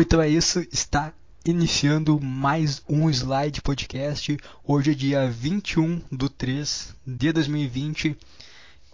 Bom, 0.00 0.02
então 0.02 0.22
é 0.22 0.28
isso. 0.30 0.66
Está 0.72 1.12
iniciando 1.44 2.18
mais 2.18 2.82
um 2.88 3.10
Slide 3.10 3.60
Podcast. 3.60 4.34
Hoje 4.64 4.92
é 4.92 4.94
dia 4.94 5.30
21 5.30 6.00
do 6.10 6.30
3 6.30 6.94
de 7.06 7.30
2020. 7.30 8.16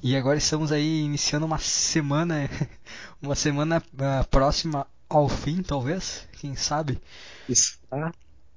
E 0.03 0.17
agora 0.17 0.37
estamos 0.37 0.73
aí 0.73 1.03
iniciando 1.03 1.47
uma 1.47 1.59
semana, 1.59 2.51
uma 3.23 3.37
semana 3.37 3.81
uh, 3.95 4.27
próxima 4.29 4.85
ao 5.09 5.29
fim, 5.29 5.63
talvez, 5.63 6.27
quem 6.41 6.57
sabe. 6.57 7.01
Quiçá, 7.47 8.13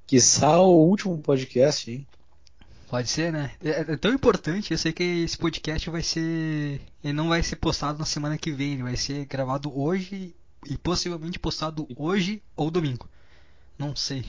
quiçá 0.08 0.60
o 0.60 0.88
último 0.88 1.20
podcast, 1.20 1.92
hein? 1.92 2.08
Pode 2.90 3.10
ser, 3.10 3.32
né? 3.32 3.52
É, 3.64 3.94
é, 3.94 3.96
tão 3.96 4.12
importante, 4.12 4.72
eu 4.72 4.78
sei 4.80 4.92
que 4.92 5.04
esse 5.04 5.38
podcast 5.38 5.88
vai 5.88 6.02
ser. 6.02 6.82
Ele 7.04 7.14
não 7.14 7.30
vai 7.30 7.44
ser 7.44 7.58
postado 7.58 8.00
na 8.00 8.06
semana 8.06 8.40
que 8.40 8.52
vem, 8.52 8.74
ele 8.74 8.84
vai 8.84 8.98
ser 8.98 9.24
gravado 9.26 9.72
hoje 9.80 10.34
e 10.68 10.78
possivelmente 10.78 11.40
postado 11.40 11.88
hoje 11.96 12.42
ou 12.56 12.70
domingo. 12.72 13.08
Não 13.78 13.96
sei. 13.96 14.26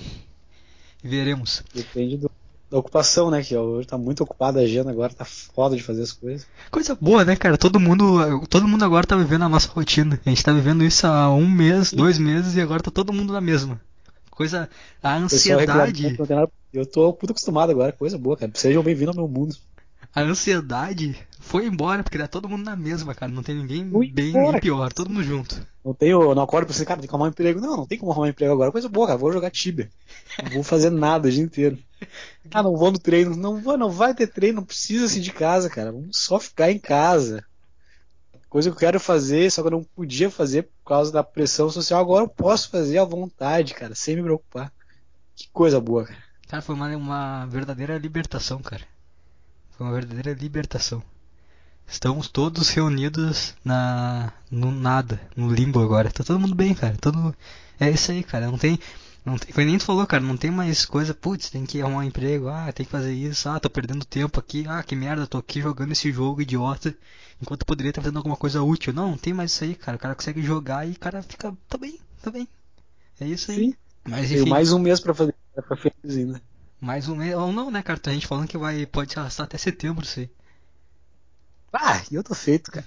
Veremos. 1.03 1.63
Depende 1.75 2.17
do, 2.17 2.31
da 2.71 2.79
ocupação, 2.79 3.31
né? 3.31 3.43
Que 3.43 3.57
hoje 3.57 3.87
tá 3.87 3.99
muito 3.99 4.23
ocupado 4.23 4.59
a 4.59 4.63
agenda 4.63 4.91
agora, 4.91 5.13
tá 5.13 5.25
foda 5.25 5.77
de 5.77 5.83
fazer 5.83 6.03
as 6.03 6.13
coisas. 6.13 6.47
Coisa 6.71 6.95
boa, 6.95 7.25
né, 7.25 7.35
cara? 7.35 7.59
Todo 7.59 7.81
mundo, 7.81 8.47
todo 8.49 8.69
mundo 8.69 8.85
agora 8.85 9.07
tá 9.07 9.17
vivendo 9.17 9.43
a 9.43 9.49
nossa 9.49 9.69
rotina. 9.69 10.21
A 10.25 10.29
gente 10.29 10.45
tá 10.45 10.53
vivendo 10.53 10.85
isso 10.85 11.07
há 11.07 11.35
um 11.35 11.49
mês, 11.49 11.93
dois 11.93 12.19
meses 12.19 12.55
e 12.55 12.61
agora 12.61 12.83
tá 12.83 12.91
todo 12.91 13.13
mundo 13.13 13.33
na 13.33 13.41
mesma. 13.41 13.81
Coisa. 14.31 14.71
A 15.03 15.17
ansiedade. 15.17 16.17
Eu 16.73 16.87
tô 16.87 17.07
muito 17.07 17.33
acostumado 17.33 17.71
agora, 17.71 17.91
coisa 17.91 18.17
boa, 18.17 18.37
cara. 18.37 18.53
Sejam 18.55 18.83
bem-vindos 18.83 19.17
ao 19.17 19.25
meu 19.25 19.35
mundo. 19.35 19.57
A 20.15 20.23
ansiedade 20.23 21.17
foi 21.39 21.67
embora, 21.67 22.03
porque 22.03 22.19
tá 22.19 22.27
todo 22.27 22.49
mundo 22.49 22.65
na 22.65 22.75
mesma, 22.75 23.15
cara. 23.15 23.31
Não 23.31 23.43
tem 23.43 23.55
ninguém 23.55 23.85
bem 24.13 24.33
nem 24.33 24.61
pior, 24.61 24.93
todo 24.93 25.09
mundo 25.09 25.23
junto. 25.23 25.67
Não 25.85 25.95
tenho, 25.95 26.35
não 26.35 26.43
acordo 26.43 26.67
pra 26.67 26.75
você, 26.75 26.85
cara, 26.85 27.01
tem 27.01 27.09
que 27.09 27.15
arrumar 27.15 27.27
um 27.27 27.31
emprego. 27.31 27.61
Não, 27.61 27.77
não 27.77 27.87
tem 27.87 27.97
como 27.97 28.11
arrumar 28.11 28.27
um 28.27 28.31
emprego 28.31 28.53
agora. 28.53 28.73
Coisa 28.73 28.89
boa, 28.89 29.07
cara. 29.07 29.19
Vou 29.19 29.33
jogar 29.33 29.51
Tibia. 29.51 29.89
Não 30.43 30.51
vou 30.51 30.63
fazer 30.63 30.91
nada 30.91 31.29
o 31.29 31.31
dia 31.31 31.43
inteiro. 31.43 31.79
Ah, 32.53 32.63
não 32.63 32.75
vou 32.75 32.91
no 32.91 32.99
treino. 32.99 33.37
Não 33.37 33.61
vou, 33.61 33.77
não 33.77 33.91
vai 33.91 34.15
ter 34.15 34.27
treino, 34.27 34.57
não 34.57 34.65
precisa 34.65 35.05
assim 35.05 35.21
de 35.21 35.31
casa, 35.31 35.69
cara. 35.69 35.93
Vamos 35.93 36.17
só 36.17 36.41
ficar 36.41 36.71
em 36.71 36.79
casa. 36.79 37.45
Coisa 38.49 38.71
que 38.71 38.75
eu 38.75 38.81
quero 38.81 38.99
fazer, 38.99 39.53
só 39.53 39.61
que 39.63 39.69
eu 39.69 39.73
não 39.73 39.85
podia 39.85 40.31
fazer 40.31 40.63
por 40.63 40.89
causa 40.89 41.13
da 41.13 41.23
pressão 41.23 41.71
social. 41.71 42.01
Agora 42.01 42.25
eu 42.25 42.29
posso 42.29 42.71
fazer 42.71 42.99
à 42.99 43.05
vontade, 43.05 43.75
cara, 43.75 43.95
sem 43.95 44.17
me 44.17 44.23
preocupar. 44.23 44.73
Que 45.37 45.49
coisa 45.53 45.81
boa, 45.81 46.05
cara. 46.05 46.19
Cara, 46.49 46.63
foi 46.63 46.75
uma, 46.75 46.97
uma 46.97 47.47
verdadeira 47.47 47.97
libertação, 47.99 48.61
cara. 48.61 48.83
Foi 49.81 49.87
uma 49.87 49.95
verdadeira 49.95 50.39
libertação. 50.39 51.03
Estamos 51.89 52.29
todos 52.29 52.69
reunidos 52.69 53.55
na 53.65 54.31
no 54.51 54.71
nada, 54.71 55.19
no 55.35 55.51
limbo 55.51 55.81
agora. 55.81 56.11
Tá 56.11 56.23
todo 56.23 56.39
mundo 56.39 56.55
bem, 56.55 56.75
cara. 56.75 56.95
Todo 57.01 57.35
é 57.81 57.91
isso 57.91 58.13
aí, 58.13 58.23
cara. 58.23 58.51
Não 58.51 58.59
tem 58.59 58.79
não 59.25 59.39
tem, 59.39 59.55
foi 59.55 59.65
nem 59.65 59.79
tu 59.79 59.87
falou, 59.87 60.07
cara, 60.07 60.23
não 60.23 60.37
tem 60.37 60.51
mais 60.51 60.85
coisa, 60.85 61.15
putz, 61.15 61.49
tem 61.49 61.65
que 61.65 61.81
arrumar 61.81 62.01
um 62.01 62.03
emprego, 62.03 62.49
ah, 62.49 62.71
tem 62.71 62.85
que 62.85 62.93
fazer 62.93 63.15
isso, 63.15 63.49
ah, 63.49 63.59
tô 63.59 63.71
perdendo 63.71 64.05
tempo 64.05 64.39
aqui, 64.39 64.67
ah, 64.69 64.83
que 64.83 64.95
merda, 64.95 65.27
tô 65.27 65.39
aqui 65.39 65.63
jogando 65.63 65.93
esse 65.93 66.13
jogo 66.13 66.43
idiota, 66.43 66.95
enquanto 67.41 67.65
poderia 67.65 67.89
estar 67.89 68.03
fazendo 68.03 68.19
alguma 68.19 68.37
coisa 68.37 68.63
útil. 68.63 68.93
Não, 68.93 69.13
não 69.13 69.17
tem 69.17 69.33
mais 69.33 69.51
isso 69.51 69.65
aí, 69.65 69.75
cara. 69.75 69.97
O 69.97 70.01
cara 70.01 70.15
consegue 70.15 70.43
jogar 70.43 70.87
e 70.87 70.93
o 70.93 70.99
cara 70.99 71.23
fica, 71.23 71.57
tá 71.67 71.79
bem, 71.79 71.99
tá 72.21 72.31
bem. 72.31 72.47
É 73.19 73.27
isso 73.27 73.51
aí. 73.51 73.57
Sim. 73.57 73.75
Mas 74.07 74.31
enfim. 74.31 74.51
mais 74.51 74.73
um 74.73 74.79
mês 74.79 75.01
para 75.01 75.15
fazer 75.15 75.35
pra 75.55 75.75
feliz 75.75 76.19
ainda. 76.19 76.50
Mais 76.81 77.09
um 77.09 77.17
mês. 77.17 77.35
Ou 77.35 77.53
não, 77.53 77.71
né, 77.71 77.83
cara? 77.83 77.99
Tem 77.99 78.15
gente 78.15 78.27
falando 78.27 78.49
que 78.49 78.57
vai, 78.57 78.87
pode 78.87 79.13
se 79.13 79.19
arrastar 79.19 79.45
até 79.45 79.59
setembro 79.59 80.05
isso 80.05 80.21
aí. 80.21 80.31
Ah, 81.73 82.03
e 82.11 82.15
eu 82.15 82.25
tô 82.25 82.35
feito, 82.35 82.71
cara. 82.71 82.87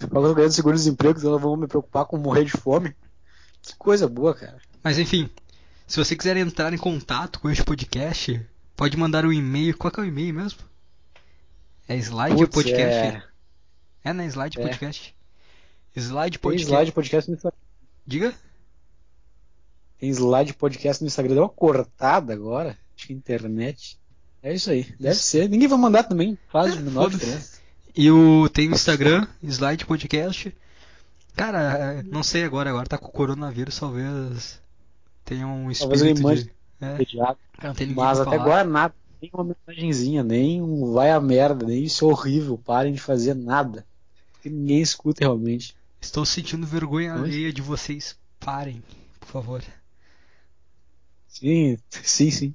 Agora 0.00 0.34
ganhando 0.34 0.52
seguro-desemprego, 0.52 1.18
então 1.18 1.30
eu 1.30 1.34
não 1.34 1.40
vou 1.40 1.56
me 1.56 1.66
preocupar 1.66 2.04
com 2.06 2.16
morrer 2.16 2.44
de 2.44 2.52
fome. 2.52 2.94
Que 3.62 3.76
coisa 3.76 4.08
boa, 4.08 4.34
cara. 4.34 4.58
Mas 4.82 4.98
enfim, 4.98 5.30
se 5.86 5.96
você 5.98 6.16
quiser 6.16 6.36
entrar 6.36 6.72
em 6.72 6.78
contato 6.78 7.38
com 7.38 7.50
este 7.50 7.62
podcast, 7.62 8.44
pode 8.74 8.96
mandar 8.96 9.24
um 9.24 9.32
e-mail. 9.32 9.76
Qual 9.76 9.90
que 9.90 10.00
é 10.00 10.02
o 10.02 10.06
e-mail 10.06 10.34
mesmo? 10.34 10.60
É 11.86 11.96
Slide 11.96 12.36
Putz, 12.36 12.54
Podcast? 12.54 12.82
É, 12.84 13.22
é 14.04 14.12
né? 14.12 14.26
Slide 14.26 14.58
é. 14.58 14.62
Podcast. 14.62 15.14
Slide 15.96 16.38
Podcast. 16.38 16.66
Tem 16.66 16.76
slide 16.76 16.92
Podcast. 16.92 17.36
Diga? 18.06 18.34
Tem 20.00 20.08
slide 20.08 20.54
podcast 20.54 21.02
no 21.02 21.08
Instagram. 21.08 21.34
Deu 21.34 21.42
uma 21.42 21.48
cortada 21.48 22.32
agora. 22.32 22.76
Acho 22.96 23.06
que 23.06 23.12
internet. 23.12 23.98
É 24.42 24.54
isso 24.54 24.70
aí. 24.70 24.84
Deve 24.98 25.14
isso. 25.14 25.24
ser. 25.24 25.48
Ninguém 25.48 25.68
vai 25.68 25.78
mandar 25.78 26.04
também. 26.04 26.38
Faz 26.50 26.74
de 26.74 26.82
menor 26.82 27.10
diferença. 27.10 27.60
E 27.94 28.10
o, 28.10 28.48
tem 28.48 28.68
o 28.68 28.72
Instagram, 28.72 29.26
slide 29.42 29.84
podcast. 29.84 30.54
Cara, 31.36 32.02
não 32.04 32.22
sei 32.22 32.44
agora. 32.44 32.70
Agora 32.70 32.86
tá 32.86 32.96
com 32.96 33.08
o 33.08 33.12
coronavírus. 33.12 33.78
Talvez 33.78 34.58
tenha 35.24 35.46
um 35.46 35.70
espírito 35.70 36.22
talvez 36.22 36.44
de... 36.44 36.50
É. 36.80 36.96
Mas 37.94 38.20
até 38.20 38.36
agora 38.36 38.64
nada. 38.64 38.94
Nem 39.20 39.30
uma 39.34 39.44
mensagenzinha, 39.44 40.24
nem 40.24 40.62
um 40.62 40.94
vai 40.94 41.10
a 41.10 41.20
merda, 41.20 41.66
nem 41.66 41.84
isso 41.84 42.06
é 42.06 42.08
horrível. 42.08 42.56
Parem 42.56 42.94
de 42.94 43.00
fazer 43.00 43.34
nada. 43.34 43.84
Ninguém 44.42 44.80
escuta 44.80 45.22
realmente. 45.22 45.76
Estou 46.00 46.24
sentindo 46.24 46.66
vergonha 46.66 47.12
alheia 47.12 47.52
de 47.52 47.60
vocês. 47.60 48.16
Parem, 48.38 48.82
por 49.20 49.28
favor. 49.28 49.62
Sim, 51.30 51.78
sim, 51.90 52.30
sim. 52.30 52.54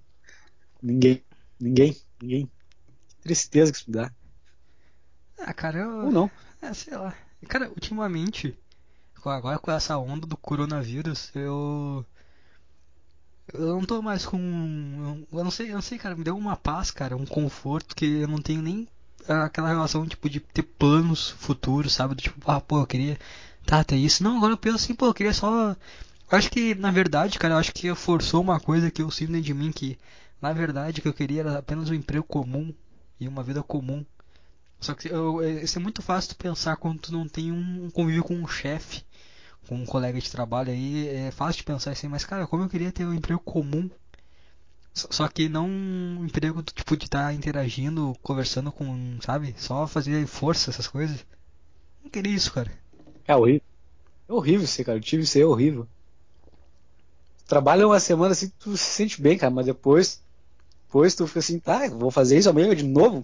Ninguém, 0.81 1.23
ninguém, 1.59 1.97
ninguém. 2.21 2.51
Que 3.07 3.15
tristeza 3.23 3.71
que 3.71 3.77
isso 3.77 3.89
me 3.89 3.95
dá. 3.95 4.11
Ah, 5.39 5.53
cara, 5.53 5.79
eu. 5.79 6.05
Ou 6.05 6.11
não. 6.11 6.31
É, 6.61 6.73
sei 6.73 6.95
lá. 6.95 7.15
Cara, 7.47 7.69
ultimamente, 7.69 8.57
agora 9.23 9.57
com 9.57 9.71
essa 9.71 9.97
onda 9.97 10.27
do 10.27 10.37
coronavírus, 10.37 11.31
eu. 11.33 12.05
Eu 13.53 13.75
não 13.75 13.85
tô 13.85 14.01
mais 14.01 14.25
com. 14.25 15.25
Eu 15.31 15.43
não 15.43 15.51
sei, 15.51 15.69
eu 15.69 15.75
não 15.75 15.81
sei, 15.81 15.97
cara, 15.97 16.15
me 16.15 16.23
deu 16.23 16.35
uma 16.37 16.57
paz, 16.57 16.91
cara, 16.91 17.15
um 17.15 17.25
conforto 17.25 17.95
que 17.95 18.05
eu 18.05 18.27
não 18.27 18.41
tenho 18.41 18.61
nem 18.61 18.87
aquela 19.27 19.69
relação, 19.69 20.05
tipo, 20.05 20.29
de 20.29 20.39
ter 20.39 20.63
planos 20.63 21.29
futuros, 21.29 21.93
sabe? 21.93 22.15
Do 22.15 22.21
tipo, 22.21 22.51
ah, 22.51 22.59
pô, 22.59 22.81
eu 22.81 22.87
queria. 22.87 23.17
Tá, 23.65 23.83
ter 23.83 23.95
isso. 23.95 24.23
Não, 24.23 24.37
agora 24.37 24.53
eu 24.53 24.57
penso 24.57 24.75
assim, 24.75 24.93
pô, 24.93 25.07
eu 25.07 25.13
queria 25.13 25.33
só 25.33 25.75
Acho 26.29 26.49
que, 26.49 26.73
na 26.73 26.89
verdade, 26.89 27.37
cara, 27.37 27.53
eu 27.53 27.57
acho 27.59 27.71
que 27.71 27.93
forçou 27.93 28.41
uma 28.41 28.59
coisa 28.59 28.89
que 28.89 29.01
eu 29.01 29.11
sinto 29.11 29.31
dentro 29.31 29.45
de 29.45 29.53
mim 29.53 29.71
que, 29.71 29.97
na 30.41 30.51
verdade, 30.53 31.01
que 31.01 31.07
eu 31.07 31.13
queria 31.13 31.41
era 31.41 31.59
apenas 31.59 31.89
um 31.89 31.93
emprego 31.93 32.25
comum 32.25 32.73
e 33.19 33.27
uma 33.27 33.43
vida 33.43 33.61
comum. 33.61 34.03
Só 34.79 34.93
que 34.95 35.07
eu, 35.07 35.41
é, 35.41 35.63
isso 35.63 35.77
é 35.77 35.81
muito 35.81 36.01
fácil 36.01 36.31
tu 36.31 36.37
pensar 36.37 36.77
quando 36.77 36.99
tu 36.99 37.13
não 37.13 37.27
tem 37.27 37.51
um 37.51 37.89
convívio 37.91 38.23
com 38.23 38.35
um 38.35 38.47
chefe, 38.47 39.03
com 39.67 39.75
um 39.75 39.85
colega 39.85 40.19
de 40.19 40.31
trabalho 40.31 40.71
aí, 40.71 41.07
é 41.07 41.31
fácil 41.31 41.59
de 41.59 41.63
pensar 41.63 41.91
assim, 41.91 42.07
mas 42.07 42.25
cara, 42.25 42.47
como 42.47 42.63
eu 42.63 42.69
queria 42.69 42.91
ter 42.91 43.05
um 43.05 43.13
emprego 43.13 43.41
comum. 43.41 43.89
Só 44.93 45.27
que 45.27 45.49
não 45.49 45.67
um 45.67 46.25
emprego 46.25 46.63
tipo 46.63 46.95
de 46.95 47.05
estar 47.05 47.25
tá 47.25 47.33
interagindo, 47.33 48.15
conversando 48.23 48.71
com, 48.71 49.17
sabe? 49.21 49.53
Só 49.57 49.85
fazer 49.85 50.25
força, 50.25 50.69
essas 50.71 50.87
coisas. 50.87 51.25
Não 52.01 52.09
queria 52.09 52.33
isso, 52.33 52.51
cara. 52.53 52.71
É 53.27 53.35
horrível. 53.35 53.61
É 54.29 54.33
horrível 54.33 54.63
isso, 54.63 54.83
cara. 54.85 54.97
Eu 54.97 55.01
tive 55.01 55.23
isso 55.23 55.37
aí, 55.37 55.43
é 55.43 55.45
horrível 55.45 55.87
trabalha 57.47 57.87
uma 57.87 57.99
semana 57.99 58.31
assim, 58.31 58.51
tu 58.59 58.75
se 58.77 58.83
sente 58.83 59.21
bem, 59.21 59.37
cara, 59.37 59.51
mas 59.51 59.65
depois, 59.65 60.21
depois 60.85 61.15
tu 61.15 61.27
fica 61.27 61.39
assim, 61.39 61.59
tá, 61.59 61.87
vou 61.89 62.11
fazer 62.11 62.37
isso 62.37 62.49
amanhã 62.49 62.73
de 62.75 62.83
novo. 62.83 63.23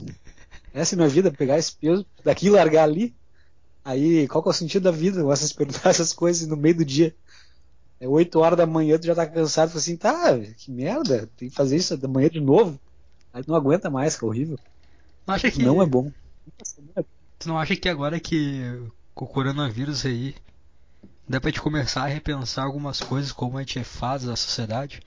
Essa 0.73 0.93
é 0.93 0.95
a 0.95 0.97
minha 0.97 1.09
vida, 1.09 1.31
pegar 1.31 1.57
esse 1.57 1.73
peso 1.73 2.05
daqui 2.23 2.47
e 2.47 2.49
largar 2.49 2.83
ali. 2.83 3.13
Aí, 3.83 4.27
qual 4.27 4.43
que 4.43 4.49
é 4.49 4.51
o 4.51 4.53
sentido 4.53 4.83
da 4.83 4.91
vida? 4.91 5.23
Você 5.23 5.47
se 5.47 5.53
perguntar 5.53 5.89
essas 5.89 6.13
coisas 6.13 6.47
no 6.47 6.55
meio 6.55 6.75
do 6.77 6.85
dia. 6.85 7.15
É 7.99 8.07
8 8.07 8.39
horas 8.39 8.57
da 8.57 8.65
manhã, 8.65 8.97
tu 8.97 9.05
já 9.05 9.13
tá 9.13 9.27
cansado, 9.27 9.71
tu 9.71 9.77
assim, 9.77 9.95
tá, 9.95 10.37
que 10.57 10.71
merda, 10.71 11.29
tem 11.37 11.49
que 11.49 11.55
fazer 11.55 11.75
isso 11.75 11.95
da 11.97 12.07
manhã 12.07 12.29
de 12.29 12.39
novo. 12.39 12.79
Aí 13.33 13.43
tu 13.43 13.49
não 13.49 13.55
aguenta 13.55 13.89
mais, 13.89 14.15
que 14.15 14.23
é 14.23 14.27
horrível. 14.27 14.57
Não, 15.27 15.35
acha 15.35 15.51
que... 15.51 15.61
não 15.61 15.81
é 15.81 15.85
bom. 15.85 16.11
Tu 17.37 17.47
não 17.47 17.57
acha 17.57 17.75
que 17.75 17.87
agora 17.87 18.19
que 18.19 18.61
com 19.13 19.25
o 19.25 19.27
coronavírus 19.27 20.05
aí 20.05 20.35
dá 21.31 21.39
pra 21.39 21.49
gente 21.49 21.61
começar 21.61 22.03
a 22.03 22.07
repensar 22.07 22.65
algumas 22.65 22.99
coisas, 22.99 23.31
como 23.31 23.57
a 23.57 23.61
gente 23.61 23.83
faz 23.83 24.23
da 24.23 24.35
sociedade. 24.35 25.01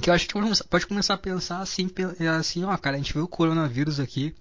Que 0.00 0.08
eu 0.08 0.14
acho 0.14 0.26
que 0.26 0.34
pode 0.68 0.86
começar 0.86 1.14
a 1.14 1.18
pensar 1.18 1.58
assim, 1.58 1.90
assim, 2.38 2.64
ó, 2.64 2.74
cara, 2.78 2.96
a 2.96 2.98
gente 2.98 3.12
vê 3.12 3.20
o 3.20 3.28
coronavírus 3.28 4.00
aqui, 4.00 4.34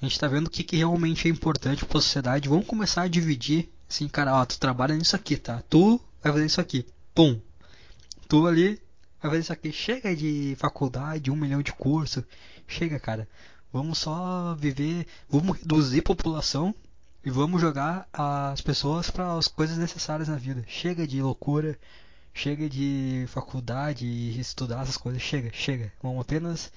a 0.00 0.06
gente 0.06 0.18
tá 0.18 0.26
vendo 0.28 0.46
o 0.46 0.50
que, 0.50 0.62
que 0.62 0.76
realmente 0.76 1.28
é 1.28 1.30
importante 1.30 1.84
pra 1.84 2.00
sociedade, 2.00 2.48
vamos 2.48 2.66
começar 2.66 3.02
a 3.02 3.08
dividir, 3.08 3.68
assim, 3.88 4.08
cara, 4.08 4.34
ó, 4.34 4.44
tu 4.46 4.58
trabalha 4.58 4.94
nisso 4.94 5.16
aqui, 5.16 5.36
tá? 5.36 5.62
Tu 5.68 6.00
vai 6.22 6.32
fazer 6.32 6.46
isso 6.46 6.60
aqui, 6.60 6.86
pum. 7.14 7.38
Tu 8.26 8.46
ali 8.46 8.80
vai 9.20 9.32
fazer 9.32 9.40
isso 9.40 9.52
aqui, 9.52 9.72
chega 9.72 10.16
de 10.16 10.54
faculdade, 10.56 11.30
um 11.30 11.36
milhão 11.36 11.60
de 11.60 11.72
curso, 11.72 12.24
chega, 12.66 12.98
cara. 12.98 13.28
Vamos 13.72 13.98
só 13.98 14.54
viver, 14.54 15.06
vamos 15.28 15.58
reduzir 15.58 15.98
a 15.98 16.04
população 16.04 16.74
e 17.24 17.30
vamos 17.30 17.60
jogar 17.60 18.08
as 18.12 18.60
pessoas 18.60 19.10
para 19.10 19.36
as 19.36 19.46
coisas 19.46 19.76
necessárias 19.76 20.28
na 20.28 20.36
vida. 20.36 20.64
Chega 20.66 21.06
de 21.06 21.20
loucura, 21.20 21.78
chega 22.32 22.68
de 22.68 23.26
faculdade 23.28 24.06
estudar 24.40 24.82
essas 24.82 24.96
coisas. 24.96 25.20
Chega, 25.20 25.50
chega. 25.52 25.92
Vamos 26.02 26.22
apenas. 26.22 26.72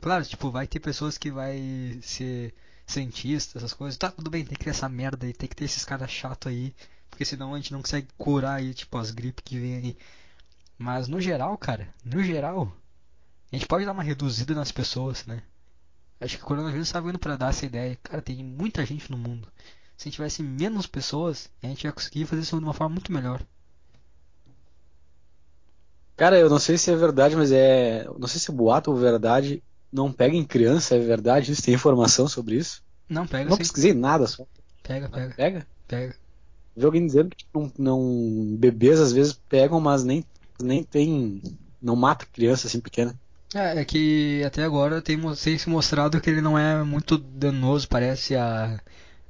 Claro, 0.00 0.24
tipo, 0.24 0.50
vai 0.50 0.66
ter 0.66 0.80
pessoas 0.80 1.16
que 1.16 1.30
vai 1.30 1.98
ser 2.02 2.54
cientistas, 2.86 3.56
essas 3.56 3.72
coisas. 3.72 3.96
Tá, 3.96 4.10
tudo 4.10 4.30
bem, 4.30 4.44
tem 4.44 4.56
que 4.56 4.64
ter 4.64 4.70
essa 4.70 4.88
merda 4.88 5.26
aí, 5.26 5.32
tem 5.32 5.48
que 5.48 5.56
ter 5.56 5.64
esses 5.64 5.84
caras 5.84 6.10
chato 6.10 6.48
aí. 6.48 6.74
porque 7.10 7.24
senão 7.24 7.54
a 7.54 7.56
gente 7.56 7.72
não 7.72 7.80
consegue 7.80 8.08
curar 8.18 8.56
aí, 8.56 8.74
tipo, 8.74 8.98
as 8.98 9.10
gripes 9.10 9.42
que 9.44 9.58
vem 9.58 9.76
aí. 9.76 9.96
Mas 10.78 11.08
no 11.08 11.20
geral, 11.20 11.56
cara, 11.56 11.88
no 12.04 12.22
geral, 12.22 12.70
a 13.50 13.56
gente 13.56 13.66
pode 13.66 13.86
dar 13.86 13.92
uma 13.92 14.02
reduzida 14.02 14.54
nas 14.54 14.70
pessoas, 14.70 15.24
né? 15.24 15.42
Acho 16.20 16.36
que 16.38 16.44
o 16.44 16.46
coronavírus 16.46 16.88
está 16.88 17.00
vindo 17.00 17.18
para 17.18 17.36
dar 17.36 17.50
essa 17.50 17.66
ideia. 17.66 17.96
Cara, 18.02 18.22
tem 18.22 18.42
muita 18.42 18.84
gente 18.84 19.10
no 19.10 19.18
mundo. 19.18 19.48
Se 19.96 20.04
a 20.04 20.10
gente 20.10 20.16
tivesse 20.16 20.42
menos 20.42 20.86
pessoas, 20.86 21.50
a 21.62 21.66
gente 21.66 21.84
ia 21.84 21.92
conseguir 21.92 22.26
fazer 22.26 22.42
isso 22.42 22.58
de 22.58 22.64
uma 22.64 22.74
forma 22.74 22.94
muito 22.94 23.12
melhor. 23.12 23.42
Cara, 26.16 26.38
eu 26.38 26.48
não 26.48 26.58
sei 26.58 26.78
se 26.78 26.90
é 26.90 26.96
verdade, 26.96 27.36
mas 27.36 27.52
é. 27.52 28.04
Não 28.18 28.26
sei 28.26 28.40
se 28.40 28.50
é 28.50 28.54
boato 28.54 28.90
ou 28.90 28.96
verdade. 28.96 29.62
Não 29.92 30.12
pega 30.12 30.34
em 30.34 30.44
criança, 30.44 30.96
é 30.96 30.98
verdade? 30.98 31.52
Isso 31.52 31.62
tem 31.62 31.74
informação 31.74 32.26
sobre 32.28 32.56
isso? 32.56 32.82
Não, 33.08 33.26
pega 33.26 33.50
Não 33.50 33.56
sim. 33.56 33.58
pesquisei 33.58 33.94
nada 33.94 34.26
só. 34.26 34.46
Pega, 34.82 35.08
pega, 35.08 35.36
Pega? 35.36 35.66
pega. 35.88 36.16
Vi 36.76 36.84
alguém 36.84 37.06
dizendo 37.06 37.30
que 37.34 37.44
não, 37.54 37.72
não- 37.78 38.56
bebês 38.56 39.00
às 39.00 39.12
vezes 39.12 39.32
pegam, 39.48 39.80
mas 39.80 40.04
nem, 40.04 40.24
nem 40.62 40.82
tem. 40.82 41.42
Não 41.80 41.96
mata 41.96 42.26
criança 42.26 42.66
assim 42.66 42.80
pequena. 42.80 43.18
É, 43.54 43.80
é 43.80 43.84
que 43.84 44.42
até 44.44 44.62
agora 44.64 45.00
tem, 45.00 45.18
tem 45.36 45.58
se 45.58 45.68
mostrado 45.68 46.20
que 46.20 46.28
ele 46.28 46.40
não 46.40 46.58
é 46.58 46.82
muito 46.82 47.16
danoso, 47.16 47.88
parece, 47.88 48.34
a, 48.36 48.80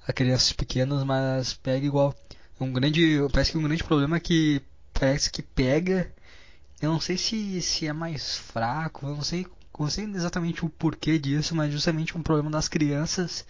a 0.07 0.13
crianças 0.13 0.53
pequenas, 0.53 1.05
mas 1.05 1.55
pega 1.55 1.87
igual. 1.87 2.15
Um 2.61 2.73
grande, 2.73 3.19
parece 3.33 3.53
que 3.53 3.59
um 3.59 3.63
grande 3.63 3.85
problema 3.85 4.19
que 4.21 4.63
parece 4.95 5.31
que 5.31 5.43
pega. 5.43 6.13
Eu 6.83 6.93
não 6.93 7.01
sei 7.01 7.19
se, 7.19 7.63
se 7.63 7.87
é 7.87 7.93
mais 7.93 8.37
fraco, 8.39 9.07
eu 9.07 9.17
não 9.17 9.23
sei, 9.25 9.47
não 9.79 9.91
sei 9.91 10.05
exatamente 10.07 10.65
o 10.65 10.71
porquê 10.71 11.19
disso, 11.19 11.55
mas 11.55 11.73
justamente 11.73 12.17
um 12.19 12.23
problema 12.23 12.51
das 12.51 12.69
crianças 12.69 13.47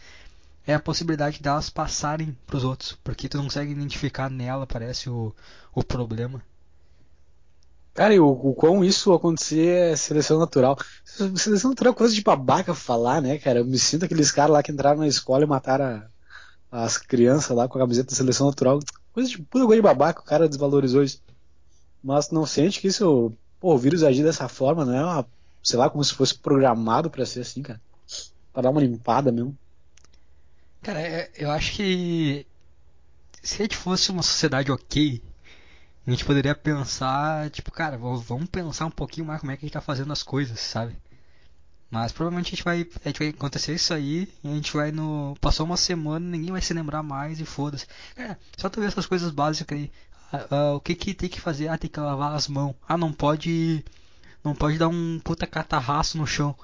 é 0.66 0.74
a 0.74 0.80
possibilidade 0.80 1.42
delas 1.42 1.70
passarem 1.70 2.36
pros 2.46 2.64
outros, 2.64 2.98
porque 3.04 3.28
tu 3.28 3.38
não 3.38 3.44
consegue 3.46 3.72
identificar 3.72 4.30
nela, 4.30 4.66
parece 4.66 5.10
o, 5.10 5.34
o 5.74 5.84
problema. 5.84 6.42
Cara, 7.94 8.14
e 8.14 8.20
o, 8.20 8.26
o 8.28 8.54
quão 8.54 8.84
isso 8.84 9.12
acontecer 9.12 9.92
é 9.92 9.96
seleção 9.96 10.38
natural. 10.38 10.76
Seleção 11.04 11.70
natural 11.70 11.92
é 11.94 11.96
coisa 11.96 12.14
de 12.14 12.22
babaca 12.22 12.74
falar, 12.74 13.22
né, 13.22 13.38
cara? 13.38 13.60
Eu 13.60 13.64
me 13.64 13.78
sinto 13.78 14.04
aqueles 14.04 14.30
caras 14.30 14.52
lá 14.52 14.62
que 14.62 14.70
entraram 14.70 15.00
na 15.00 15.06
escola 15.08 15.44
e 15.44 15.46
mataram 15.46 15.84
a- 15.86 16.10
as 16.76 16.98
crianças 16.98 17.56
lá 17.56 17.66
com 17.66 17.78
a 17.78 17.80
camiseta 17.80 18.10
da 18.10 18.16
seleção 18.16 18.46
natural. 18.46 18.78
Coisa 19.12 19.30
de 19.30 19.38
puta 19.38 19.64
coisa 19.64 19.76
de 19.76 19.82
babaca, 19.82 20.20
o 20.20 20.24
cara 20.24 20.48
desvalorizou 20.48 21.02
isso. 21.02 21.22
Mas 22.02 22.30
não 22.30 22.44
sente 22.44 22.80
que 22.80 22.88
isso, 22.88 23.32
pô, 23.58 23.74
o 23.74 23.78
vírus 23.78 24.02
agir 24.02 24.22
dessa 24.22 24.48
forma, 24.48 24.84
não 24.84 24.94
é 24.94 25.02
uma, 25.02 25.26
sei 25.62 25.78
lá, 25.78 25.88
como 25.88 26.04
se 26.04 26.14
fosse 26.14 26.38
programado 26.38 27.10
pra 27.10 27.24
ser 27.24 27.40
assim, 27.40 27.62
cara. 27.62 27.80
Pra 28.52 28.62
dar 28.62 28.70
uma 28.70 28.80
limpada 28.80 29.32
mesmo. 29.32 29.56
Cara, 30.82 31.00
é- 31.00 31.30
eu 31.36 31.50
acho 31.50 31.72
que 31.72 32.46
se 33.42 33.62
a 33.62 33.64
gente 33.64 33.76
fosse 33.76 34.10
uma 34.10 34.22
sociedade 34.22 34.70
ok, 34.70 35.22
a 36.06 36.10
gente 36.10 36.24
poderia 36.24 36.54
pensar, 36.54 37.50
tipo, 37.50 37.70
cara, 37.70 37.96
vamos 37.96 38.48
pensar 38.50 38.86
um 38.86 38.90
pouquinho 38.90 39.26
mais 39.26 39.40
como 39.40 39.50
é 39.50 39.56
que 39.56 39.64
a 39.64 39.66
gente 39.66 39.72
tá 39.72 39.80
fazendo 39.80 40.12
as 40.12 40.22
coisas, 40.22 40.60
sabe? 40.60 40.96
Mas 41.90 42.10
provavelmente 42.12 42.48
a 42.48 42.50
gente 42.50 42.64
vai, 42.64 42.86
a 43.04 43.08
gente 43.08 43.18
vai 43.18 43.28
acontecer 43.28 43.74
isso 43.74 43.94
aí, 43.94 44.28
e 44.42 44.48
a 44.48 44.54
gente 44.54 44.72
vai 44.72 44.90
no. 44.90 45.36
Passou 45.40 45.64
uma 45.64 45.76
semana, 45.76 46.26
ninguém 46.26 46.50
vai 46.50 46.60
se 46.60 46.74
lembrar 46.74 47.02
mais 47.02 47.40
e 47.40 47.44
foda-se. 47.44 47.86
Cara, 48.14 48.38
só 48.56 48.68
tu 48.68 48.80
ver 48.80 48.88
essas 48.88 49.06
coisas 49.06 49.30
básicas 49.30 49.78
aí. 49.78 49.90
Ah, 50.32 50.46
ah, 50.50 50.72
o 50.74 50.80
que 50.80 50.94
que 50.94 51.14
tem 51.14 51.28
que 51.28 51.40
fazer? 51.40 51.68
Ah, 51.68 51.78
tem 51.78 51.88
que 51.88 52.00
lavar 52.00 52.34
as 52.34 52.48
mãos. 52.48 52.74
Ah, 52.88 52.98
não 52.98 53.12
pode. 53.12 53.84
Não 54.42 54.54
pode 54.54 54.78
dar 54.78 54.88
um 54.88 55.20
puta 55.22 55.46
catarraço 55.46 56.18
no 56.18 56.26
chão. 56.26 56.56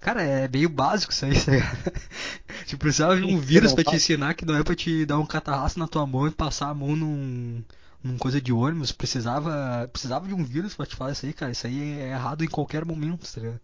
Cara, 0.00 0.22
é 0.22 0.46
meio 0.48 0.68
básico 0.68 1.12
isso 1.12 1.24
aí, 1.24 1.34
tá 1.44 1.50
ligado? 1.52 1.92
Tipo, 2.66 2.80
precisava 2.80 3.16
de 3.16 3.24
um 3.24 3.38
vírus 3.38 3.72
pra 3.72 3.82
te 3.82 3.90
faz. 3.90 4.02
ensinar 4.02 4.34
que 4.34 4.44
não 4.44 4.54
é 4.54 4.62
pra 4.62 4.74
te 4.74 5.04
dar 5.06 5.18
um 5.18 5.26
catarraço 5.26 5.78
na 5.78 5.88
tua 5.88 6.06
mão 6.06 6.26
e 6.26 6.30
passar 6.30 6.68
a 6.68 6.74
mão 6.74 6.94
num, 6.94 7.64
num 8.02 8.16
coisa 8.18 8.40
de 8.40 8.52
ônibus. 8.52 8.92
Precisava, 8.92 9.88
precisava 9.92 10.28
de 10.28 10.34
um 10.34 10.44
vírus 10.44 10.74
pra 10.74 10.86
te 10.86 10.94
falar 10.94 11.12
isso 11.12 11.26
aí, 11.26 11.32
cara. 11.32 11.50
Isso 11.50 11.66
aí 11.66 12.00
é 12.00 12.10
errado 12.10 12.44
em 12.44 12.48
qualquer 12.48 12.84
momento, 12.84 13.26
tá 13.32 13.40
ligado? 13.40 13.60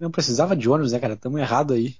Não 0.00 0.10
precisava 0.10 0.56
de 0.56 0.68
ônibus, 0.68 0.92
né, 0.92 0.98
cara? 0.98 1.14
Tamo 1.14 1.38
errado 1.38 1.74
aí. 1.74 1.94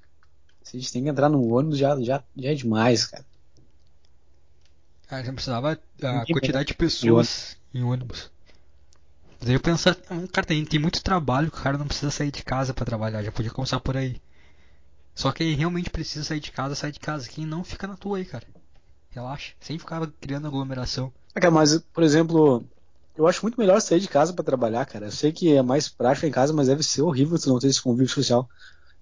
Se 0.63 0.77
a 0.77 0.81
gente 0.81 0.91
tem 0.93 1.03
que 1.05 1.11
entrar 1.11 1.29
no 1.29 1.47
ônibus, 1.55 1.79
já, 1.79 1.95
já, 2.01 2.25
já 2.35 2.51
é 2.51 2.55
demais, 2.55 3.05
cara. 3.05 3.25
Ah, 5.11 5.23
já 5.23 5.33
precisava 5.33 5.73
a 5.73 6.25
quantidade 6.27 6.69
de 6.69 6.75
pessoas 6.75 7.57
em 7.75 7.83
ônibus. 7.83 8.31
Daí 9.41 9.55
eu 9.55 9.61
pensar, 9.61 9.97
"Hum, 10.11 10.27
cara, 10.27 10.47
tem, 10.47 10.65
tem 10.65 10.79
muito 10.81 11.03
trabalho 11.03 11.51
que 11.51 11.59
o 11.59 11.63
cara 11.63 11.77
não 11.79 11.87
precisa 11.87 12.11
sair 12.11 12.31
de 12.31 12.43
casa 12.43 12.73
pra 12.73 12.85
trabalhar, 12.85 13.23
já 13.23 13.33
podia 13.33 13.51
começar 13.51 13.81
por 13.81 13.97
aí. 13.97 14.21
Só 15.15 15.33
quem 15.33 15.55
realmente 15.55 15.91
precisa 15.91 16.25
sair 16.25 16.41
de 16.41 16.53
casa, 16.53 16.75
sai 16.75 16.93
de 16.93 17.01
casa. 17.01 17.29
Quem 17.29 17.45
não, 17.45 17.65
fica 17.65 17.87
na 17.87 17.97
tua 17.97 18.19
aí, 18.19 18.25
cara. 18.25 18.47
Relaxa, 19.11 19.55
sem 19.61 19.79
ficar 19.79 20.07
criando 20.21 20.47
aglomeração. 20.47 21.13
Ah, 21.35 21.41
cara, 21.41 21.51
mas, 21.53 21.79
por 21.79 22.03
exemplo, 22.03 22.65
eu 23.21 23.27
acho 23.27 23.43
muito 23.43 23.61
melhor 23.61 23.81
sair 23.83 24.01
de 24.01 24.09
casa 24.09 24.33
pra 24.33 24.43
trabalhar, 24.43 24.87
cara. 24.87 25.07
Eu 25.07 25.11
sei 25.13 25.31
que 25.31 25.55
é 25.55 25.63
mais 25.63 25.91
prático 25.91 26.27
em 26.27 26.31
casa, 26.31 26.55
mas 26.55 26.69
deve 26.69 26.83
ser 26.83 27.03
horrível 27.03 27.39
tu 27.39 27.51
não 27.51 27.59
ter 27.59 27.69
esse 27.69 27.83
convívio 27.83 28.09
social. 28.09 28.49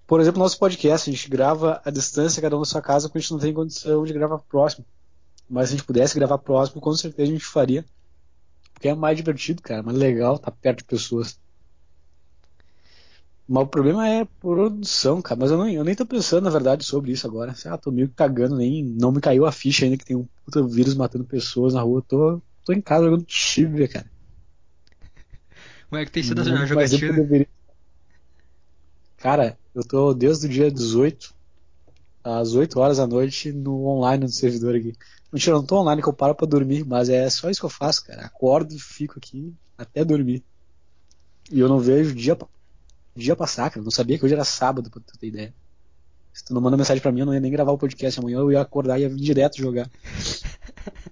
Por 0.05 0.19
exemplo, 0.19 0.39
nosso 0.39 0.59
podcast, 0.59 1.09
a 1.09 1.13
gente 1.13 1.29
grava 1.29 1.81
à 1.85 1.89
distância, 1.89 2.41
cada 2.41 2.57
um 2.57 2.59
na 2.59 2.65
sua 2.65 2.81
casa, 2.81 3.07
porque 3.07 3.19
a 3.19 3.21
gente 3.21 3.31
não 3.31 3.39
tem 3.39 3.53
condição 3.53 4.03
de 4.03 4.11
gravar 4.11 4.39
próximo. 4.39 4.85
Mas 5.49 5.69
se 5.69 5.75
a 5.75 5.77
gente 5.77 5.85
pudesse 5.85 6.15
gravar 6.15 6.37
próximo, 6.37 6.81
com 6.81 6.93
certeza 6.93 7.29
a 7.29 7.33
gente 7.33 7.45
faria. 7.45 7.85
Porque 8.73 8.89
é 8.89 8.93
mais 8.93 9.15
divertido, 9.15 9.61
cara, 9.61 9.81
mais 9.81 9.97
legal 9.97 10.35
estar 10.35 10.51
perto 10.51 10.79
de 10.79 10.83
pessoas. 10.83 11.39
Mas 13.47 13.63
o 13.63 13.67
problema 13.67 14.05
é 14.05 14.25
produção, 14.41 15.21
cara. 15.21 15.39
Mas 15.39 15.49
eu, 15.49 15.57
não, 15.57 15.69
eu 15.69 15.83
nem 15.85 15.95
tô 15.95 16.05
pensando, 16.05 16.43
na 16.43 16.49
verdade, 16.49 16.83
sobre 16.83 17.13
isso 17.13 17.25
agora. 17.25 17.55
Ah, 17.65 17.77
tô 17.77 17.89
meio 17.89 18.09
cagando, 18.09 18.57
nem 18.57 18.83
não 18.83 19.13
me 19.13 19.21
caiu 19.21 19.45
a 19.45 19.51
ficha 19.51 19.85
ainda 19.85 19.95
que 19.95 20.05
tem 20.05 20.17
um 20.17 20.27
puta 20.43 20.61
vírus 20.61 20.93
matando 20.93 21.23
pessoas 21.23 21.73
na 21.73 21.81
rua. 21.81 22.03
Tô, 22.05 22.41
tô 22.69 22.73
em 22.73 22.81
casa 22.81 23.05
jogando 23.05 23.23
Tibia, 23.25 23.87
cara. 23.87 24.05
Ué, 25.91 26.05
que 26.05 26.11
tem 26.11 26.21
sido 26.21 26.39
a 26.41 26.45
eu 26.45 26.67
jogatina. 26.67 27.13
deveria- 27.13 27.49
Cara, 29.17 29.57
eu 29.73 29.83
tô 29.83 30.13
desde 30.13 30.45
o 30.45 30.49
dia 30.49 30.71
18, 30.71 31.33
às 32.23 32.53
8 32.53 32.79
horas 32.79 32.97
da 32.97 33.07
noite, 33.07 33.51
no 33.51 33.85
online 33.87 34.23
no 34.23 34.29
servidor 34.29 34.75
aqui. 34.75 34.93
Mentira, 35.33 35.55
eu 35.55 35.59
não 35.59 35.65
tô 35.65 35.79
online 35.79 36.01
que 36.01 36.07
eu 36.07 36.13
paro 36.13 36.35
pra 36.35 36.47
dormir, 36.47 36.85
mas 36.85 37.09
é 37.09 37.27
só 37.29 37.49
isso 37.49 37.59
que 37.59 37.65
eu 37.65 37.69
faço, 37.71 38.05
cara. 38.05 38.23
Acordo 38.25 38.73
e 38.73 38.79
fico 38.79 39.17
aqui 39.17 39.53
até 39.77 40.05
dormir. 40.05 40.43
E 41.51 41.59
eu 41.59 41.67
não 41.67 41.79
vejo 41.79 42.13
dia, 42.13 42.37
dia 43.15 43.35
passar, 43.35 43.69
cara. 43.69 43.79
Eu 43.81 43.85
não 43.85 43.91
sabia 43.91 44.17
que 44.17 44.23
hoje 44.25 44.35
era 44.35 44.45
sábado, 44.45 44.89
pra 44.91 45.01
tu 45.01 45.17
ter 45.17 45.27
ideia. 45.27 45.53
Se 46.31 46.45
tu 46.45 46.53
não 46.53 46.61
manda 46.61 46.77
mensagem 46.77 47.01
pra 47.01 47.11
mim, 47.11 47.21
eu 47.21 47.25
não 47.25 47.33
ia 47.33 47.39
nem 47.39 47.51
gravar 47.51 47.71
o 47.71 47.77
podcast 47.77 48.19
amanhã, 48.19 48.37
eu 48.37 48.51
ia 48.51 48.61
acordar 48.61 48.99
e 48.99 49.01
ia 49.01 49.09
vir 49.09 49.15
direto 49.17 49.57
jogar. 49.57 49.89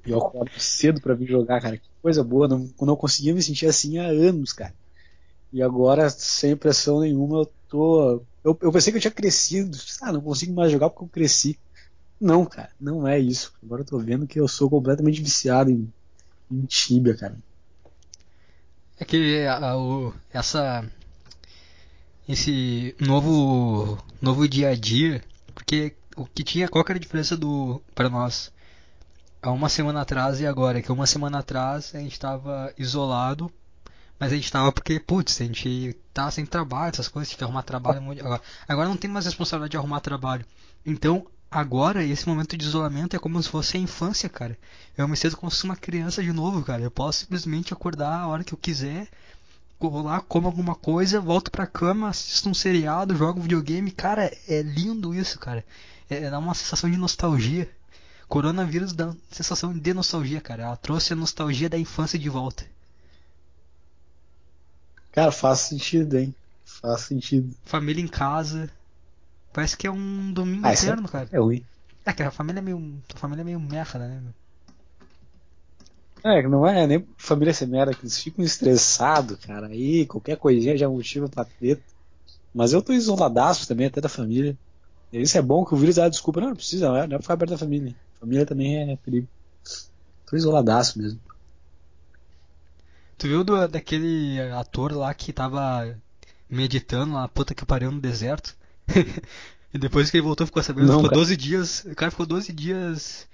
E 0.05 0.11
eu 0.11 0.19
acordo 0.19 0.51
cedo 0.59 1.01
pra 1.01 1.13
vir 1.13 1.27
jogar, 1.27 1.61
cara. 1.61 1.77
Que 1.77 1.89
coisa 2.01 2.23
boa. 2.23 2.47
Não, 2.47 2.69
não 2.81 2.95
conseguia 2.95 3.33
me 3.33 3.41
sentir 3.43 3.67
assim 3.67 3.97
há 3.99 4.07
anos, 4.07 4.53
cara. 4.53 4.73
E 5.51 5.61
agora, 5.61 6.09
sem 6.09 6.55
pressão 6.57 7.01
nenhuma, 7.01 7.39
eu 7.39 7.53
tô. 7.69 8.23
Eu, 8.43 8.57
eu 8.61 8.71
pensei 8.71 8.91
que 8.91 8.97
eu 8.97 9.01
tinha 9.01 9.11
crescido. 9.11 9.77
Ah, 10.01 10.11
não 10.13 10.21
consigo 10.21 10.53
mais 10.53 10.71
jogar 10.71 10.89
porque 10.89 11.05
eu 11.05 11.09
cresci. 11.09 11.59
Não, 12.19 12.45
cara, 12.45 12.71
não 12.79 13.07
é 13.07 13.19
isso. 13.19 13.53
Agora 13.63 13.81
eu 13.81 13.85
tô 13.85 13.99
vendo 13.99 14.27
que 14.27 14.39
eu 14.39 14.47
sou 14.47 14.69
completamente 14.69 15.21
viciado 15.21 15.71
em, 15.71 15.91
em 16.51 16.65
Tibia, 16.65 17.15
cara. 17.17 17.37
É 18.99 19.03
que 19.05 19.19
a- 19.45 19.57
a- 19.71 19.77
o- 19.77 20.13
essa 20.31 20.83
esse 22.27 22.95
novo 22.99 23.97
novo 24.21 24.47
dia 24.47 24.69
a 24.69 24.75
dia, 24.75 25.23
porque 25.53 25.95
o 26.15 26.25
que 26.25 26.43
tinha 26.43 26.67
qual 26.67 26.83
que 26.83 26.91
era 26.91 26.97
a 26.99 27.01
diferença 27.01 27.37
do 27.37 27.81
para 27.95 28.09
nós 28.09 28.51
há 29.41 29.51
uma 29.51 29.69
semana 29.69 30.01
atrás 30.01 30.39
e 30.39 30.45
agora, 30.45 30.81
que 30.81 30.91
uma 30.91 31.07
semana 31.07 31.39
atrás 31.39 31.93
a 31.93 31.99
gente 31.99 32.13
estava 32.13 32.73
isolado, 32.77 33.51
mas 34.19 34.31
a 34.31 34.35
gente 34.35 34.45
estava 34.45 34.71
porque 34.71 34.99
putz, 34.99 35.39
a 35.41 35.45
gente 35.45 35.95
tava 36.13 36.31
sem 36.31 36.45
trabalho, 36.45 36.89
essas 36.89 37.07
coisas, 37.07 37.29
tinha 37.29 37.37
que 37.37 37.43
arrumar 37.43 37.63
trabalho, 37.63 37.99
agora, 38.19 38.41
agora 38.67 38.89
não 38.89 38.97
tem 38.97 39.09
mais 39.09 39.25
responsabilidade 39.25 39.71
de 39.71 39.77
arrumar 39.77 39.99
trabalho. 39.99 40.45
Então, 40.85 41.27
agora 41.49 42.03
esse 42.03 42.27
momento 42.27 42.57
de 42.57 42.65
isolamento 42.65 43.15
é 43.15 43.19
como 43.19 43.41
se 43.41 43.49
fosse 43.49 43.77
a 43.77 43.79
infância, 43.79 44.27
cara. 44.27 44.57
Eu 44.97 45.07
me 45.07 45.15
sinto 45.15 45.37
como 45.37 45.51
se 45.51 45.57
fosse 45.57 45.65
uma 45.65 45.75
criança 45.75 46.23
de 46.23 46.31
novo, 46.31 46.63
cara. 46.63 46.81
Eu 46.81 46.91
posso 46.91 47.19
simplesmente 47.19 47.73
acordar 47.73 48.19
a 48.19 48.27
hora 48.27 48.43
que 48.43 48.53
eu 48.53 48.57
quiser, 48.57 49.07
vou 49.79 50.01
lá, 50.01 50.19
como 50.21 50.47
alguma 50.47 50.73
coisa, 50.73 51.21
volto 51.21 51.51
pra 51.51 51.67
cama, 51.67 52.09
assisto 52.09 52.49
um 52.49 52.53
seriado, 52.53 53.15
jogo 53.15 53.39
um 53.39 53.43
videogame. 53.43 53.91
Cara, 53.91 54.31
é 54.47 54.61
lindo 54.61 55.13
isso, 55.13 55.37
cara. 55.39 55.63
É, 56.09 56.29
dá 56.29 56.39
uma 56.39 56.55
sensação 56.55 56.89
de 56.89 56.97
nostalgia. 56.97 57.69
Coronavírus 58.27 58.93
dá 58.93 59.07
uma 59.07 59.17
sensação 59.31 59.77
de 59.77 59.93
nostalgia, 59.93 60.41
cara. 60.41 60.63
Ela 60.63 60.75
trouxe 60.77 61.13
a 61.13 61.15
nostalgia 61.15 61.69
da 61.69 61.77
infância 61.77 62.19
de 62.19 62.29
volta. 62.29 62.65
Cara, 65.11 65.31
faz 65.31 65.59
sentido, 65.59 66.17
hein? 66.17 66.35
Faz 66.65 67.01
sentido. 67.01 67.53
Família 67.65 68.03
em 68.03 68.07
casa. 68.07 68.69
Parece 69.53 69.75
que 69.77 69.87
é 69.87 69.91
um 69.91 70.31
domingo 70.31 70.67
Ah, 70.67 70.71
é, 70.71 70.73
eterno, 70.73 71.07
cara. 71.07 71.27
é 71.31 71.39
ruim. 71.39 71.63
É 72.05 72.13
que 72.13 72.21
a 72.21 72.29
família 72.31 72.59
é 72.59 72.61
meio. 72.61 73.01
A 73.15 73.17
família 73.17 73.41
é 73.41 73.45
meio 73.45 73.59
merda, 73.59 73.99
né? 73.99 74.21
É, 76.23 76.41
não 76.47 76.67
é 76.67 76.85
nem 76.85 77.07
família 77.17 77.53
ser 77.53 77.67
merda, 77.67 77.93
que 77.93 78.01
eles 78.01 78.17
ficam 78.21 78.43
estressados, 78.43 79.37
cara. 79.45 79.67
Aí 79.67 80.05
qualquer 80.05 80.37
coisinha 80.37 80.77
já 80.77 80.85
é 80.85 80.89
motivo 80.89 81.29
pra 81.29 81.45
treta. 81.45 81.81
Mas 82.53 82.73
eu 82.73 82.81
tô 82.81 82.91
isoladaço 82.91 83.67
também, 83.67 83.87
até 83.87 84.01
da 84.01 84.09
família. 84.09 84.57
Isso 85.13 85.37
é 85.37 85.41
bom 85.41 85.63
que 85.63 85.73
o 85.73 85.77
vírus 85.77 85.95
dá 85.95 86.09
desculpa. 86.09 86.41
Não, 86.41 86.49
não 86.49 86.55
precisa, 86.55 86.89
não 86.89 86.95
é, 86.97 87.07
não 87.07 87.15
é 87.15 87.17
pra 87.17 87.21
ficar 87.21 87.37
perto 87.37 87.51
da 87.51 87.57
família. 87.57 87.95
Família 88.19 88.45
também 88.45 88.91
é 88.91 88.95
perigo. 88.97 89.27
Tô 90.25 90.35
isoladaço 90.35 90.99
mesmo. 90.99 91.19
Tu 93.17 93.27
viu 93.27 93.43
do, 93.43 93.67
daquele 93.67 94.39
ator 94.51 94.91
lá 94.91 95.13
que 95.13 95.33
tava 95.33 95.97
meditando 96.49 97.13
lá, 97.13 97.27
puta 97.27 97.55
que 97.55 97.65
pariu 97.65 97.91
no 97.91 97.99
deserto? 97.99 98.55
e 99.73 99.77
depois 99.77 100.11
que 100.11 100.17
ele 100.17 100.25
voltou, 100.25 100.45
ficou 100.45 100.61
sabendo, 100.61 100.87
Não, 100.87 100.95
ficou 100.95 101.09
cara. 101.09 101.19
12 101.19 101.37
dias. 101.37 101.85
O 101.85 101.95
cara 101.95 102.11
ficou 102.11 102.25
12 102.25 102.53
dias 102.53 103.27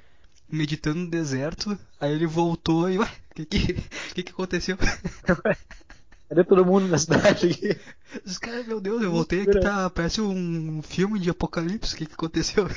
meditando 0.50 1.00
no 1.00 1.10
deserto. 1.10 1.78
Aí 2.00 2.14
ele 2.14 2.28
voltou 2.28 2.90
e, 2.90 2.98
ué, 2.98 3.12
o 3.32 3.36
que 3.36 3.46
que, 3.46 3.74
que 4.16 4.24
que 4.24 4.32
aconteceu? 4.32 4.78
Cadê 6.30 6.44
todo 6.46 6.66
mundo 6.66 6.88
na 6.88 6.98
cidade 6.98 7.48
aqui? 7.48 7.78
Os 8.26 8.38
caras, 8.38 8.66
meu 8.66 8.80
Deus, 8.80 9.04
eu 9.04 9.12
voltei 9.12 9.42
aqui, 9.42 9.60
tá, 9.60 9.90
parece 9.90 10.22
um 10.22 10.82
filme 10.82 11.20
de 11.20 11.30
apocalipse, 11.30 11.94
o 11.94 11.98
que 11.98 12.06
que 12.06 12.14
aconteceu? 12.14 12.68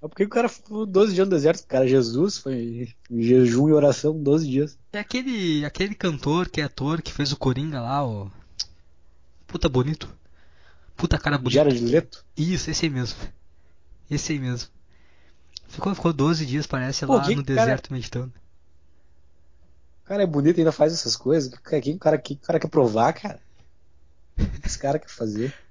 Mas 0.00 0.10
por 0.10 0.16
que 0.16 0.24
o 0.24 0.28
cara 0.28 0.48
ficou 0.48 0.86
12 0.86 1.14
dias 1.14 1.26
no 1.26 1.34
deserto? 1.34 1.66
Cara, 1.66 1.86
Jesus 1.86 2.38
foi 2.38 2.88
jejum 3.10 3.68
e 3.68 3.72
oração 3.72 4.16
12 4.22 4.48
dias. 4.48 4.78
É 4.92 5.00
aquele, 5.00 5.64
aquele 5.64 5.94
cantor 5.94 6.48
que 6.48 6.60
é 6.60 6.64
ator 6.64 7.02
que 7.02 7.12
fez 7.12 7.32
o 7.32 7.36
Coringa 7.36 7.80
lá, 7.80 8.06
o. 8.06 8.30
Puta 9.46 9.68
bonito. 9.68 10.08
Puta 10.96 11.18
cara 11.18 11.36
bonito. 11.38 11.54
Jared 11.54 11.80
Leto? 11.84 12.24
Isso, 12.36 12.70
esse 12.70 12.86
aí 12.86 12.90
mesmo. 12.90 13.18
Esse 14.10 14.32
aí 14.32 14.38
mesmo. 14.38 14.68
Ficou, 15.68 15.94
ficou 15.94 16.12
12 16.12 16.46
dias, 16.46 16.66
parece, 16.66 17.04
Pô, 17.06 17.16
lá 17.16 17.28
no 17.28 17.44
cara- 17.44 17.60
deserto 17.60 17.92
meditando. 17.92 18.32
O 20.04 20.08
cara 20.08 20.22
é 20.22 20.26
bonito 20.26 20.56
e 20.58 20.60
ainda 20.60 20.72
faz 20.72 20.92
essas 20.92 21.16
coisas. 21.16 21.52
O 21.52 21.60
cara, 21.60 22.18
que 22.18 22.32
o 22.32 22.38
cara 22.38 22.58
quer 22.58 22.68
provar, 22.68 23.12
cara? 23.12 23.40
Esse 24.64 24.78
cara 24.78 24.98
quer 24.98 25.10
fazer. 25.10 25.52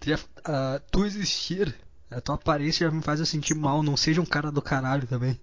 Tu, 0.00 0.08
já, 0.10 0.18
ah, 0.44 0.80
tu 0.90 1.04
existir, 1.04 1.72
a 2.16 2.20
tua 2.20 2.34
aparência 2.36 2.86
já 2.88 2.92
me 2.94 3.02
faz 3.02 3.20
eu 3.20 3.26
sentir 3.26 3.54
mal, 3.54 3.82
não 3.82 3.96
seja 3.96 4.20
um 4.20 4.26
cara 4.26 4.50
do 4.52 4.62
caralho 4.62 5.06
também. 5.06 5.40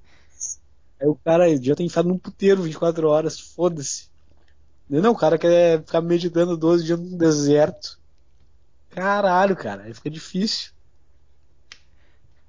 Aí 1.02 1.08
o 1.08 1.16
cara 1.16 1.46
já 1.62 1.76
tem 1.76 1.86
enfiado 1.86 2.08
num 2.10 2.18
puteiro 2.18 2.62
24 2.64 3.08
horas, 3.10 3.40
foda-se. 3.40 4.10
Não, 4.90 5.02
não, 5.02 5.12
o 5.14 5.18
cara 5.18 5.38
quer 5.40 5.80
ficar 5.86 6.02
meditando 6.02 6.58
12 6.58 6.86
dias 6.86 7.00
no 7.00 7.18
deserto. 7.18 8.00
Caralho, 8.92 9.56
cara, 9.56 9.84
aí 9.84 9.94
fica 9.94 10.10
difícil. 10.10 10.72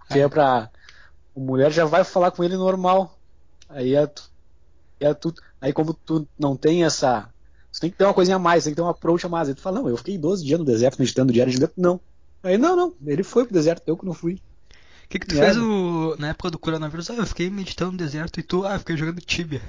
Aí- 0.09 0.21
é 0.21 0.29
pra. 0.29 0.71
A 1.37 1.41
mulher 1.41 1.73
já 1.73 1.85
vai 1.85 2.05
falar 2.05 2.31
com 2.33 2.45
ele 2.45 2.57
normal. 2.57 3.19
Aí 3.69 3.95
é 3.95 4.07
tu. 4.07 4.31
É 5.00 5.15
tu 5.15 5.35
aí 5.61 5.73
como 5.73 5.95
tu 5.95 6.29
não 6.39 6.57
tem 6.57 6.85
essa. 6.85 7.33
Tu 7.73 7.81
tem 7.81 7.91
que 7.91 7.97
ter 7.99 8.05
uma 8.05 8.15
coisinha 8.15 8.37
a 8.37 8.41
mais, 8.41 8.65
tem 8.65 8.73
que 8.73 8.77
ter 8.77 8.83
um 8.83 8.89
approach 8.89 9.27
a 9.27 9.29
mais. 9.29 9.49
Aí 9.49 9.55
tu 9.55 9.62
fala, 9.62 9.81
não, 9.81 9.89
eu 9.89 9.97
fiquei 9.97 10.19
12 10.19 10.45
dias 10.45 10.59
no 10.61 10.65
deserto 10.67 10.99
meditando 11.00 11.33
diário 11.33 11.53
de 11.53 11.61
dentro. 11.61 11.75
Não. 11.79 12.00
Aí 12.43 12.57
não, 12.59 12.75
não. 12.77 12.95
Ele 13.07 13.23
foi 13.23 13.45
pro 13.45 13.53
deserto, 13.55 13.83
eu 13.87 13.97
que 13.97 14.05
não 14.07 14.15
fui. 14.15 14.35
O 15.05 15.09
que, 15.09 15.19
que 15.19 15.27
tu 15.27 15.35
Merda. 15.35 15.53
fez 15.53 15.57
o- 15.65 16.17
na 16.19 16.29
época 16.29 16.51
do 16.51 16.59
coronavírus? 16.59 17.11
Ah, 17.11 17.15
eu 17.17 17.27
fiquei 17.27 17.51
meditando 17.51 17.93
no 17.93 17.99
deserto 17.99 18.39
e 18.41 18.43
tu, 18.43 18.65
ah, 18.65 18.75
eu 18.75 18.79
fiquei 18.79 18.97
jogando 18.97 19.21
Tibia. 19.21 19.61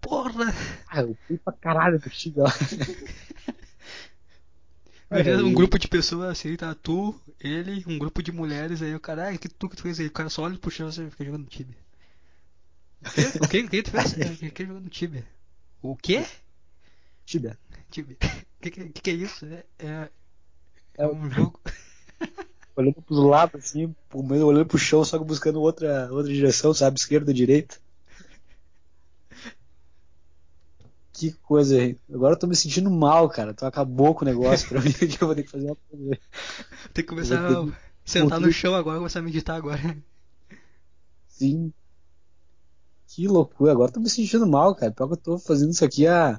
Porra! 0.00 0.54
Ah, 0.88 1.00
eu 1.00 1.16
fui 1.26 1.36
pra 1.38 1.52
caralho 1.52 1.98
do 1.98 2.08
Chico 2.10 2.40
lá. 2.42 2.52
Imagina 5.10 5.36
Aí- 5.38 5.42
um 5.44 5.52
grupo 5.54 5.78
de 5.78 5.88
pessoas 5.88 6.30
assim, 6.30 6.56
tá 6.56 6.74
tu, 6.74 7.14
ele, 7.40 7.84
um 7.86 7.98
grupo 7.98 8.22
de 8.22 8.32
mulheres, 8.32 8.82
aí 8.82 8.94
o 8.94 9.00
cara, 9.00 9.28
ah, 9.28 9.38
que 9.38 9.48
tu 9.48 9.68
que 9.68 9.76
tu 9.76 9.82
fez 9.82 10.00
aí? 10.00 10.06
O 10.06 10.10
cara 10.10 10.28
só 10.28 10.42
olha 10.42 10.58
pro 10.58 10.70
chão 10.70 10.88
e 10.88 10.92
você 10.92 11.08
fica 11.10 11.24
jogando 11.24 11.46
Tibia. 11.48 11.76
O 13.04 13.48
que, 13.48 13.60
o 13.60 13.68
que 13.68 13.82
tu 13.82 13.90
fez? 13.90 14.16
Eu 14.18 14.28
fiquei 14.36 14.66
jogando 14.66 14.88
Tibia. 14.90 15.24
O 15.82 15.96
quê? 15.96 16.24
Tibia. 17.24 17.58
Tibia. 17.90 18.16
O 18.56 18.68
que, 18.68 18.70
que, 18.70 18.88
que 19.02 19.10
é 19.10 19.12
isso? 19.14 19.44
É, 19.46 19.64
é, 19.78 19.86
é 19.86 20.10
É 21.04 21.06
um 21.06 21.30
jogo. 21.30 21.60
olhando 22.76 23.02
pros 23.02 23.18
lados, 23.18 23.64
assim, 23.64 23.94
olhando 24.12 24.66
pro 24.66 24.78
chão, 24.78 25.04
só 25.04 25.18
que 25.18 25.24
buscando 25.24 25.60
outra, 25.60 26.12
outra 26.12 26.32
direção, 26.32 26.74
sabe? 26.74 26.98
Esquerda, 26.98 27.32
direita. 27.32 27.78
Que 31.12 31.32
coisa 31.32 31.76
aí. 31.76 31.98
Agora 32.12 32.34
eu 32.34 32.38
tô 32.38 32.46
me 32.46 32.54
sentindo 32.54 32.90
mal, 32.90 33.26
cara. 33.30 33.54
Tu 33.54 33.64
acabou 33.64 34.14
com 34.14 34.22
o 34.22 34.28
negócio 34.28 34.68
pra 34.68 34.80
mim 34.82 34.92
que 34.92 35.22
eu 35.22 35.26
vou 35.26 35.34
ter 35.34 35.44
que 35.44 35.50
fazer 35.50 35.64
uma 35.64 35.76
coisa. 35.90 36.18
Tem 36.92 37.02
que 37.02 37.08
começar 37.08 37.42
a 37.42 37.48
ter 37.48 37.72
sentar 38.04 38.38
no 38.38 38.52
chão 38.52 38.74
agora, 38.74 38.98
começar 38.98 39.20
a 39.20 39.22
meditar 39.22 39.56
agora. 39.56 39.96
Sim. 41.26 41.72
Que 43.08 43.26
loucura. 43.26 43.72
Agora 43.72 43.88
eu 43.88 43.94
tô 43.94 44.00
me 44.00 44.10
sentindo 44.10 44.46
mal, 44.46 44.74
cara. 44.74 44.92
Pior 44.92 45.06
que 45.06 45.14
eu 45.14 45.16
tô 45.16 45.38
fazendo 45.38 45.70
isso 45.70 45.84
aqui 45.84 46.06
há. 46.06 46.38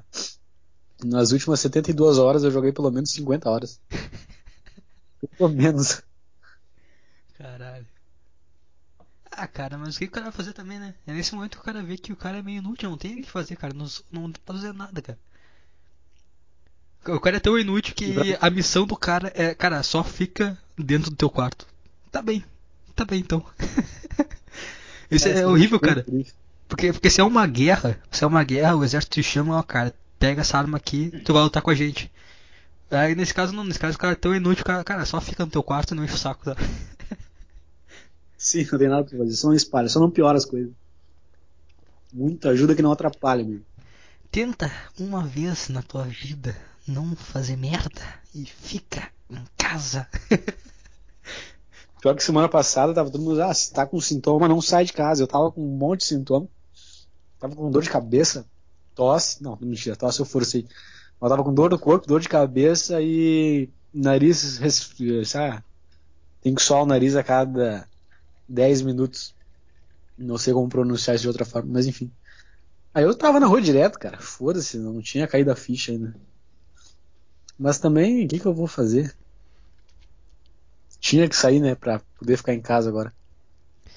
Nas 1.04 1.32
últimas 1.32 1.58
72 1.60 2.18
horas 2.18 2.44
eu 2.44 2.50
joguei 2.50 2.72
pelo 2.72 2.90
menos 2.90 3.10
50 3.10 3.50
horas. 3.50 3.80
Pelo 5.36 5.48
menos. 5.48 6.00
Caralho. 7.38 7.86
Ah, 9.30 9.46
cara, 9.46 9.78
mas 9.78 9.94
o 9.94 9.98
que 9.98 10.06
o 10.06 10.10
cara 10.10 10.24
vai 10.24 10.32
fazer 10.32 10.52
também, 10.52 10.80
né? 10.80 10.94
É 11.06 11.12
nesse 11.12 11.34
momento 11.34 11.56
que 11.56 11.62
o 11.62 11.64
cara 11.64 11.82
vê 11.82 11.96
que 11.96 12.12
o 12.12 12.16
cara 12.16 12.38
é 12.38 12.42
meio 12.42 12.58
inútil, 12.58 12.90
não 12.90 12.98
tem 12.98 13.20
o 13.20 13.22
que 13.22 13.30
fazer, 13.30 13.54
cara. 13.56 13.72
Não, 13.72 13.86
não 14.10 14.32
tá 14.32 14.52
fazendo 14.52 14.76
nada, 14.76 15.00
cara. 15.00 15.18
O 17.06 17.20
cara 17.20 17.36
é 17.36 17.40
tão 17.40 17.56
inútil 17.56 17.94
que 17.94 18.36
a 18.40 18.50
missão 18.50 18.86
do 18.86 18.96
cara 18.96 19.32
é, 19.34 19.54
cara, 19.54 19.82
só 19.82 20.02
fica 20.02 20.58
dentro 20.76 21.10
do 21.10 21.16
teu 21.16 21.30
quarto. 21.30 21.66
Tá 22.10 22.20
bem, 22.20 22.44
tá 22.96 23.04
bem 23.04 23.20
então. 23.20 23.44
Isso 25.10 25.28
é, 25.28 25.46
horrível, 25.46 25.78
cara. 25.78 26.04
Porque, 26.66 26.92
porque 26.92 27.08
se 27.08 27.20
é 27.20 27.24
uma 27.24 27.46
guerra, 27.46 27.98
se 28.10 28.24
é 28.24 28.26
uma 28.26 28.42
guerra, 28.42 28.76
o 28.76 28.84
exército 28.84 29.14
te 29.14 29.22
chama, 29.22 29.56
ó, 29.56 29.62
cara, 29.62 29.94
pega 30.18 30.40
essa 30.40 30.58
arma 30.58 30.76
aqui, 30.76 31.10
tu 31.24 31.32
vai 31.32 31.42
lutar 31.42 31.62
com 31.62 31.70
a 31.70 31.74
gente. 31.74 32.10
Aí 32.90 33.14
nesse 33.14 33.32
caso 33.32 33.52
não, 33.52 33.64
nesse 33.64 33.78
caso 33.78 33.96
o 33.96 34.00
cara 34.00 34.14
é 34.14 34.16
tão 34.16 34.34
inútil, 34.34 34.64
cara, 34.64 34.82
cara, 34.82 35.06
só 35.06 35.20
fica 35.20 35.44
no 35.44 35.50
teu 35.50 35.62
quarto 35.62 35.92
e 35.92 35.96
não 35.96 36.04
enche 36.04 36.14
o 36.14 36.18
saco, 36.18 36.44
tá? 36.44 36.56
Sim, 38.38 38.64
não 38.70 38.78
tem 38.78 38.88
nada 38.88 39.04
pra 39.04 39.18
fazer. 39.18 39.32
Só 39.32 39.48
não 39.48 39.54
espalha, 39.54 39.88
só 39.88 39.98
não 39.98 40.10
piora 40.10 40.38
as 40.38 40.44
coisas. 40.44 40.72
Muita 42.12 42.50
ajuda 42.50 42.74
que 42.74 42.80
não 42.80 42.92
atrapalha, 42.92 43.42
amigo. 43.42 43.64
Tenta 44.30 44.70
uma 44.98 45.24
vez 45.24 45.68
na 45.68 45.82
tua 45.82 46.04
vida 46.04 46.56
não 46.86 47.16
fazer 47.16 47.56
merda 47.56 48.00
e 48.32 48.46
fica 48.46 49.10
em 49.28 49.42
casa. 49.56 50.06
Pior 52.00 52.14
que 52.14 52.22
semana 52.22 52.48
passada 52.48 52.94
tava 52.94 53.10
todo 53.10 53.20
mundo, 53.20 53.42
ah, 53.42 53.52
se 53.52 53.72
tá 53.72 53.84
com 53.84 54.00
sintoma, 54.00 54.46
não 54.46 54.62
sai 54.62 54.84
de 54.84 54.92
casa. 54.92 55.22
Eu 55.22 55.26
tava 55.26 55.50
com 55.50 55.60
um 55.60 55.76
monte 55.76 56.00
de 56.00 56.06
sintoma. 56.06 56.46
Tava 57.40 57.56
com 57.56 57.70
dor 57.70 57.82
de 57.82 57.90
cabeça, 57.90 58.46
tosse. 58.94 59.42
Não, 59.42 59.58
mentira, 59.60 59.96
tosse 59.96 60.20
eu 60.20 60.24
forcei. 60.26 60.64
Eu 61.20 61.28
tava 61.28 61.42
com 61.42 61.52
dor 61.52 61.70
no 61.70 61.78
corpo, 61.78 62.06
dor 62.06 62.20
de 62.20 62.28
cabeça 62.28 63.02
e 63.02 63.68
nariz 63.92 64.60
sabe? 65.26 65.64
Tem 66.40 66.54
que 66.54 66.62
suar 66.62 66.84
o 66.84 66.86
nariz 66.86 67.16
a 67.16 67.24
cada 67.24 67.88
10 68.48 68.82
minutos. 68.82 69.34
Não 70.16 70.38
sei 70.38 70.52
como 70.52 70.68
pronunciar 70.68 71.14
isso 71.14 71.22
de 71.22 71.28
outra 71.28 71.44
forma, 71.44 71.70
mas 71.72 71.86
enfim. 71.86 72.10
Aí 72.92 73.04
eu 73.04 73.14
tava 73.14 73.38
na 73.38 73.46
rua 73.46 73.60
direto, 73.60 73.98
cara. 73.98 74.18
Foda-se, 74.18 74.78
não 74.78 75.00
tinha 75.00 75.28
caído 75.28 75.52
a 75.52 75.56
ficha 75.56 75.92
ainda. 75.92 76.14
Mas 77.58 77.78
também, 77.78 78.24
o 78.24 78.28
que, 78.28 78.38
que 78.38 78.46
eu 78.46 78.54
vou 78.54 78.66
fazer? 78.66 79.14
Tinha 81.00 81.28
que 81.28 81.36
sair, 81.36 81.60
né, 81.60 81.74
pra 81.74 82.00
poder 82.18 82.36
ficar 82.36 82.54
em 82.54 82.60
casa 82.60 82.88
agora. 82.88 83.12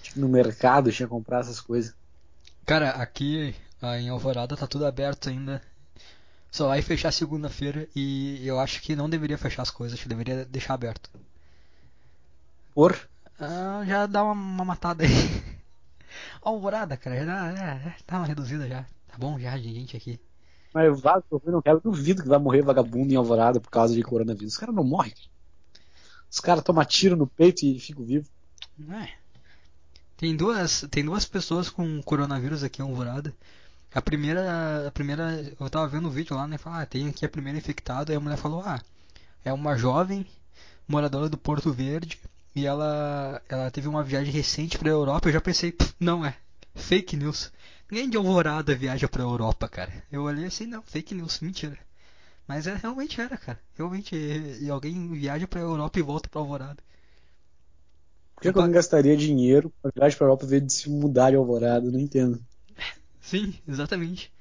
Tinha 0.02 0.24
no 0.24 0.30
mercado, 0.30 0.92
tinha 0.92 1.08
que 1.08 1.12
comprar 1.12 1.40
essas 1.40 1.60
coisas. 1.60 1.96
Cara, 2.66 2.92
aqui 2.92 3.56
ah, 3.82 4.00
em 4.00 4.10
Alvorada 4.10 4.56
tá 4.56 4.68
tudo 4.68 4.86
aberto 4.86 5.30
ainda. 5.30 5.62
Só 6.52 6.68
vai 6.68 6.82
fechar 6.82 7.12
segunda-feira 7.12 7.88
e 7.96 8.46
eu 8.46 8.60
acho 8.60 8.82
que 8.82 8.96
não 8.96 9.10
deveria 9.10 9.38
fechar 9.38 9.62
as 9.62 9.72
coisas, 9.72 9.94
acho 9.94 10.04
que 10.04 10.10
deveria 10.10 10.46
deixar 10.46 10.74
aberto. 10.74 11.10
Por? 12.76 13.10
Ah, 13.44 13.84
já 13.88 14.06
dá 14.06 14.24
uma, 14.24 14.34
uma 14.34 14.66
matada 14.66 15.04
aí. 15.04 15.10
Alvorada, 16.44 16.96
cara, 16.96 17.18
já 17.18 17.26
dá, 17.26 17.48
é, 17.60 17.96
dá 18.08 18.18
uma 18.18 18.28
reduzida 18.28 18.68
já. 18.68 18.84
Tá 19.08 19.18
bom 19.18 19.40
já 19.40 19.58
de 19.58 19.74
gente 19.74 19.98
aqui. 19.98 20.20
Mas 20.72 21.02
vago, 21.02 21.26
eu 21.32 21.52
não 21.52 21.62
quero, 21.62 21.82
duvido 21.82 22.22
que 22.22 22.30
vai 22.30 22.38
morrer 22.38 22.62
vagabundo 22.62 23.12
em 23.12 23.16
Alvorada 23.16 23.60
por 23.60 23.72
causa 23.72 23.96
de 23.96 24.04
coronavírus. 24.04 24.54
Os 24.54 24.60
caras 24.60 24.76
não 24.76 24.84
morrem. 24.84 25.14
Os 26.30 26.40
caras 26.40 26.64
tomam 26.64 26.86
tiro 26.86 27.18
no 27.18 27.26
peito 27.26 27.66
e 27.66 27.80
ficam 27.80 28.06
vivos. 28.06 28.30
É. 28.90 29.10
Tem 30.16 30.36
duas, 30.36 30.86
tem 30.92 31.04
duas 31.04 31.26
pessoas 31.26 31.68
com 31.68 32.02
coronavírus 32.04 32.64
aqui 32.64 32.82
em 32.82 32.86
Alvorada. 32.86 33.34
A 33.94 34.02
primeira, 34.02 34.88
a 34.88 34.92
primeira, 34.92 35.54
eu 35.60 35.70
tava 35.70 35.88
vendo 35.88 36.08
o 36.08 36.12
vídeo 36.12 36.36
lá, 36.36 36.48
né? 36.48 36.60
Falar, 36.60 36.84
ah, 36.84 36.86
tem 36.86 37.10
aqui 37.10 37.26
a 37.26 37.30
primeira 37.30 37.58
infectada. 37.58 38.14
Aí 38.14 38.18
a 38.18 38.20
mulher 38.20 38.38
falou, 38.38 38.62
ah, 38.62 38.80
é 39.44 39.52
uma 39.52 39.76
jovem 39.76 40.26
moradora 40.88 41.28
do 41.28 41.38
Porto 41.38 41.74
Verde 41.74 42.20
e 42.56 42.66
ela, 42.66 43.42
ela 43.50 43.72
teve 43.72 43.88
uma 43.88 44.04
viagem 44.04 44.34
recente 44.34 44.78
pra 44.78 44.90
Europa. 44.90 45.30
Eu 45.30 45.34
já 45.34 45.42
pensei, 45.42 45.72
"Pff, 45.72 45.94
não 46.00 46.26
é, 46.26 46.36
fake 46.76 47.16
news. 47.18 47.52
Ninguém 47.90 48.10
de 48.10 48.18
Alvorada 48.18 48.76
viaja 48.76 49.08
pra 49.10 49.24
Europa, 49.24 49.68
cara. 49.68 49.92
Eu 50.12 50.24
olhei 50.24 50.46
assim, 50.46 50.66
não, 50.66 50.82
fake 50.84 51.14
news, 51.16 51.40
mentira. 51.42 51.78
Mas 52.48 52.68
é, 52.68 52.76
realmente 52.76 53.20
era, 53.22 53.38
cara. 53.38 53.60
Realmente, 53.78 54.16
e, 54.16 54.70
alguém 54.70 55.12
viaja 55.14 55.48
pra 55.48 55.62
Europa 55.62 56.00
e 56.00 56.02
volta 56.04 56.30
pra 56.30 56.42
Alvorada. 56.42 56.78
Por 58.36 58.42
que, 58.42 58.48
alguém 58.50 58.72
gastaria 58.72 59.16
dinheiro 59.16 59.72
pra 59.82 59.92
viagem 59.96 60.18
pra 60.18 60.26
Europa 60.26 60.46
ver 60.48 60.62
de 60.62 60.74
se 60.74 60.90
mudar 60.90 61.30
de 61.32 61.36
Alvorada? 61.38 61.90
Não 61.92 62.00
entendo. 62.00 62.42
Sim, 63.22 63.54
exatamente. 63.68 64.32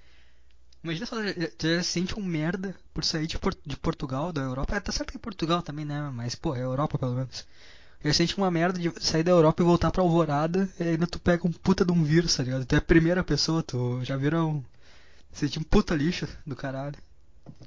Imagina 0.82 1.06
só, 1.06 1.22
já, 1.22 1.32
já 1.32 1.82
se 1.82 1.90
sente 1.90 2.18
um 2.18 2.24
merda 2.24 2.74
por 2.94 3.04
sair 3.04 3.26
de 3.26 3.76
Portugal, 3.78 4.32
da 4.32 4.42
Europa. 4.42 4.76
É, 4.76 4.80
tá 4.80 4.92
certo 4.92 5.10
que 5.12 5.18
é 5.18 5.20
Portugal 5.20 5.62
também, 5.62 5.84
né? 5.84 6.10
Mas, 6.14 6.34
pô, 6.34 6.54
é 6.56 6.62
Europa 6.62 6.98
pelo 6.98 7.14
menos. 7.14 7.46
Já 8.02 8.12
sente 8.14 8.36
uma 8.36 8.50
merda 8.50 8.78
de 8.78 8.92
sair 9.04 9.22
da 9.22 9.30
Europa 9.30 9.62
e 9.62 9.66
voltar 9.66 9.90
pra 9.90 10.02
Alvorada, 10.02 10.68
e 10.78 10.82
ainda 10.84 11.06
tu 11.06 11.18
pega 11.18 11.46
um 11.46 11.52
puta 11.52 11.84
de 11.84 11.92
um 11.92 12.02
vírus, 12.02 12.34
tá 12.34 12.42
ligado? 12.42 12.64
Tu 12.64 12.74
é 12.74 12.78
a 12.78 12.82
primeira 12.82 13.22
pessoa, 13.22 13.62
tu 13.62 14.02
já 14.02 14.16
vira 14.16 14.42
um. 14.42 14.62
Sente 15.32 15.58
um 15.58 15.62
puta 15.62 15.94
lixo 15.94 16.26
do 16.46 16.56
caralho. 16.56 16.96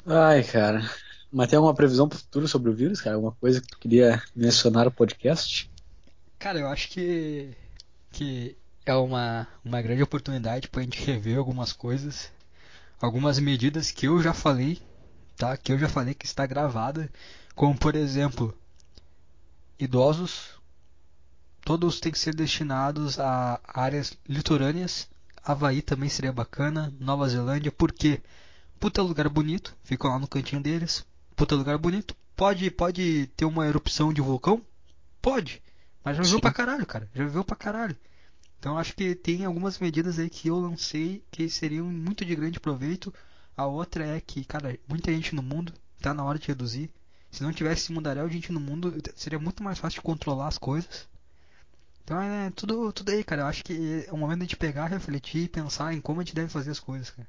Ai, 0.05 0.43
cara. 0.43 0.89
Mas 1.31 1.49
tem 1.49 1.57
alguma 1.57 1.73
previsão 1.73 2.09
pro 2.09 2.17
futuro 2.17 2.47
sobre 2.47 2.69
o 2.69 2.73
vírus, 2.73 2.99
cara? 2.99 3.15
Alguma 3.15 3.31
coisa 3.33 3.61
que 3.61 3.67
tu 3.67 3.77
queria 3.79 4.21
mencionar 4.35 4.85
no 4.85 4.91
podcast? 4.91 5.69
Cara, 6.39 6.59
eu 6.59 6.67
acho 6.67 6.89
que. 6.89 7.51
que 8.11 8.55
é 8.85 8.93
uma, 8.95 9.47
uma 9.63 9.81
grande 9.81 10.03
oportunidade 10.03 10.67
pra 10.67 10.81
gente 10.81 11.03
rever 11.03 11.37
algumas 11.37 11.71
coisas. 11.71 12.31
Algumas 12.99 13.39
medidas 13.39 13.91
que 13.91 14.07
eu 14.07 14.21
já 14.21 14.33
falei, 14.33 14.79
tá? 15.37 15.55
Que 15.57 15.71
eu 15.71 15.79
já 15.79 15.87
falei 15.87 16.13
que 16.13 16.25
está 16.25 16.45
gravada. 16.45 17.09
Como 17.55 17.77
por 17.77 17.95
exemplo, 17.95 18.55
idosos. 19.83 20.61
Todos 21.61 21.99
têm 21.99 22.11
que 22.11 22.19
ser 22.19 22.35
destinados 22.35 23.19
a 23.19 23.59
áreas 23.67 24.17
litorâneas. 24.27 25.07
Havaí 25.43 25.81
também 25.81 26.09
seria 26.09 26.31
bacana. 26.31 26.93
Nova 26.99 27.27
Zelândia, 27.27 27.71
porque 27.71 28.21
puta 28.79 29.01
lugar 29.01 29.29
bonito, 29.29 29.75
ficam 29.83 30.11
lá 30.11 30.19
no 30.19 30.27
cantinho 30.27 30.61
deles. 30.61 31.05
Puta 31.35 31.55
lugar 31.55 31.77
bonito. 31.77 32.15
Pode, 32.35 32.69
pode 32.71 33.27
ter 33.35 33.45
uma 33.45 33.67
erupção 33.67 34.11
de 34.11 34.21
vulcão? 34.21 34.61
Pode. 35.21 35.61
Mas 36.03 36.17
já 36.17 36.23
viveu 36.23 36.37
Sim. 36.37 36.41
pra 36.41 36.51
caralho, 36.51 36.85
cara. 36.85 37.09
Já 37.13 37.23
viveu 37.23 37.43
pra 37.43 37.55
caralho. 37.55 37.95
Então 38.59 38.77
acho 38.77 38.95
que 38.95 39.15
tem 39.15 39.45
algumas 39.45 39.79
medidas 39.79 40.19
aí 40.19 40.29
que 40.29 40.47
eu 40.47 40.61
não 40.61 40.77
sei 40.77 41.23
que 41.31 41.49
seriam 41.49 41.85
muito 41.85 42.25
de 42.25 42.35
grande 42.35 42.59
proveito. 42.59 43.13
A 43.55 43.65
outra 43.65 44.05
é 44.05 44.19
que, 44.19 44.43
cara, 44.43 44.77
muita 44.87 45.11
gente 45.11 45.35
no 45.35 45.43
mundo 45.43 45.73
tá 46.01 46.13
na 46.13 46.23
hora 46.23 46.39
de 46.39 46.47
reduzir. 46.47 46.89
Se 47.33 47.41
não 47.41 47.51
tivesse 47.51 47.91
mundaréu 47.91 48.27
de 48.27 48.35
gente 48.35 48.51
no 48.51 48.59
mundo, 48.59 48.93
seria 49.15 49.39
muito 49.39 49.63
mais 49.63 49.79
fácil 49.79 49.99
de 49.99 50.05
controlar 50.05 50.47
as 50.47 50.59
coisas. 50.59 51.07
Então 52.03 52.21
é 52.21 52.51
tudo, 52.51 52.93
tudo 52.93 53.09
aí, 53.09 53.23
cara. 53.23 53.41
Eu 53.41 53.45
acho 53.47 53.63
que 53.63 54.05
é 54.07 54.13
o 54.13 54.17
momento 54.17 54.45
de 54.45 54.55
pegar, 54.55 54.85
refletir 54.85 55.45
e 55.45 55.49
pensar 55.49 55.95
em 55.95 55.99
como 55.99 56.21
a 56.21 56.23
gente 56.23 56.35
deve 56.35 56.49
fazer 56.49 56.69
as 56.69 56.79
coisas, 56.79 57.09
cara. 57.09 57.27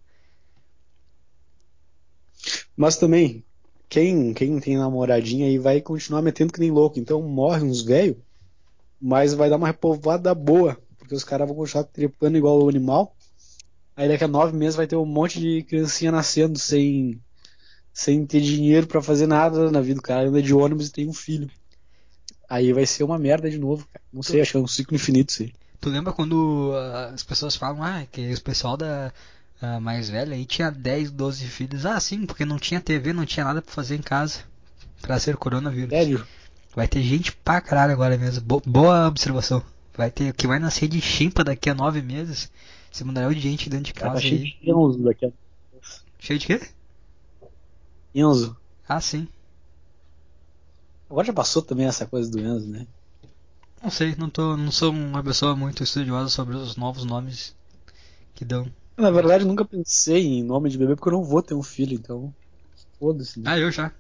Mas 2.77 2.99
também, 2.99 3.43
quem, 3.89 4.35
quem 4.35 4.61
tem 4.61 4.77
namoradinha 4.77 5.47
aí 5.47 5.57
vai 5.57 5.81
continuar 5.81 6.21
metendo 6.21 6.53
que 6.53 6.61
nem 6.61 6.71
louco. 6.71 6.99
Então 6.99 7.23
morre 7.23 7.63
uns 7.63 7.81
velho, 7.81 8.23
mas 9.01 9.33
vai 9.33 9.49
dar 9.49 9.57
uma 9.57 9.69
repovoada 9.69 10.35
boa. 10.35 10.79
Porque 10.99 11.15
os 11.15 11.25
caras 11.25 11.49
vão 11.49 11.57
continuar 11.57 11.85
trepando 11.85 12.37
igual 12.37 12.63
o 12.63 12.69
animal. 12.69 13.17
Aí 13.97 14.07
daqui 14.07 14.25
a 14.25 14.29
nove 14.29 14.55
meses 14.55 14.77
vai 14.77 14.87
ter 14.87 14.97
um 14.97 15.07
monte 15.07 15.41
de 15.41 15.63
criancinha 15.63 16.13
nascendo 16.13 16.59
sem, 16.59 17.24
sem 17.95 18.27
ter 18.27 18.41
dinheiro 18.41 18.89
pra 18.89 19.01
fazer 19.01 19.29
nada 19.29 19.71
na 19.71 19.81
vida. 19.81 20.01
O 20.01 20.03
cara 20.03 20.29
anda 20.29 20.43
de 20.43 20.53
ônibus 20.53 20.89
e 20.89 20.93
tem 20.93 21.09
um 21.09 21.15
filho. 21.15 21.49
Aí 22.51 22.73
vai 22.73 22.85
ser 22.85 23.05
uma 23.05 23.19
merda 23.19 23.49
de 23.49 23.57
novo, 23.57 23.87
cara. 23.93 24.05
Não 24.13 24.23
sei, 24.23 24.41
acho 24.41 24.51
que 24.51 24.57
é 24.57 24.61
um 24.61 24.67
ciclo 24.67 24.97
infinito 24.97 25.31
isso 25.31 25.45
aí. 25.45 25.55
Tu 25.81 25.89
lembra 25.89 26.13
quando 26.13 26.73
ah, 26.75 27.13
as 27.15 27.23
pessoas 27.23 27.55
falam, 27.57 27.83
ah, 27.83 28.05
que 28.11 28.33
o 28.35 28.41
pessoal 28.43 28.77
da 28.77 29.13
ah, 29.63 29.81
mais 29.81 30.11
velha 30.11 30.35
aí 30.35 30.45
tinha 30.45 30.71
10, 30.71 31.11
12 31.11 31.47
filhos? 31.47 31.87
Ah, 31.87 31.99
sim, 32.01 32.27
porque 32.27 32.45
não 32.45 32.59
tinha 32.59 32.81
TV, 32.81 33.13
não 33.13 33.25
tinha 33.25 33.45
nada 33.45 33.63
pra 33.63 33.73
fazer 33.73 33.95
em 33.97 34.03
casa. 34.03 34.41
Pra 35.01 35.19
ser 35.19 35.37
coronavírus. 35.37 35.91
Sério? 35.91 36.27
Vai 36.75 36.89
ter 36.89 37.03
gente 37.03 37.31
pra 37.33 37.61
caralho 37.61 37.93
agora 37.93 38.19
mesmo. 38.19 38.43
Bo- 38.43 38.63
boa 38.67 39.07
observação. 39.07 39.63
Vai 39.97 40.11
ter 40.11 40.33
que 40.35 40.47
vai 40.47 40.59
nascer 40.59 40.89
de 40.89 41.01
chimpa 41.01 41.45
daqui 41.45 41.71
a 41.71 41.75
nove 41.75 42.03
meses. 42.03 42.51
Esse 42.93 43.05
mundaréu 43.05 43.33
de 43.33 43.41
gente 43.41 43.71
dentro 43.71 43.87
de 43.87 43.95
Cara, 43.95 44.13
casa 44.13 44.23
tá 44.23 44.29
cheio 44.29 44.41
de 44.41 45.03
daqui 45.03 45.27
a 45.27 45.31
Cheio 46.19 46.39
de 46.39 46.47
quê? 46.47 46.61
Enzo. 48.15 48.57
Ah, 48.89 49.01
sim. 49.01 49.29
Agora 51.09 51.27
já 51.27 51.33
passou 51.33 51.63
também 51.63 51.87
essa 51.87 52.07
coisa 52.07 52.31
do 52.31 52.39
Enzo, 52.41 52.69
né? 52.69 52.87
Não 53.81 53.89
sei, 53.89 54.17
não, 54.17 54.29
tô, 54.29 54.57
não 54.57 54.73
sou 54.73 54.91
uma 54.91 55.23
pessoa 55.23 55.55
muito 55.55 55.85
estudiosa 55.85 56.29
sobre 56.29 56.57
os 56.57 56.75
novos 56.77 57.05
nomes 57.05 57.55
que 58.35 58.45
dão. 58.45 58.73
Na 58.97 59.11
verdade, 59.11 59.45
eu 59.45 59.49
nunca 59.49 59.65
pensei 59.65 60.25
em 60.27 60.43
nome 60.43 60.69
de 60.71 60.79
bebê 60.79 60.95
porque 60.97 61.09
eu 61.09 61.13
não 61.13 61.25
vou 61.25 61.43
ter 61.43 61.55
um 61.55 61.63
filho, 61.63 61.95
então. 61.95 62.35
Foda-se. 62.99 63.41
Né? 63.41 63.51
Ah, 63.51 63.59
eu 63.59 63.71
já. 63.71 63.93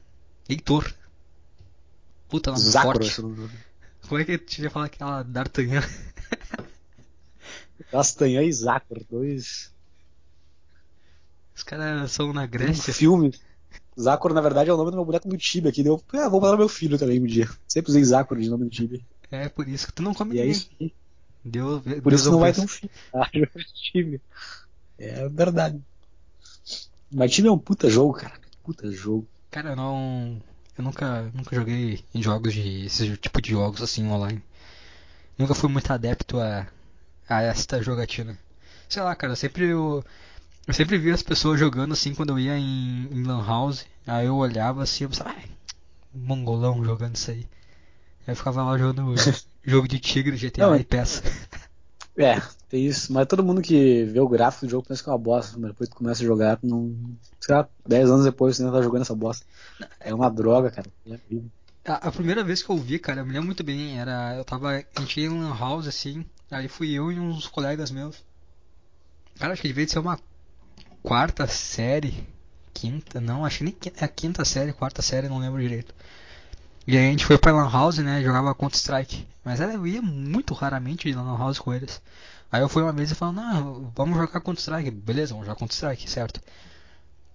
Heitor. 0.48 0.92
Puta, 2.28 2.50
nome 2.52 2.60
Zácaro, 2.60 3.04
forte. 3.04 3.22
nome. 3.22 3.64
Como 4.08 4.20
é 4.20 4.24
que 4.24 4.38
tu 4.38 4.62
ia 4.62 4.70
falar 4.70 4.86
aquela 4.86 5.22
D'Artagnan? 5.22 5.82
Castanha 7.90 8.42
e 8.42 8.52
Zácaro, 8.52 9.04
dois. 9.08 9.72
Os 11.56 11.62
caras 11.64 12.12
são 12.12 12.32
na 12.32 12.44
Um 12.44 12.46
Grécia. 12.46 12.92
filme. 12.92 13.30
Zácaro, 13.98 14.34
na 14.34 14.40
verdade, 14.40 14.70
é 14.70 14.74
o 14.74 14.76
nome 14.76 14.90
do 14.90 14.96
meu 14.96 15.04
boneco 15.04 15.28
do 15.28 15.36
Tibia 15.38 15.70
aqui. 15.70 15.82
Deu, 15.82 16.02
ah, 16.14 16.28
vou 16.28 16.40
mandar 16.40 16.56
meu 16.56 16.68
filho 16.68 16.98
também 16.98 17.20
um 17.20 17.26
dia. 17.26 17.48
Sempre 17.68 17.90
usei 17.90 18.04
Zácaro 18.04 18.40
de 18.40 18.48
nome 18.50 18.64
do 18.64 18.70
Tibia. 18.70 19.00
É 19.30 19.48
por 19.48 19.68
isso 19.68 19.86
que 19.86 19.92
tu 19.92 20.02
não 20.02 20.14
come 20.14 20.34
E 20.34 20.38
é 20.38 20.42
ninguém. 20.42 20.50
isso. 20.52 20.70
aí. 20.80 20.92
Deu, 21.44 21.80
Por 22.02 22.10
Deus 22.10 22.22
isso 22.22 22.30
não 22.32 22.40
vai 22.40 22.52
ter 22.52 22.60
um 22.62 22.68
filho. 22.68 22.90
Ah, 23.12 23.28
Tibia. 23.92 24.20
É 24.98 25.28
verdade. 25.28 25.80
Mas 27.12 27.32
Tibia 27.32 27.50
é 27.50 27.52
um 27.52 27.58
puta 27.58 27.88
jogo, 27.88 28.14
cara. 28.14 28.34
Puta 28.62 28.90
jogo. 28.90 29.26
Cara, 29.50 29.70
eu 29.70 29.76
não. 29.76 30.40
Eu 30.76 30.82
nunca, 30.84 31.30
nunca 31.32 31.54
joguei 31.54 32.02
em 32.14 32.22
jogos 32.22 32.52
de. 32.52 32.86
esse 32.86 33.16
tipo 33.16 33.40
de 33.40 33.50
jogos 33.50 33.80
assim 33.82 34.06
online. 34.08 34.42
Nunca 35.38 35.54
fui 35.54 35.68
muito 35.68 35.92
adepto 35.92 36.40
a, 36.40 36.66
a 37.28 37.42
esta 37.42 37.82
jogatina. 37.82 38.38
Sei 38.88 39.02
lá, 39.02 39.14
cara, 39.14 39.36
sempre 39.36 39.66
eu, 39.68 40.04
eu 40.66 40.74
sempre 40.74 40.98
via 40.98 41.14
as 41.14 41.22
pessoas 41.22 41.60
jogando 41.60 41.92
assim 41.92 42.14
quando 42.14 42.30
eu 42.30 42.38
ia 42.38 42.56
em, 42.56 43.08
em 43.10 43.22
Lan 43.22 43.44
House. 43.44 43.84
Aí 44.06 44.26
eu 44.26 44.36
olhava 44.36 44.82
assim, 44.82 45.04
eu 45.04 45.10
pensava, 45.10 45.30
ai, 45.30 45.44
mongolão 46.14 46.84
jogando 46.84 47.16
isso 47.16 47.30
aí. 47.30 47.46
Aí 48.26 48.32
eu 48.32 48.36
ficava 48.36 48.62
lá 48.62 48.78
jogando 48.78 49.14
jogo 49.62 49.86
de 49.86 49.98
tigre, 49.98 50.36
GTA 50.36 50.66
Não, 50.66 50.76
e 50.76 50.84
peça. 50.84 51.22
É, 52.16 52.40
tem 52.68 52.86
isso. 52.86 53.12
Mas 53.12 53.26
todo 53.26 53.44
mundo 53.44 53.60
que 53.60 54.04
vê 54.04 54.20
o 54.20 54.28
gráfico 54.28 54.66
do 54.66 54.70
jogo 54.70 54.86
pensa 54.86 55.02
que 55.02 55.08
é 55.08 55.12
uma 55.12 55.18
bosta. 55.18 55.58
Mas 55.58 55.72
depois 55.72 55.88
tu 55.88 55.96
começa 55.96 56.22
a 56.22 56.26
jogar, 56.26 56.58
não. 56.62 56.94
Sei 57.40 57.54
lá, 57.54 57.68
10 57.86 58.10
anos 58.10 58.24
depois 58.24 58.56
você 58.56 58.62
ainda 58.62 58.76
tá 58.76 58.82
jogando 58.82 59.02
essa 59.02 59.14
bosta. 59.14 59.44
É 60.00 60.14
uma 60.14 60.30
droga, 60.30 60.70
cara. 60.70 60.86
É. 61.10 61.18
A, 61.84 62.08
a 62.08 62.12
primeira 62.12 62.42
vez 62.42 62.62
que 62.62 62.70
eu 62.70 62.78
vi, 62.78 62.98
cara, 62.98 63.20
eu 63.20 63.26
me 63.26 63.32
lembro 63.32 63.46
muito 63.46 63.64
bem, 63.64 63.98
era. 63.98 64.36
Eu 64.36 64.44
tava. 64.44 64.82
A 64.94 65.00
gente 65.00 65.20
ia 65.20 65.26
em 65.26 65.40
Lan 65.40 65.56
House 65.58 65.86
assim, 65.86 66.24
aí 66.50 66.68
fui 66.68 66.92
eu 66.92 67.12
e 67.12 67.18
uns 67.18 67.46
colegas 67.46 67.90
meus. 67.90 68.24
Cara, 69.38 69.52
acho 69.52 69.62
que 69.62 69.68
devia 69.68 69.86
ser 69.86 69.98
uma 69.98 70.18
quarta 71.04 71.46
série. 71.46 72.26
Quinta, 72.72 73.20
não, 73.20 73.44
acho 73.44 73.58
que 73.58 73.64
nem 73.64 73.72
quinta, 73.72 74.00
é 74.00 74.04
a 74.04 74.08
quinta 74.08 74.44
série, 74.44 74.72
quarta 74.72 75.02
série, 75.02 75.28
não 75.28 75.38
lembro 75.38 75.60
direito. 75.60 75.94
E 76.86 76.96
aí 76.96 77.06
a 77.06 77.10
gente 77.10 77.26
foi 77.26 77.38
pra 77.38 77.52
Lan 77.52 77.70
House, 77.70 77.98
né? 77.98 78.22
Jogava 78.22 78.54
Counter 78.54 78.78
Strike. 78.78 79.28
Mas 79.44 79.60
eu 79.60 79.86
ia 79.86 80.02
muito 80.02 80.54
raramente 80.54 81.14
na 81.14 81.22
Lan 81.22 81.38
House 81.38 81.58
com 81.58 81.72
eles. 81.72 82.00
Aí 82.50 82.62
eu 82.62 82.68
fui 82.68 82.82
uma 82.82 82.92
vez 82.92 83.10
e 83.10 83.14
falei, 83.14 83.36
não, 83.36 83.92
vamos 83.94 84.16
jogar 84.16 84.40
Counter 84.40 84.60
Strike. 84.60 84.90
Beleza, 84.90 85.34
vamos 85.34 85.46
jogar 85.46 85.58
Counter 85.58 85.74
Strike, 85.74 86.10
certo. 86.10 86.40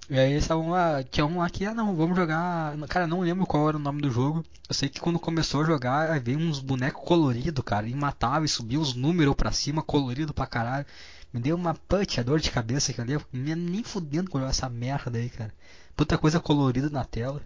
E 0.09 0.19
aí 0.19 0.31
eles 0.31 0.43
estavam 0.43 0.69
lá, 0.71 1.03
tinha 1.03 1.25
um 1.25 1.37
lá 1.37 1.49
que, 1.49 1.65
ah 1.65 1.73
não, 1.73 1.95
vamos 1.95 2.17
jogar. 2.17 2.75
Cara, 2.87 3.05
não 3.05 3.21
lembro 3.21 3.45
qual 3.45 3.69
era 3.69 3.77
o 3.77 3.79
nome 3.79 4.01
do 4.01 4.09
jogo. 4.09 4.43
Eu 4.67 4.73
sei 4.73 4.89
que 4.89 4.99
quando 4.99 5.19
começou 5.19 5.61
a 5.61 5.65
jogar, 5.65 6.09
aí 6.09 6.19
veio 6.19 6.39
uns 6.39 6.59
bonecos 6.59 7.03
coloridos, 7.05 7.63
cara, 7.63 7.87
e 7.87 7.93
matava 7.93 8.45
e 8.45 8.49
subia 8.49 8.79
os 8.79 8.95
números 8.95 9.35
pra 9.35 9.51
cima, 9.51 9.83
colorido 9.83 10.33
pra 10.33 10.47
caralho. 10.47 10.85
Me 11.31 11.39
deu 11.39 11.55
uma 11.55 11.75
punch, 11.75 12.19
a 12.19 12.23
dor 12.23 12.39
de 12.39 12.49
cabeça 12.49 12.91
que 12.91 12.99
ali, 12.99 13.13
eu 13.13 13.21
nem 13.33 13.83
fudendo 13.83 14.31
com 14.31 14.39
essa 14.39 14.67
merda 14.67 15.17
aí, 15.17 15.29
cara. 15.29 15.53
Puta 15.95 16.17
coisa 16.17 16.39
colorida 16.39 16.89
na 16.89 17.05
tela. 17.05 17.41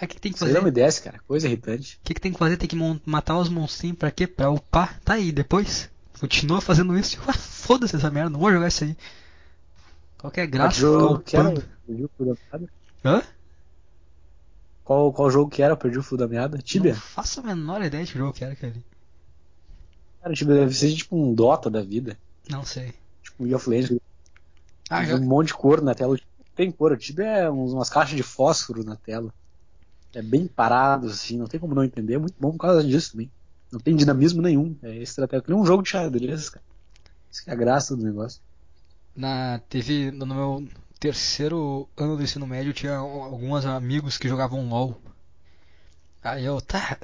É, 0.00 0.06
o 0.06 0.08
que, 0.08 0.14
que 0.14 0.20
tem 0.20 0.32
que 0.32 0.38
fazer? 0.38 0.54
não 0.54 0.62
me 0.62 0.70
desce, 0.70 1.02
cara. 1.02 1.20
Coisa 1.28 1.46
irritante. 1.46 1.98
O 2.00 2.04
que, 2.04 2.14
que 2.14 2.20
tem 2.20 2.32
que 2.32 2.38
fazer? 2.38 2.56
Tem 2.56 2.68
que 2.68 2.76
matar 3.04 3.36
os 3.38 3.50
monstrinhos 3.50 3.98
pra 3.98 4.10
quê? 4.10 4.26
Pra 4.26 4.50
upar? 4.50 4.98
Tá 5.00 5.14
aí, 5.14 5.30
depois. 5.30 5.90
Continua 6.18 6.60
fazendo 6.60 6.96
isso. 6.96 7.18
Ah, 7.26 7.32
foda-se 7.32 7.96
essa 7.96 8.10
merda, 8.10 8.30
não 8.30 8.40
vou 8.40 8.50
jogar 8.50 8.68
isso 8.68 8.84
aí. 8.84 8.96
Qual 10.16 10.30
que 10.30 10.40
é 10.40 10.44
a 10.44 10.46
graça? 10.46 10.80
Qual 10.80 11.00
jogo. 11.00 11.24
Hã? 13.04 13.22
Qual, 14.84 15.12
qual 15.12 15.30
jogo 15.30 15.50
que 15.50 15.62
era? 15.62 15.76
Perdi 15.76 15.98
o 15.98 16.02
fio 16.02 16.16
da 16.16 16.26
meada. 16.26 16.58
Tibia? 16.58 16.94
Não 16.94 17.00
faço 17.00 17.40
a 17.40 17.42
menor 17.42 17.82
ideia 17.82 18.04
de 18.04 18.12
que 18.12 18.18
jogo 18.18 18.32
que 18.32 18.42
era 18.42 18.54
aquele. 18.54 18.84
Cara, 20.22 20.34
Tibia 20.34 20.54
deve 20.56 20.74
ser 20.74 20.94
tipo 20.94 21.16
um 21.16 21.34
Dota 21.34 21.70
da 21.70 21.82
vida. 21.82 22.16
Não 22.48 22.64
sei. 22.64 22.92
Tipo 23.22 23.42
League 23.42 23.54
of 23.54 23.70
Legends. 23.70 24.00
Ah, 24.88 25.04
já... 25.04 25.16
um 25.16 25.20
monte 25.20 25.48
de 25.48 25.54
cor 25.54 25.80
na 25.80 25.94
tela. 25.94 26.18
Tem 26.54 26.70
cor. 26.70 26.92
O 26.92 26.96
Tibia 26.96 27.26
é 27.26 27.50
umas 27.50 27.88
caixas 27.88 28.16
de 28.16 28.22
fósforo 28.22 28.84
na 28.84 28.96
tela. 28.96 29.32
É 30.12 30.20
bem 30.20 30.46
parado, 30.46 31.06
assim. 31.06 31.38
Não 31.38 31.46
tem 31.46 31.58
como 31.58 31.74
não 31.74 31.84
entender. 31.84 32.14
É 32.14 32.18
muito 32.18 32.34
bom 32.38 32.52
por 32.52 32.58
causa 32.58 32.84
disso 32.84 33.12
também. 33.12 33.30
Não 33.70 33.80
tem 33.80 33.94
dinamismo 33.96 34.42
nenhum. 34.42 34.76
É 34.82 34.96
estratégia. 34.96 35.44
Nem 35.48 35.56
um 35.56 35.64
jogo 35.64 35.82
de 35.82 35.90
xadrez, 35.90 36.50
cara. 36.50 36.64
Isso 37.30 37.44
que 37.44 37.50
é 37.50 37.52
a 37.52 37.56
graça 37.56 37.96
do 37.96 38.02
negócio. 38.02 38.40
Na, 39.14 39.60
teve 39.68 40.10
no 40.10 40.26
meu 40.26 40.68
terceiro 40.98 41.88
ano 41.96 42.16
do 42.16 42.22
ensino 42.22 42.46
médio 42.46 42.74
tinha 42.74 42.96
alguns 42.96 43.64
amigos 43.64 44.18
que 44.18 44.28
jogavam 44.28 44.68
LOL. 44.68 45.00
Aí 46.22 46.44
eu, 46.44 46.60
tá, 46.60 46.98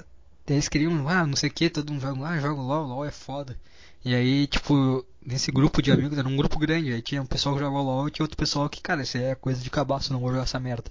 eles 0.47 0.69
queriam, 0.69 1.09
ah, 1.09 1.27
não 1.27 1.37
sei 1.37 1.49
o 1.51 1.53
que, 1.53 1.71
todo 1.71 1.93
mundo 1.93 2.03
joga, 2.03 2.27
ah, 2.29 2.41
joga 2.41 2.61
LOL, 2.61 2.87
LOL 2.87 3.05
é 3.05 3.11
foda. 3.11 3.59
E 4.05 4.15
aí, 4.15 4.47
tipo, 4.47 5.05
nesse 5.25 5.51
grupo 5.51 5.83
de 5.83 5.91
amigos, 5.93 6.17
era 6.19 6.29
um 6.29 6.37
grupo 6.37 6.59
grande, 6.59 6.93
aí 6.93 7.03
tinha 7.03 7.21
um 7.23 7.27
pessoal 7.27 7.55
que 7.55 7.61
jogava 7.61 7.83
LOL 7.83 8.09
e 8.09 8.11
tinha 8.11 8.25
outro 8.25 8.37
pessoal 8.37 8.69
que, 8.69 8.81
cara, 8.81 9.03
isso 9.03 9.19
é 9.19 9.35
coisa 9.35 9.61
de 9.61 9.71
cabaço, 9.71 10.13
não 10.13 10.21
vou 10.21 10.31
jogar 10.31 10.45
essa 10.45 10.61
merda. 10.61 10.91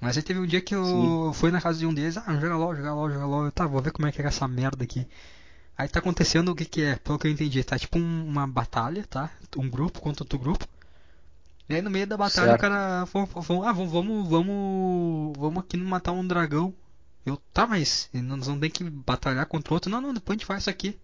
Mas 0.00 0.16
aí 0.16 0.22
teve 0.22 0.40
um 0.40 0.46
dia 0.46 0.60
que 0.60 0.74
eu 0.74 0.84
Sim. 0.84 1.32
fui 1.38 1.50
na 1.50 1.60
casa 1.60 1.78
de 1.78 1.86
um 1.86 1.94
deles, 1.94 2.16
ah, 2.16 2.34
joga 2.40 2.56
LOL, 2.56 2.74
joga 2.76 2.94
LOL, 2.94 3.10
joga 3.10 3.26
LOL. 3.26 3.44
Eu, 3.46 3.52
tá, 3.52 3.66
vou 3.66 3.80
ver 3.82 3.92
como 3.92 4.08
é 4.08 4.12
que 4.12 4.20
é 4.22 4.26
essa 4.26 4.48
merda 4.48 4.82
aqui. 4.84 5.06
Aí 5.76 5.88
tá 5.88 6.00
acontecendo 6.00 6.50
o 6.50 6.54
que 6.54 6.64
que 6.64 6.82
é, 6.82 6.96
pelo 6.96 7.18
que 7.18 7.26
eu 7.26 7.30
entendi, 7.30 7.62
tá 7.64 7.78
tipo 7.78 7.98
um- 7.98 8.26
uma 8.26 8.46
batalha, 8.46 9.04
tá? 9.08 9.30
Um 9.56 9.68
grupo 9.70 10.00
contra 10.00 10.22
outro 10.24 10.38
grupo. 10.38 10.66
E 11.68 11.74
aí 11.74 11.82
no 11.82 11.90
meio 11.90 12.06
da 12.06 12.16
batalha 12.16 12.48
Certo. 12.48 12.58
o 12.58 12.62
cara 12.62 13.06
falou, 13.06 13.26
falou, 13.42 13.64
ah, 13.64 13.72
vamos, 13.72 13.92
vamos, 13.92 14.28
vamos, 14.28 15.32
vamos 15.38 15.58
aqui 15.64 15.76
matar 15.76 16.12
um 16.12 16.26
dragão. 16.26 16.74
Eu, 17.24 17.36
tá, 17.52 17.66
mas 17.66 18.08
nós 18.12 18.48
não 18.48 18.58
tem 18.58 18.70
que 18.70 18.84
batalhar 18.84 19.46
contra 19.46 19.72
o 19.72 19.76
outro. 19.76 19.90
Não, 19.90 20.00
não, 20.00 20.12
depois 20.14 20.36
a 20.36 20.38
gente 20.38 20.46
faz 20.46 20.62
isso 20.62 20.70
aqui. 20.70 20.98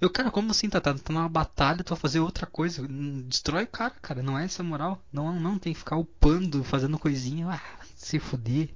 Eu, 0.00 0.08
cara, 0.10 0.30
como 0.30 0.50
assim, 0.52 0.68
tá, 0.68 0.80
tá, 0.80 0.94
tá 0.94 1.12
numa 1.12 1.28
batalha, 1.28 1.82
tu 1.82 1.90
vai 1.90 1.98
fazer 1.98 2.20
outra 2.20 2.46
coisa. 2.46 2.82
Hum, 2.82 3.24
Destrói 3.28 3.64
o 3.64 3.66
cara, 3.66 3.94
cara, 4.00 4.22
não 4.22 4.38
é 4.38 4.44
essa 4.44 4.62
moral. 4.62 5.02
Não, 5.12 5.38
não, 5.40 5.58
tem 5.58 5.72
que 5.72 5.78
ficar 5.78 5.96
upando, 5.96 6.62
fazendo 6.62 6.98
coisinha. 6.98 7.46
Ah, 7.48 7.60
vai 7.78 7.86
se 7.96 8.18
fuder. 8.20 8.68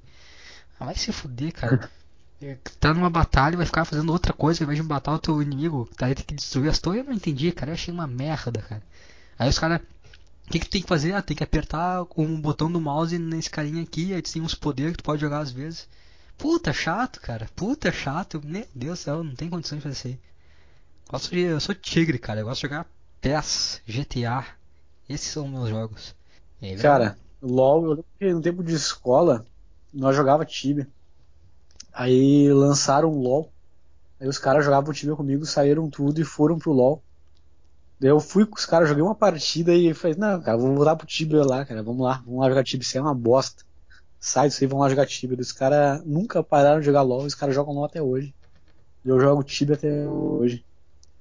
Ah, 0.80 0.84
vai 0.86 0.96
se 0.96 1.12
fuder, 1.12 1.52
cara. 1.52 1.90
É, 2.44 2.58
Tá 2.80 2.92
numa 2.92 3.08
batalha 3.08 3.56
vai 3.56 3.64
ficar 3.64 3.84
fazendo 3.84 4.10
outra 4.10 4.32
coisa 4.32 4.60
ao 4.60 4.64
invés 4.64 4.82
de 4.82 4.88
matar 4.88 5.12
o 5.14 5.18
teu 5.20 5.40
inimigo. 5.40 5.88
Tá 5.96 6.06
aí 6.06 6.14
tem 6.16 6.24
que 6.24 6.34
destruir 6.34 6.68
as 6.68 6.80
torres. 6.80 6.98
Eu 6.98 7.04
não 7.04 7.12
entendi, 7.12 7.52
cara. 7.52 7.70
Eu 7.70 7.74
achei 7.74 7.94
uma 7.94 8.04
merda, 8.08 8.60
cara. 8.60 8.82
Aí 9.38 9.48
os 9.48 9.60
caras. 9.60 9.80
O 10.48 10.50
que, 10.50 10.58
que 10.58 10.68
tem 10.68 10.82
que 10.82 10.88
fazer? 10.88 11.12
Ah, 11.14 11.22
tem 11.22 11.36
que 11.36 11.44
apertar 11.44 12.02
o 12.02 12.38
botão 12.38 12.70
do 12.70 12.80
mouse 12.80 13.16
nesse 13.16 13.48
carinha 13.48 13.80
aqui. 13.80 14.12
Aí 14.12 14.20
tem 14.20 14.42
uns 14.42 14.56
poderes 14.56 14.90
que 14.90 14.98
tu 14.98 15.04
pode 15.04 15.20
jogar 15.20 15.38
às 15.38 15.52
vezes. 15.52 15.88
Puta 16.42 16.72
chato, 16.72 17.20
cara. 17.20 17.48
Puta 17.54 17.92
chato. 17.92 18.42
Meu 18.44 18.66
Deus 18.74 18.98
do 18.98 19.02
céu, 19.02 19.22
não 19.22 19.32
tem 19.32 19.48
condições 19.48 19.78
de 19.78 19.82
fazer 19.84 19.94
isso 19.94 20.08
aí. 20.08 20.18
Gosto 21.08 21.30
de, 21.30 21.38
eu 21.38 21.60
sou 21.60 21.72
tigre, 21.72 22.18
cara. 22.18 22.40
Eu 22.40 22.46
gosto 22.46 22.60
de 22.60 22.68
jogar 22.68 22.84
PES, 23.20 23.80
GTA. 23.86 24.44
Esses 25.08 25.28
são 25.28 25.46
meus 25.46 25.68
jogos. 25.68 26.16
Aí, 26.60 26.76
Cara, 26.78 27.16
LOL, 27.40 27.84
eu 27.84 27.90
lembro 27.90 28.04
que 28.18 28.32
no 28.32 28.42
tempo 28.42 28.64
de 28.64 28.74
escola, 28.74 29.46
nós 29.94 30.16
jogava 30.16 30.44
Tibia. 30.44 30.88
Aí 31.92 32.52
lançaram 32.52 33.08
o 33.08 33.22
LOL. 33.22 33.52
Aí 34.20 34.26
os 34.26 34.38
caras 34.38 34.64
jogavam 34.64 34.92
Tibia 34.92 35.14
comigo, 35.14 35.46
saíram 35.46 35.88
tudo 35.88 36.20
e 36.20 36.24
foram 36.24 36.58
pro 36.58 36.72
LOL. 36.72 37.00
Daí 38.00 38.10
eu 38.10 38.18
fui 38.18 38.44
com 38.44 38.56
os 38.56 38.66
caras, 38.66 38.88
joguei 38.88 39.04
uma 39.04 39.14
partida 39.14 39.72
e 39.72 39.94
falei, 39.94 40.16
não, 40.16 40.42
cara, 40.42 40.58
vou 40.58 40.74
voltar 40.74 40.96
pro 40.96 41.06
Tibia 41.06 41.44
lá, 41.44 41.64
cara, 41.64 41.84
vamos 41.84 42.02
lá, 42.02 42.20
vamos 42.26 42.40
lá 42.40 42.48
jogar 42.48 42.64
Tibia, 42.64 42.82
isso 42.82 42.98
é 42.98 43.00
uma 43.00 43.14
bosta. 43.14 43.62
Sai 44.24 44.48
disso 44.48 44.62
aí, 44.62 44.68
vamos 44.68 44.84
lá 44.84 44.88
jogar 44.88 45.04
Tibia. 45.04 45.36
Os 45.36 45.50
caras 45.50 46.00
nunca 46.06 46.44
pararam 46.44 46.78
de 46.78 46.86
jogar 46.86 47.02
LOL, 47.02 47.24
os 47.24 47.34
caras 47.34 47.56
jogam 47.56 47.74
LOL 47.74 47.86
até 47.86 48.00
hoje. 48.00 48.32
E 49.04 49.08
eu 49.08 49.18
jogo 49.18 49.42
Tibia 49.42 49.74
até 49.74 50.06
hoje. 50.06 50.64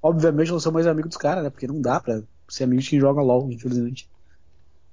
Obviamente 0.00 0.50
eu 0.50 0.52
não 0.52 0.60
sou 0.60 0.70
mais 0.70 0.86
amigo 0.86 1.08
dos 1.08 1.16
caras, 1.16 1.42
né? 1.42 1.50
Porque 1.50 1.66
não 1.66 1.80
dá 1.80 1.98
pra 1.98 2.22
ser 2.48 2.62
amigo 2.62 2.80
de 2.80 2.88
quem 2.88 3.00
joga 3.00 3.20
LOL, 3.20 3.50
infelizmente. 3.50 4.08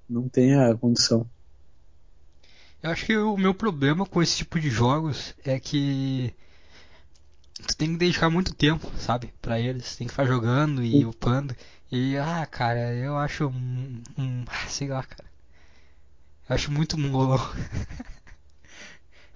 Não 0.09 0.27
tem 0.27 0.55
a 0.55 0.75
condição. 0.75 1.29
Eu 2.81 2.89
acho 2.89 3.05
que 3.05 3.15
o 3.15 3.37
meu 3.37 3.53
problema 3.53 4.07
com 4.07 4.23
esse 4.23 4.37
tipo 4.37 4.59
de 4.59 4.71
jogos 4.71 5.35
é 5.45 5.59
que 5.59 6.33
tu 7.67 7.77
tem 7.77 7.91
que 7.91 7.97
dedicar 7.97 8.31
muito 8.31 8.55
tempo, 8.55 8.89
sabe, 8.97 9.31
Pra 9.39 9.59
eles. 9.59 9.95
Tem 9.95 10.07
que 10.07 10.13
ficar 10.13 10.25
jogando 10.25 10.83
e 10.83 11.05
upando. 11.05 11.55
E 11.91 12.17
ah, 12.17 12.43
cara, 12.47 12.91
eu 12.95 13.15
acho 13.17 13.49
um, 13.49 14.01
um 14.17 14.45
ah, 14.47 14.67
sei 14.67 14.87
lá, 14.87 15.03
cara. 15.03 15.28
Eu 16.49 16.55
acho 16.55 16.71
muito 16.71 16.97
mongolão. 16.97 17.39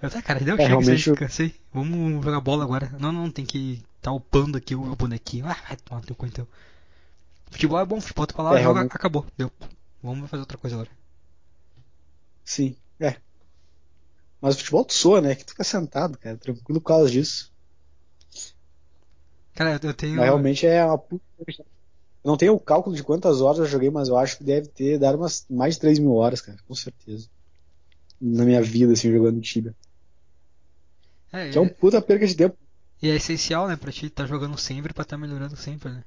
Eu 0.02 0.10
tá, 0.10 0.20
cara, 0.20 0.40
deu 0.40 0.54
É, 0.54 0.58
chega 0.58 0.68
realmente 0.68 1.08
eu- 1.08 1.16
cansei. 1.16 1.54
Vamos 1.72 2.22
jogar 2.24 2.40
bola 2.40 2.64
agora. 2.64 2.90
Não, 2.98 3.10
não, 3.12 3.30
tem 3.30 3.46
que 3.46 3.82
tá 4.02 4.12
upando 4.12 4.58
aqui 4.58 4.74
o 4.74 4.94
bonequinho. 4.96 5.46
Ah, 5.46 5.56
vai 5.66 5.76
tomar 5.78 6.02
teu 6.02 6.14
cu 6.14 6.26
então. 6.26 6.46
Futebol 7.50 7.78
é 7.80 7.86
bom, 7.86 8.00
futebol 8.00 8.26
tu 8.26 8.34
vai 8.36 8.44
lá, 8.46 8.58
É, 8.58 8.62
joga, 8.62 8.74
realmente. 8.80 8.96
acabou. 8.96 9.24
Deu. 9.36 9.50
Vamos 10.02 10.28
fazer 10.28 10.40
outra 10.40 10.58
coisa 10.58 10.76
agora. 10.76 10.90
Sim, 12.44 12.76
é. 13.00 13.16
Mas 14.40 14.56
o 14.56 14.58
futebol 14.58 14.84
tu 14.84 14.92
soa, 14.92 15.20
né? 15.22 15.34
Que 15.34 15.44
tu 15.44 15.52
fica 15.52 15.64
sentado, 15.64 16.18
cara, 16.18 16.36
tranquilo 16.36 16.80
por 16.80 16.88
causa 16.88 17.10
disso. 17.10 17.50
Cara, 19.54 19.78
eu- 19.82 19.88
eu 19.88 19.94
tenho. 19.94 20.16
Mas 20.16 20.24
realmente 20.24 20.66
é 20.66 20.84
uma 20.84 20.98
puta. 20.98 21.24
Não 22.24 22.36
tenho 22.38 22.54
o 22.54 22.60
cálculo 22.60 22.96
de 22.96 23.02
quantas 23.04 23.40
horas 23.42 23.58
eu 23.58 23.66
joguei, 23.66 23.90
mas 23.90 24.08
eu 24.08 24.16
acho 24.16 24.38
que 24.38 24.44
deve 24.44 24.68
ter 24.68 24.98
dado 24.98 25.18
umas 25.18 25.44
mais 25.50 25.74
de 25.74 25.80
3 25.80 25.98
mil 25.98 26.14
horas, 26.14 26.40
cara, 26.40 26.58
com 26.66 26.74
certeza. 26.74 27.28
Na 28.20 28.44
minha 28.44 28.62
vida, 28.62 28.94
assim, 28.94 29.12
jogando 29.12 29.40
Tibia. 29.42 29.74
É, 31.30 31.50
Que 31.50 31.58
é 31.58 31.60
um 31.60 31.68
puta 31.68 32.00
perca 32.00 32.26
de 32.26 32.34
tempo. 32.34 32.56
E 33.02 33.10
é 33.10 33.16
essencial, 33.16 33.68
né, 33.68 33.76
pra 33.76 33.92
ti 33.92 34.06
estar 34.06 34.26
jogando 34.26 34.56
sempre 34.56 34.94
pra 34.94 35.02
estar 35.02 35.18
melhorando 35.18 35.56
sempre, 35.56 35.90
né? 35.90 36.02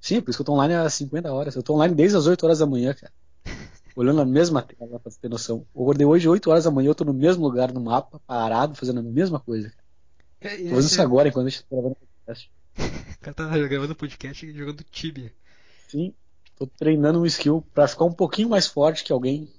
Sim, 0.00 0.20
por 0.20 0.30
isso 0.30 0.38
que 0.38 0.42
eu 0.42 0.46
tô 0.46 0.52
online 0.52 0.74
há 0.74 0.90
50 0.90 1.32
horas. 1.32 1.56
Eu 1.56 1.62
tô 1.62 1.74
online 1.74 1.94
desde 1.94 2.16
as 2.16 2.26
8 2.26 2.44
horas 2.44 2.58
da 2.58 2.66
manhã, 2.66 2.92
cara. 2.92 3.12
Olhando 3.96 4.20
a 4.20 4.26
mesma 4.26 4.60
tela 4.60 5.00
pra 5.00 5.10
ter 5.20 5.28
noção. 5.28 5.66
Eu 5.74 5.82
acordei 5.82 6.06
hoje 6.06 6.28
8 6.28 6.50
horas 6.50 6.64
da 6.64 6.70
manhã, 6.70 6.90
eu 6.90 6.94
tô 6.94 7.04
no 7.04 7.14
mesmo 7.14 7.42
lugar 7.44 7.72
no 7.72 7.80
mapa, 7.80 8.20
parado, 8.26 8.74
fazendo 8.74 9.00
a 9.00 9.02
mesma 9.02 9.40
coisa. 9.40 9.70
Cara. 10.40 10.54
É, 10.54 10.56
Tô 10.56 10.74
fazendo 10.74 10.90
isso 10.90 11.02
agora, 11.02 11.28
enquanto 11.28 11.46
a 11.46 11.50
gente 11.50 11.62
tá 11.62 11.68
gravando 11.70 11.92
o 11.94 12.06
podcast. 12.26 12.50
O 12.78 13.20
cara 13.20 13.34
tá 13.34 13.58
gravando 13.68 13.94
podcast 13.94 14.46
e 14.46 14.52
jogando 14.52 14.84
Tibia. 14.84 15.32
Sim, 15.88 16.14
tô 16.56 16.66
treinando 16.66 17.20
um 17.20 17.26
skill 17.26 17.64
pra 17.74 17.88
ficar 17.88 18.04
um 18.04 18.12
pouquinho 18.12 18.48
mais 18.48 18.66
forte 18.66 19.04
que 19.04 19.12
alguém. 19.12 19.52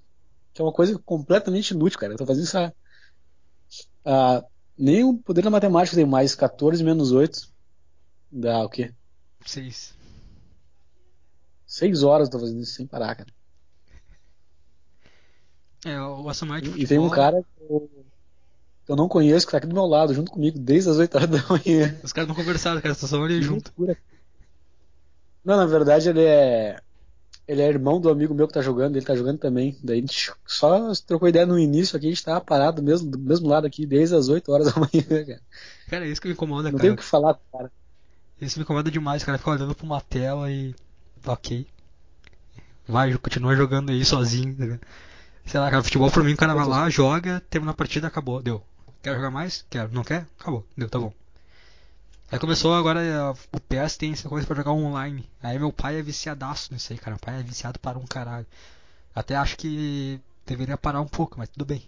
Que 0.53 0.61
é 0.61 0.65
uma 0.65 0.73
coisa 0.73 0.97
completamente 0.99 1.71
inútil, 1.71 1.99
cara. 1.99 2.13
Eu 2.13 2.17
tô 2.17 2.25
fazendo 2.25 2.45
isso 2.45 2.57
há. 2.57 4.43
nem 4.77 5.03
o 5.03 5.17
poder 5.17 5.41
da 5.41 5.49
matemática 5.49 5.95
tem 5.95 6.05
mais. 6.05 6.35
14 6.35 6.83
menos 6.83 7.11
8 7.11 7.51
dá 8.31 8.63
o 8.63 8.69
quê? 8.69 8.93
Seis. 9.45 9.93
6 11.65 12.03
horas 12.03 12.27
eu 12.27 12.31
tô 12.31 12.39
fazendo 12.39 12.61
isso 12.61 12.73
sem 12.73 12.87
parar, 12.87 13.15
cara. 13.15 13.29
É, 15.85 16.01
o 16.01 16.27
Assamite 16.27 16.67
E, 16.67 16.71
Futebol... 16.71 16.83
e 16.83 16.87
tem 16.87 16.99
um 16.99 17.09
cara 17.09 17.41
que 17.41 17.63
eu, 18.89 18.95
não 18.95 19.07
conheço 19.07 19.45
que 19.45 19.51
tá 19.51 19.57
aqui 19.57 19.67
do 19.67 19.73
meu 19.73 19.85
lado, 19.85 20.13
junto 20.13 20.31
comigo, 20.31 20.57
desde 20.59 20.89
as 20.89 20.97
8 20.97 21.15
horas 21.15 21.29
da 21.29 21.43
manhã. 21.49 21.97
Os 22.03 22.11
caras 22.11 22.27
não 22.27 22.35
conversaram, 22.35 22.81
cara, 22.81 22.93
só 22.95 23.23
ali 23.23 23.41
junto. 23.41 23.71
Não, 25.43 25.57
na 25.57 25.65
verdade 25.65 26.09
ele 26.09 26.23
é. 26.23 26.77
Ele 27.47 27.61
é 27.63 27.67
irmão 27.67 27.99
do 27.99 28.09
amigo 28.09 28.35
meu 28.35 28.47
que 28.47 28.53
tá 28.53 28.61
jogando, 28.61 28.95
ele 28.95 29.05
tá 29.05 29.15
jogando 29.15 29.39
também. 29.39 29.75
Daí 29.83 29.97
a 29.97 30.01
gente 30.01 30.31
só 30.45 30.91
trocou 31.07 31.27
ideia 31.27 31.47
no 31.47 31.57
início 31.57 31.97
aqui, 31.97 32.05
a 32.05 32.09
gente 32.09 32.23
tava 32.23 32.39
parado 32.41 32.83
mesmo, 32.83 33.09
do 33.09 33.17
mesmo 33.17 33.47
lado 33.47 33.65
aqui, 33.65 33.87
desde 33.87 34.15
as 34.15 34.27
8 34.29 34.51
horas 34.51 34.71
da 34.71 34.79
manhã, 34.79 35.01
cara. 35.25 35.41
Cara, 35.89 36.05
é 36.05 36.09
isso 36.09 36.21
que 36.21 36.27
me 36.27 36.33
incomoda, 36.35 36.63
Não 36.69 36.77
cara. 36.77 36.81
tem 36.83 36.91
o 36.91 36.95
que 36.95 37.03
falar 37.03 37.39
cara. 37.51 37.71
Isso 38.39 38.59
me 38.59 38.63
incomoda 38.63 38.91
demais, 38.91 39.23
cara. 39.23 39.37
Ficar 39.39 39.51
olhando 39.51 39.73
pra 39.73 39.85
uma 39.85 39.99
tela 39.99 40.51
e. 40.51 40.75
Ok. 41.25 41.65
Vai, 42.87 43.15
continua 43.17 43.55
jogando 43.55 43.89
aí 43.91 44.05
sozinho. 44.05 44.55
tá 44.55 44.63
ligado? 44.63 44.81
Sei 45.45 45.59
lá, 45.59 45.71
cara, 45.71 45.81
futebol 45.83 46.11
pra 46.11 46.23
mim, 46.23 46.33
o 46.33 46.37
cara 46.37 46.53
vai 46.53 46.67
lá, 46.67 46.89
joga, 46.91 47.41
termina 47.49 47.71
a 47.71 47.75
partida, 47.75 48.05
acabou, 48.05 48.41
deu. 48.43 48.63
Quer 49.03 49.15
jogar 49.15 49.31
mais? 49.31 49.65
Quero. 49.69 49.91
Não 49.93 50.03
quer? 50.03 50.25
Acabou, 50.39 50.65
deu, 50.77 50.89
tá 50.89 50.99
bom. 50.99 51.13
Aí 52.31 52.39
começou 52.39 52.73
agora, 52.73 53.01
eh, 53.03 53.29
o 53.51 53.59
PS 53.59 53.97
tem 53.97 54.11
essa 54.13 54.29
coisa 54.29 54.45
pra 54.47 54.55
jogar 54.55 54.71
online. 54.71 55.29
Aí 55.41 55.57
meu 55.59 55.71
pai 55.73 55.97
é 55.97 56.01
viciadaço 56.01 56.71
nisso 56.73 56.93
aí, 56.93 56.97
cara. 56.99 57.11
Meu 57.11 57.19
pai 57.19 57.39
é 57.39 57.43
viciado 57.43 57.79
para 57.79 57.97
um 57.99 58.05
caralho. 58.05 58.45
Até 59.15 59.35
acho 59.35 59.57
que 59.57 60.19
deveria 60.45 60.77
parar 60.77 61.01
um 61.01 61.07
pouco, 61.07 61.37
mas 61.39 61.49
tudo 61.49 61.65
bem. 61.65 61.83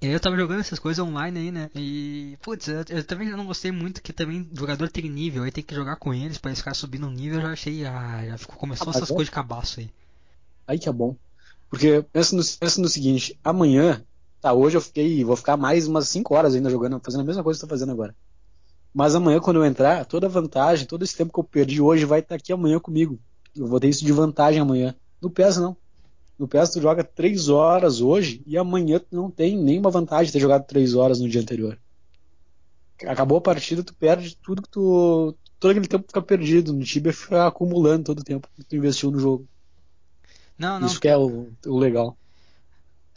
E 0.00 0.06
aí 0.06 0.12
eu 0.12 0.20
tava 0.20 0.36
jogando 0.36 0.60
essas 0.60 0.78
coisas 0.78 1.04
online 1.04 1.38
aí, 1.40 1.50
né? 1.52 1.70
E, 1.74 2.36
putz, 2.42 2.68
eu, 2.68 2.84
eu 2.90 3.04
também 3.04 3.30
não 3.30 3.46
gostei 3.46 3.72
muito 3.72 4.02
que 4.02 4.12
também 4.12 4.48
jogador 4.52 4.88
tem 4.90 5.08
nível, 5.08 5.42
aí 5.44 5.50
tem 5.50 5.64
que 5.64 5.74
jogar 5.74 5.96
com 5.96 6.12
eles 6.12 6.36
pra 6.38 6.50
eles 6.50 6.58
ficarem 6.58 6.78
subindo 6.78 7.06
o 7.06 7.10
nível, 7.10 7.38
eu 7.40 7.46
já 7.46 7.52
achei, 7.52 7.86
ah, 7.86 8.22
já 8.26 8.36
ficou, 8.38 8.56
começou 8.56 8.88
Ah, 8.88 8.90
essas 8.90 9.10
é- 9.10 9.14
coisas 9.14 9.26
de 9.26 9.34
cabaço 9.34 9.80
aí. 9.80 9.90
Aí 10.66 10.78
que 10.78 10.88
é 10.88 10.92
bom. 10.92 11.16
Porque 11.70 12.02
pensa 12.12 12.36
no, 12.36 12.42
pensa 12.60 12.80
no 12.80 12.88
seguinte, 12.88 13.38
amanhã, 13.42 14.04
tá, 14.44 14.52
hoje 14.52 14.76
eu 14.76 14.80
fiquei, 14.82 15.24
vou 15.24 15.36
ficar 15.36 15.56
mais 15.56 15.86
umas 15.86 16.06
5 16.08 16.34
horas 16.34 16.54
ainda 16.54 16.68
jogando, 16.68 17.00
fazendo 17.02 17.22
a 17.22 17.24
mesma 17.24 17.42
coisa 17.42 17.58
que 17.58 17.64
eu 17.64 17.68
tô 17.68 17.74
fazendo 17.74 17.92
agora. 17.92 18.14
Mas 18.92 19.14
amanhã, 19.14 19.40
quando 19.40 19.56
eu 19.56 19.64
entrar, 19.64 20.04
toda 20.04 20.26
a 20.26 20.30
vantagem, 20.30 20.86
todo 20.86 21.02
esse 21.02 21.16
tempo 21.16 21.32
que 21.32 21.40
eu 21.40 21.44
perdi 21.44 21.80
hoje 21.80 22.04
vai 22.04 22.20
estar 22.20 22.34
aqui 22.34 22.52
amanhã 22.52 22.78
comigo. 22.78 23.18
Eu 23.56 23.66
vou 23.66 23.80
ter 23.80 23.88
isso 23.88 24.04
de 24.04 24.12
vantagem 24.12 24.60
amanhã. 24.60 24.94
No 25.20 25.30
PES 25.30 25.56
não. 25.56 25.74
No 26.38 26.46
PES 26.46 26.70
tu 26.70 26.80
joga 26.82 27.02
3 27.02 27.48
horas 27.48 28.02
hoje 28.02 28.42
e 28.46 28.58
amanhã 28.58 28.98
tu 28.98 29.16
não 29.16 29.30
tem 29.30 29.56
nenhuma 29.56 29.90
vantagem 29.90 30.26
de 30.26 30.32
ter 30.32 30.40
jogado 30.40 30.66
3 30.66 30.94
horas 30.94 31.20
no 31.20 31.28
dia 31.28 31.40
anterior. 31.40 31.78
Acabou 33.06 33.38
a 33.38 33.40
partida, 33.40 33.82
tu 33.82 33.94
perde 33.94 34.36
tudo 34.36 34.60
que 34.60 34.68
tu. 34.68 35.34
Todo 35.58 35.70
aquele 35.70 35.88
tempo 35.88 36.04
fica 36.06 36.20
perdido. 36.20 36.74
No 36.74 36.84
Tibia 36.84 37.14
fica 37.14 37.46
acumulando 37.46 38.04
todo 38.04 38.20
o 38.20 38.24
tempo 38.24 38.46
que 38.54 38.62
tu 38.62 38.76
investiu 38.76 39.10
no 39.10 39.18
jogo. 39.18 39.48
Não, 40.58 40.78
não, 40.78 40.86
Isso 40.86 41.00
que 41.00 41.08
é 41.08 41.16
o, 41.16 41.48
o 41.66 41.78
legal. 41.78 42.16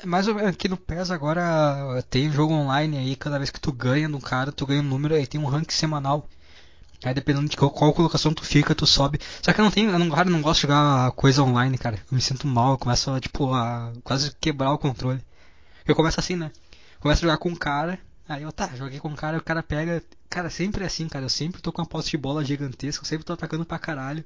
Mas 0.06 0.28
eu- 0.28 0.38
aqui 0.48 0.68
no 0.68 0.78
PES 0.78 1.12
agora 1.12 2.04
tem 2.10 2.32
jogo 2.32 2.54
online 2.54 2.98
aí, 2.98 3.16
cada 3.16 3.38
vez 3.38 3.50
que 3.50 3.60
tu 3.60 3.72
ganha 3.72 4.08
no 4.08 4.20
cara, 4.22 4.52
tu 4.52 4.66
ganha 4.66 4.82
um 4.82 4.86
número, 4.86 5.16
aí 5.16 5.26
tem 5.28 5.40
um 5.42 5.46
ranking 5.46 5.74
semanal. 5.74 6.28
Aí 7.04 7.14
dependendo 7.14 7.50
de 7.50 7.58
qual, 7.58 7.72
qual 7.72 7.94
colocação 7.94 8.34
tu 8.34 8.44
fica, 8.46 8.76
tu 8.76 8.88
sobe. 8.88 9.20
Só 9.42 9.54
que 9.54 9.60
eu 9.62 9.66
não 9.66 9.72
tenho, 9.72 9.92
eu 9.92 10.00
não, 10.00 10.10
cara, 10.10 10.28
eu 10.30 10.34
não 10.34 10.42
gosto 10.42 10.62
de 10.62 10.64
jogar 10.64 11.12
coisa 11.14 11.44
online, 11.44 11.78
cara. 11.78 11.98
Eu 11.98 12.16
me 12.16 12.22
sinto 12.22 12.48
mal, 12.48 12.74
eu 12.74 12.78
começo 12.78 13.20
tipo, 13.20 13.54
a 13.54 13.94
quase 14.04 14.36
quebrar 14.42 14.72
o 14.74 14.78
controle. 14.80 15.22
Eu 15.88 15.96
começo 15.96 16.20
assim, 16.20 16.36
né? 16.36 16.52
Começo 17.00 17.22
a 17.22 17.28
jogar 17.30 17.38
com 17.38 17.50
um 17.50 17.56
cara, 17.56 18.00
aí 18.30 18.44
eu, 18.44 18.52
tá, 18.52 18.70
joguei 18.76 19.00
com 19.00 19.10
um 19.10 19.16
cara, 19.16 19.38
o 19.38 19.44
cara 19.44 19.64
pega. 19.64 20.04
Cara, 20.30 20.50
sempre 20.50 20.84
é 20.84 20.88
assim, 20.88 21.08
cara. 21.08 21.26
Eu 21.26 21.30
sempre 21.30 21.62
tô 21.62 21.72
com 21.72 21.82
uma 21.82 21.88
posse 21.88 22.12
de 22.12 22.18
bola 22.18 22.44
gigantesca, 22.46 23.04
eu 23.04 23.08
sempre 23.08 23.26
tô 23.26 23.34
atacando 23.34 23.66
pra 23.66 23.80
caralho. 23.80 24.24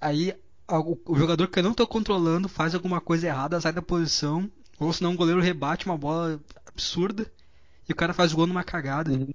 Aí 0.00 0.34
o 0.68 1.16
jogador 1.16 1.48
que 1.48 1.58
eu 1.58 1.62
não 1.62 1.74
tô 1.74 1.86
controlando 1.86 2.48
faz 2.48 2.74
alguma 2.74 3.00
coisa 3.00 3.26
errada, 3.26 3.60
sai 3.60 3.72
da 3.72 3.82
posição, 3.82 4.50
Ou 4.84 4.92
senão 4.92 5.12
o 5.12 5.16
goleiro 5.16 5.40
rebate 5.40 5.86
uma 5.86 5.96
bola 5.96 6.40
absurda 6.66 7.30
e 7.88 7.92
o 7.92 7.96
cara 7.96 8.12
faz 8.12 8.32
o 8.32 8.36
gol 8.36 8.46
numa 8.46 8.64
cagada. 8.64 9.12
Uhum. 9.12 9.32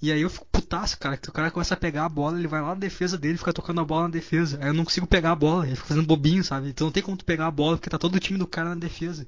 E 0.00 0.10
aí 0.10 0.20
eu 0.20 0.30
fico 0.30 0.46
putaço, 0.46 0.98
cara, 0.98 1.16
que 1.16 1.28
o 1.28 1.32
cara 1.32 1.50
começa 1.50 1.74
a 1.74 1.76
pegar 1.76 2.04
a 2.04 2.08
bola, 2.08 2.38
ele 2.38 2.48
vai 2.48 2.60
lá 2.60 2.68
na 2.68 2.74
defesa 2.74 3.16
dele, 3.16 3.38
fica 3.38 3.52
tocando 3.52 3.80
a 3.80 3.84
bola 3.84 4.02
na 4.04 4.10
defesa. 4.10 4.58
Aí 4.60 4.66
eu 4.66 4.74
não 4.74 4.84
consigo 4.84 5.06
pegar 5.06 5.30
a 5.30 5.36
bola, 5.36 5.66
ele 5.66 5.76
fica 5.76 5.88
fazendo 5.88 6.06
bobinho, 6.06 6.42
sabe? 6.42 6.70
Então 6.70 6.88
não 6.88 6.92
tem 6.92 7.02
como 7.02 7.16
tu 7.16 7.24
pegar 7.24 7.46
a 7.46 7.50
bola, 7.50 7.76
porque 7.76 7.88
tá 7.88 7.98
todo 7.98 8.16
o 8.16 8.20
time 8.20 8.38
do 8.38 8.46
cara 8.46 8.70
na 8.70 8.74
defesa. 8.74 9.26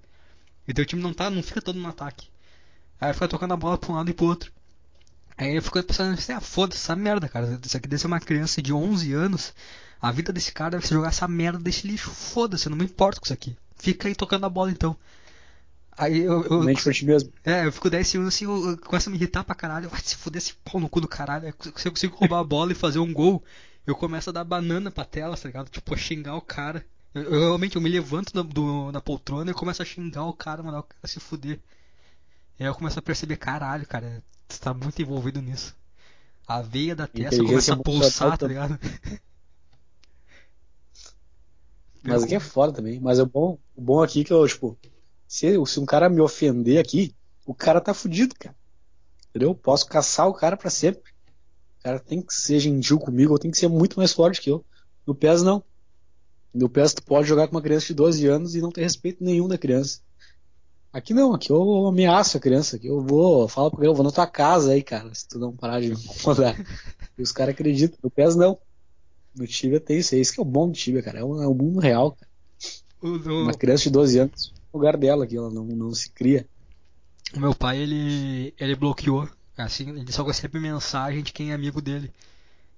E 0.67 0.75
teu 0.75 0.85
time 0.85 1.01
não 1.01 1.13
tá, 1.13 1.31
não 1.31 1.43
fica 1.43 1.63
todo 1.63 1.79
no 1.79 1.89
ataque. 1.89 2.29
Aí 3.01 3.13
fica 3.13 3.29
tocando 3.29 3.55
a 3.55 3.57
bola 3.57 3.79
pra 3.79 3.93
um 3.93 3.95
lado 3.95 4.11
e 4.11 4.15
pro 4.15 4.27
outro. 4.27 4.53
Aí 5.37 5.55
eu 5.55 5.63
fico 5.63 5.83
pensando 5.83 6.15
assim, 6.15 6.33
ah, 6.33 6.41
foda-se 6.41 6.81
essa 6.81 6.97
merda, 6.97 7.29
cara. 7.29 7.61
Isso 7.65 7.77
aqui 7.77 7.89
deve 7.89 8.01
ser 8.01 8.07
uma 8.07 8.21
criança 8.21 8.63
de 8.63 8.73
11 8.73 9.13
anos. 9.13 9.53
A 10.01 10.11
vida 10.11 10.33
desse 10.33 10.53
cara 10.53 10.73
deve 10.73 10.87
ser 10.87 10.95
jogar 10.95 11.09
essa 11.09 11.27
merda 11.29 11.59
desse 11.59 11.87
lixo. 11.87 12.11
Foda-se, 12.11 12.67
eu 12.67 12.71
não 12.71 12.79
me 12.79 12.85
importo 12.85 13.21
com 13.21 13.27
isso 13.27 13.33
aqui. 13.33 13.57
Fica 13.77 14.09
aí 14.09 14.15
tocando 14.15 14.47
a 14.47 14.49
bola 14.49 14.71
então. 14.71 14.97
Aí 15.97 16.21
eu. 16.21 16.45
eu 16.45 16.63
Mente 16.63 16.83
pra 16.83 16.93
ti 16.93 17.05
mesmo. 17.05 17.33
é, 17.45 17.67
eu 17.67 17.73
fico 17.73 17.89
10 17.91 18.07
segundos 18.09 18.35
assim, 18.35 18.45
eu, 18.45 18.71
eu 18.71 18.79
começo 18.79 19.09
a 19.09 19.13
me 19.13 19.17
irritar 19.19 19.45
pra 19.45 19.55
caralho. 19.55 19.89
Vai 19.89 20.01
se 20.01 20.17
fuder 20.17 20.39
esse 20.39 20.55
pau 20.65 20.81
no 20.81 20.89
cu 20.89 21.01
do 21.01 21.09
caralho. 21.09 21.47
Aí, 21.47 21.55
Se 21.77 21.89
eu 21.89 21.93
consigo 21.93 22.17
roubar 22.17 22.41
a 22.41 22.45
bola 22.45 22.73
e 22.73 22.75
fazer 22.75 22.99
um 22.99 23.13
gol, 23.13 23.43
eu 23.87 23.95
começo 23.95 24.31
a 24.31 24.33
dar 24.33 24.45
banana 24.45 24.91
pra 24.91 25.05
tela, 25.05 25.37
tá 25.37 25.47
ligado? 25.49 25.69
Tipo, 25.71 25.95
a 25.95 25.97
xingar 25.97 26.37
o 26.37 26.41
cara. 26.43 26.85
Eu, 27.15 27.23
eu 27.25 27.41
realmente 27.41 27.77
eu 27.77 27.83
me 27.83 27.89
levanto 27.89 28.33
do, 28.33 28.43
do- 28.43 28.93
da 28.93 29.01
poltrona 29.01 29.51
e 29.51 29.55
começo 29.55 29.83
a 29.83 29.85
xingar 29.85 30.25
o 30.25 30.33
cara, 30.35 30.63
mandar 30.63 30.81
o 30.81 30.83
cara 30.85 31.07
se 31.07 31.21
fuder. 31.21 31.61
E 32.59 32.63
aí 32.65 32.69
eu 32.69 32.75
começo 32.75 32.99
a 32.99 33.03
perceber, 33.03 33.37
caralho, 33.37 33.87
cara, 33.87 34.23
você 34.49 34.59
tá 34.61 34.73
muito 34.75 35.01
envolvido 35.01 35.41
nisso. 35.43 35.75
A 36.47 36.63
veia 36.63 36.95
da 36.97 37.07
testa 37.07 37.43
começa 37.45 37.75
a 37.75 37.77
pulsar, 37.77 38.39
tá 38.39 38.47
ligado? 38.49 38.79
Mas 42.03 42.23
aqui 42.23 42.35
é 42.35 42.41
foda 42.41 42.73
também. 42.73 43.01
Mas 43.01 43.19
o 43.19 43.27
bom, 43.27 43.59
o 43.75 43.81
bom 43.83 44.03
aqui 44.03 44.21
é 44.21 44.25
que 44.25 44.33
eu, 44.33 44.47
tipo, 44.47 44.79
se, 45.35 45.67
se 45.67 45.81
um 45.81 45.85
cara 45.87 46.09
me 46.09 46.21
ofender 46.21 46.79
aqui, 46.79 47.15
o 47.47 47.55
cara 47.55 47.81
tá 47.81 47.93
fudido, 47.93 48.35
cara. 48.39 48.55
Entendeu? 49.31 49.51
Eu 49.51 49.55
posso 49.55 49.87
caçar 49.87 50.29
o 50.29 50.35
cara 50.35 50.57
pra 50.57 50.71
sempre. 50.71 51.11
O 51.81 51.83
cara 51.83 51.99
tem 51.99 52.23
que 52.23 52.33
ser 52.33 52.61
gentil 52.61 52.99
comigo, 52.99 53.33
ou 53.33 53.39
tem 53.39 53.51
que 53.51 53.59
ser 53.59 53.69
muito 53.69 53.97
mais 53.99 54.13
forte 54.13 54.41
que 54.41 54.51
eu. 54.51 54.65
No 55.07 55.15
PES 55.15 55.43
não. 55.43 55.63
No 56.55 56.69
PES 56.69 56.95
tu 56.95 57.03
pode 57.03 57.27
jogar 57.29 57.49
com 57.49 57.57
uma 57.57 57.63
criança 57.63 57.87
de 57.89 57.95
12 57.95 58.27
anos 58.29 58.55
e 58.55 58.61
não 58.61 58.71
ter 58.71 58.83
respeito 58.83 59.25
nenhum 59.25 59.49
da 59.49 59.59
criança. 59.59 59.99
Aqui 60.93 61.13
não, 61.13 61.35
aqui 61.35 61.51
eu 61.51 61.87
ameaço 61.89 62.37
a 62.37 62.41
criança, 62.41 62.77
aqui 62.77 62.87
eu 62.87 63.01
vou, 63.05 63.49
falo 63.49 63.69
pra 63.73 63.81
ele, 63.81 63.89
eu 63.89 63.95
vou 63.95 64.05
na 64.05 64.13
tua 64.13 64.29
casa 64.29 64.71
aí, 64.71 64.81
cara, 64.85 65.13
se 65.13 65.27
tu 65.27 65.41
não 65.41 65.53
parar 65.53 65.81
de 65.81 65.89
me 65.89 65.95
incomodar. 65.97 66.55
E 67.19 67.23
os 67.23 67.31
caras 67.33 67.55
acreditam. 67.55 67.99
No 68.03 68.11
PES 68.11 68.35
não. 68.37 68.59
No 69.37 69.47
Tibia 69.47 69.81
tem 69.81 69.99
isso, 69.99 70.15
é 70.15 70.19
isso 70.19 70.33
que 70.33 70.39
é 70.41 70.43
o 70.43 70.47
bom 70.47 70.69
do 70.69 70.75
Tibia, 70.77 71.03
cara. 71.03 71.19
É 71.21 71.25
o, 71.25 71.43
é 71.43 71.47
o 71.49 71.55
mundo 71.55 71.79
real, 71.81 72.13
cara. 72.13 72.31
O, 73.03 73.09
o- 73.09 73.43
Uma 73.43 73.55
criança 73.55 73.85
de 73.85 73.91
12 73.91 74.19
anos, 74.21 74.53
no 74.57 74.64
lugar 74.79 74.97
dela 74.97 75.25
aqui, 75.25 75.37
ela 75.37 75.51
não, 75.51 75.65
não 75.65 75.95
se 75.95 76.11
cria. 76.11 76.47
O 77.35 77.41
meu 77.41 77.55
pai, 77.55 77.79
ele, 77.79 78.55
ele 78.59 78.77
bloqueou, 78.77 79.29
assim, 79.57 79.89
ele 79.91 80.13
só 80.13 80.23
recebe 80.23 80.59
mensagem 80.61 81.23
de 81.23 81.33
quem 81.33 81.51
é 81.51 81.55
amigo 81.55 81.81
dele. 81.81 82.13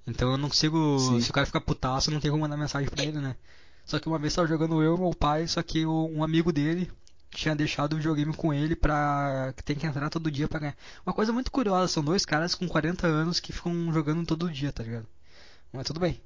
Então 0.06 0.30
eu 0.30 0.38
não 0.38 0.48
consigo, 0.48 0.98
Sim. 0.98 1.20
se 1.20 1.30
o 1.30 1.32
cara 1.32 1.46
ficar 1.46 1.60
putaço, 1.60 2.10
não 2.10 2.20
tem 2.20 2.30
como 2.30 2.42
mandar 2.42 2.56
mensagem 2.56 2.88
pra 2.88 3.04
ele, 3.04 3.18
né? 3.18 3.36
Só 3.84 3.98
que 3.98 4.08
uma 4.08 4.18
vez 4.18 4.34
tava 4.34 4.48
jogando 4.48 4.82
eu 4.82 4.96
e 4.96 5.00
meu 5.00 5.14
pai, 5.14 5.46
só 5.46 5.62
que 5.62 5.84
um 5.86 6.22
amigo 6.22 6.52
dele 6.52 6.90
tinha 7.30 7.54
deixado 7.54 7.92
o 7.92 7.96
videogame 7.96 8.32
com 8.32 8.52
ele 8.52 8.74
pra. 8.74 9.52
que 9.56 9.62
tem 9.62 9.76
que 9.76 9.86
entrar 9.86 10.08
todo 10.10 10.30
dia 10.30 10.48
pra 10.48 10.60
ganhar. 10.60 10.76
Uma 11.04 11.12
coisa 11.12 11.32
muito 11.32 11.50
curiosa, 11.50 11.88
são 11.88 12.02
dois 12.02 12.24
caras 12.24 12.54
com 12.54 12.68
40 12.68 13.06
anos 13.06 13.40
que 13.40 13.52
ficam 13.52 13.92
jogando 13.92 14.24
todo 14.26 14.50
dia, 14.50 14.72
tá 14.72 14.82
ligado? 14.82 15.06
Mas 15.72 15.86
tudo 15.86 16.00
bem. 16.00 16.20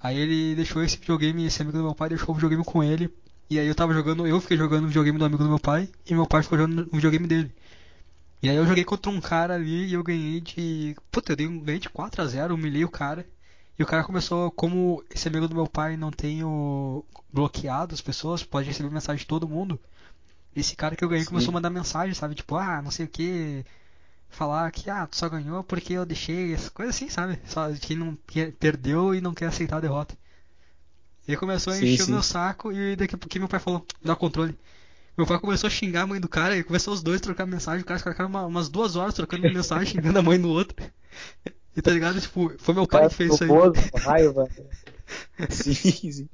Aí 0.00 0.16
ele 0.16 0.54
deixou 0.54 0.82
esse 0.82 0.96
videogame, 0.96 1.46
esse 1.46 1.62
amigo 1.62 1.78
do 1.78 1.84
meu 1.84 1.94
pai 1.94 2.08
deixou 2.08 2.30
o 2.30 2.34
videogame 2.34 2.64
com 2.64 2.82
ele. 2.82 3.12
E 3.48 3.58
aí 3.60 3.66
eu 3.66 3.74
tava 3.74 3.94
jogando, 3.94 4.26
eu 4.26 4.40
fiquei 4.40 4.56
jogando 4.56 4.84
o 4.84 4.88
videogame 4.88 5.18
do 5.18 5.24
amigo 5.24 5.42
do 5.42 5.48
meu 5.48 5.58
pai 5.58 5.88
e 6.04 6.14
meu 6.14 6.26
pai 6.26 6.42
ficou 6.42 6.58
jogando 6.58 6.88
o 6.90 6.96
videogame 6.96 7.26
dele. 7.28 7.52
E 8.42 8.50
aí 8.50 8.56
eu 8.56 8.66
joguei 8.66 8.84
contra 8.84 9.10
um 9.10 9.20
cara 9.20 9.54
ali 9.54 9.86
e 9.86 9.94
eu 9.94 10.02
ganhei 10.02 10.40
de. 10.40 10.96
Puta, 11.10 11.32
eu 11.32 11.36
dei 11.36 11.46
um, 11.46 11.58
ganhei 11.60 11.80
de 11.80 11.88
4 11.88 12.22
a 12.22 12.26
0 12.26 12.54
humilhei 12.54 12.84
o 12.84 12.88
cara. 12.88 13.26
E 13.78 13.82
o 13.82 13.86
cara 13.86 14.04
começou, 14.04 14.50
como 14.50 15.04
esse 15.10 15.28
amigo 15.28 15.46
do 15.48 15.54
meu 15.54 15.66
pai 15.66 15.96
não 15.96 16.10
tem 16.10 16.42
o 16.42 17.04
bloqueado 17.32 17.94
as 17.94 18.00
pessoas, 18.00 18.42
pode 18.42 18.68
receber 18.68 18.90
mensagem 18.90 19.20
de 19.20 19.26
todo 19.26 19.48
mundo. 19.48 19.78
Esse 20.54 20.74
cara 20.74 20.96
que 20.96 21.04
eu 21.04 21.08
ganhei 21.08 21.24
Sim. 21.24 21.30
começou 21.30 21.50
a 21.50 21.54
mandar 21.54 21.70
mensagem, 21.70 22.14
sabe? 22.14 22.34
Tipo, 22.34 22.56
ah, 22.56 22.80
não 22.82 22.90
sei 22.90 23.06
o 23.06 23.08
que. 23.08 23.64
Falar 24.28 24.70
que, 24.72 24.90
ah, 24.90 25.06
tu 25.06 25.16
só 25.16 25.28
ganhou 25.28 25.62
porque 25.62 25.92
eu 25.92 26.06
deixei, 26.06 26.52
essas 26.52 26.68
coisas 26.70 26.96
assim, 26.96 27.08
sabe? 27.08 27.38
Só 27.46 27.70
quem 27.74 27.96
não 27.96 28.18
quer, 28.26 28.52
perdeu 28.52 29.14
e 29.14 29.20
não 29.20 29.34
quer 29.34 29.46
aceitar 29.46 29.76
a 29.76 29.80
derrota. 29.80 30.16
E 31.28 31.36
começou 31.36 31.72
a 31.72 31.76
Sim, 31.76 31.86
encher 31.94 32.02
o 32.02 32.06
sim. 32.06 32.12
meu 32.12 32.22
saco 32.22 32.72
e 32.72 32.96
daqui 32.96 33.14
a 33.14 33.18
pouquinho 33.18 33.42
meu 33.42 33.48
pai 33.48 33.60
falou, 33.60 33.84
dá 34.04 34.12
o 34.12 34.16
controle. 34.16 34.56
Meu 35.16 35.26
pai 35.26 35.38
começou 35.40 35.68
a 35.68 35.70
xingar 35.70 36.02
a 36.02 36.06
mãe 36.06 36.20
do 36.20 36.28
cara 36.28 36.56
e 36.56 36.64
começou 36.64 36.94
os 36.94 37.02
dois 37.02 37.20
a 37.20 37.24
trocar 37.24 37.46
mensagem. 37.46 37.80
Os 37.80 37.86
caras 37.86 38.02
ficaram 38.02 38.28
uma- 38.30 38.46
umas 38.46 38.68
duas 38.68 38.96
horas 38.96 39.14
trocando 39.14 39.42
mensagem, 39.52 39.86
xingando 39.86 40.18
a 40.18 40.22
mãe 40.22 40.40
do 40.40 40.48
outro. 40.50 40.76
E 41.76 41.82
tá 41.82 41.90
ligado? 41.90 42.20
Tipo, 42.20 42.52
foi 42.58 42.74
meu 42.74 42.86
pai 42.86 43.00
cara 43.02 43.10
que 43.10 43.14
fez 43.16 43.34
isso 43.34 43.44
aí. 43.44 43.62
raiva. 43.94 44.48
sim, 45.50 45.74
sim. 46.12 46.28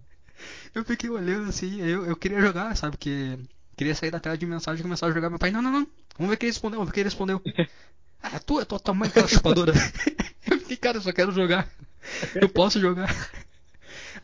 Eu 0.74 0.84
fiquei 0.84 1.10
olhando 1.10 1.48
assim, 1.48 1.80
eu, 1.80 2.06
eu 2.06 2.16
queria 2.16 2.40
jogar, 2.40 2.76
sabe? 2.76 2.96
Porque 2.96 3.38
queria 3.76 3.94
sair 3.94 4.10
da 4.10 4.20
tela 4.20 4.36
de 4.38 4.46
mensagem 4.46 4.80
e 4.80 4.82
começar 4.82 5.06
a 5.06 5.12
jogar. 5.12 5.30
Meu 5.30 5.38
pai, 5.38 5.50
não, 5.50 5.62
não, 5.62 5.70
não. 5.72 5.86
Vamos 6.18 6.30
ver 6.30 6.36
quem 6.36 6.48
respondeu, 6.48 6.78
vamos 6.78 6.90
ver 6.90 6.94
quem 6.94 7.04
respondeu. 7.04 7.40
Ah, 8.22 8.38
tu, 8.40 8.60
é 8.60 8.64
tua, 8.64 8.78
tua 8.80 8.94
mãe 8.94 9.08
aquela 9.08 9.28
chupadora. 9.28 9.72
Eu 10.46 10.58
fiquei, 10.60 10.76
cara, 10.76 10.98
eu 10.98 11.02
só 11.02 11.12
quero 11.12 11.32
jogar. 11.32 11.68
Eu 12.34 12.48
posso 12.48 12.80
jogar. 12.80 13.08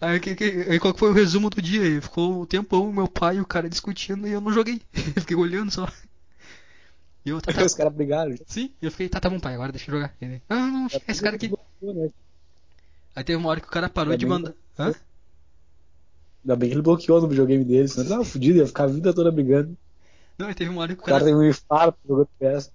Aí, 0.01 0.21
que, 0.21 0.35
que, 0.37 0.45
aí 0.45 0.79
qual 0.79 0.93
que 0.95 1.01
foi 1.01 1.11
o 1.11 1.15
resumo 1.15 1.51
do 1.51 1.61
dia? 1.61 2.01
Ficou 2.01 2.43
o 2.43 2.47
tempão, 2.47 2.93
meu 2.93 3.09
pai 3.09 3.37
e 3.37 3.41
o 3.41 3.47
cara 3.47 3.69
discutindo 3.69 4.27
e 4.29 4.33
eu 4.33 4.41
não 4.41 4.53
joguei. 4.53 4.81
Eu 5.17 5.21
fiquei 5.23 5.37
olhando 5.37 5.71
só. 5.73 5.89
E 7.25 7.31
eu, 7.31 7.41
tá, 7.43 7.53
tá, 7.53 7.65
Os 7.65 7.75
caras 7.75 7.93
brigaram. 7.93 8.35
sim, 8.47 8.73
e 8.81 8.87
eu 8.87 8.91
fiquei, 8.91 9.09
tá, 9.09 9.21
tá 9.21 9.29
bom, 9.29 9.39
pai, 9.41 9.53
agora 9.55 9.73
deixa 9.73 9.91
eu 9.91 9.95
jogar. 9.97 10.15
Ele, 10.21 10.41
não, 10.49 10.57
não, 10.61 10.71
não, 10.83 10.89
esse 11.09 11.21
cara 11.21 11.37
aqui. 11.37 11.49
Né? 11.83 12.11
Aí 13.15 13.25
teve 13.25 13.37
uma 13.39 13.51
hora 13.51 13.61
que 13.61 13.67
o 13.67 13.71
cara 13.71 13.91
parou 13.91 14.17
de 14.17 14.25
Também. 14.25 14.39
mandar. 14.43 14.55
Hã? 14.79 14.95
Ainda 16.45 16.57
bem 16.57 16.69
que 16.71 16.75
ele 16.77 16.83
bloqueou 16.83 17.21
no 17.21 17.29
videogame 17.29 17.65
dele, 17.65 17.89
senão 17.89 18.05
ele 18.05 18.11
tava 18.11 18.25
fudido, 18.25 18.59
ia 18.59 18.67
ficar 18.67 18.85
a 18.85 18.87
vida 18.87 19.13
toda 19.13 19.31
brigando. 19.33 19.77
Não, 20.39 20.47
aí 20.47 20.55
teve 20.55 20.71
uma 20.71 20.81
hora 20.83 20.95
que 20.95 21.01
o 21.01 21.03
O 21.03 21.05
cara 21.05 21.19
cara. 21.19 21.31
tem 21.31 21.35
um 21.35 21.45
infarto 21.45 21.99
jogando 22.07 22.29
PS. 22.39 22.71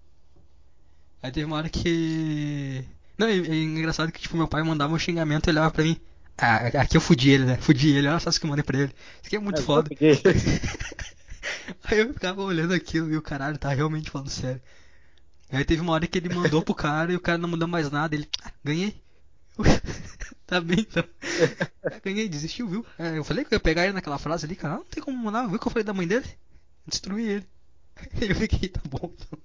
Aí 1.21 1.31
teve 1.31 1.45
uma 1.45 1.55
hora 1.55 1.69
que. 1.69 2.83
Não, 3.17 3.27
é, 3.27 3.31
é 3.37 3.63
engraçado 3.63 4.11
que 4.11 4.19
tipo, 4.21 4.35
meu 4.35 4.47
pai 4.47 4.61
mandava 4.63 4.93
um 4.93 4.99
xingamento 4.99 5.47
e 5.47 5.51
olhava 5.51 5.71
pra 5.71 5.83
mim. 5.83 5.97
Ah, 6.37 6.67
aqui 6.81 6.97
eu 6.97 7.01
fudi 7.01 7.29
ele, 7.31 7.45
né? 7.45 7.57
Fudi 7.57 7.91
ele, 7.95 8.07
olha 8.07 8.19
só 8.19 8.29
isso 8.29 8.39
que 8.39 8.45
eu 8.45 8.49
mandei 8.49 8.63
pra 8.63 8.77
ele. 8.79 8.93
Isso 9.21 9.27
aqui 9.27 9.35
é 9.35 9.39
muito 9.39 9.59
É, 9.59 9.61
foda. 9.61 9.91
Aí 11.83 11.99
eu 11.99 12.13
ficava 12.13 12.41
olhando 12.41 12.73
aquilo 12.73 13.11
e 13.11 13.17
o 13.17 13.21
caralho 13.21 13.57
tá 13.57 13.69
realmente 13.73 14.09
falando 14.09 14.29
sério. 14.29 14.61
Aí 15.51 15.65
teve 15.65 15.81
uma 15.81 15.93
hora 15.93 16.07
que 16.07 16.17
ele 16.17 16.29
mandou 16.29 16.63
pro 16.63 16.75
cara 16.75 17.13
e 17.13 17.15
o 17.15 17.21
cara 17.21 17.37
não 17.37 17.49
mandou 17.49 17.67
mais 17.67 17.91
nada. 17.91 18.15
Ele, 18.15 18.29
ah, 18.43 18.51
ganhei. 18.63 19.01
tá 20.47 20.61
bem 20.61 20.79
então. 20.81 21.03
Ah, 21.83 21.99
ganhei, 22.03 22.29
desistiu, 22.29 22.67
viu? 22.67 22.85
É, 22.97 23.17
eu 23.17 23.23
falei 23.23 23.45
que 23.45 23.53
eu 23.53 23.57
ia 23.57 23.61
pegar 23.61 23.85
ele 23.85 23.93
naquela 23.93 24.19
frase 24.19 24.45
ali, 24.45 24.55
cara. 24.55 24.75
Não 24.75 24.85
tem 24.85 25.03
como 25.03 25.17
mandar, 25.17 25.47
viu 25.47 25.59
que 25.59 25.67
eu 25.67 25.71
falei 25.71 25.85
da 25.85 25.93
mãe 25.93 26.07
dele? 26.07 26.27
Destruí 26.87 27.27
ele. 27.27 27.47
Eu 28.29 28.35
fiquei, 28.35 28.69
tá 28.69 28.81
bom 28.89 29.13
então. 29.13 29.39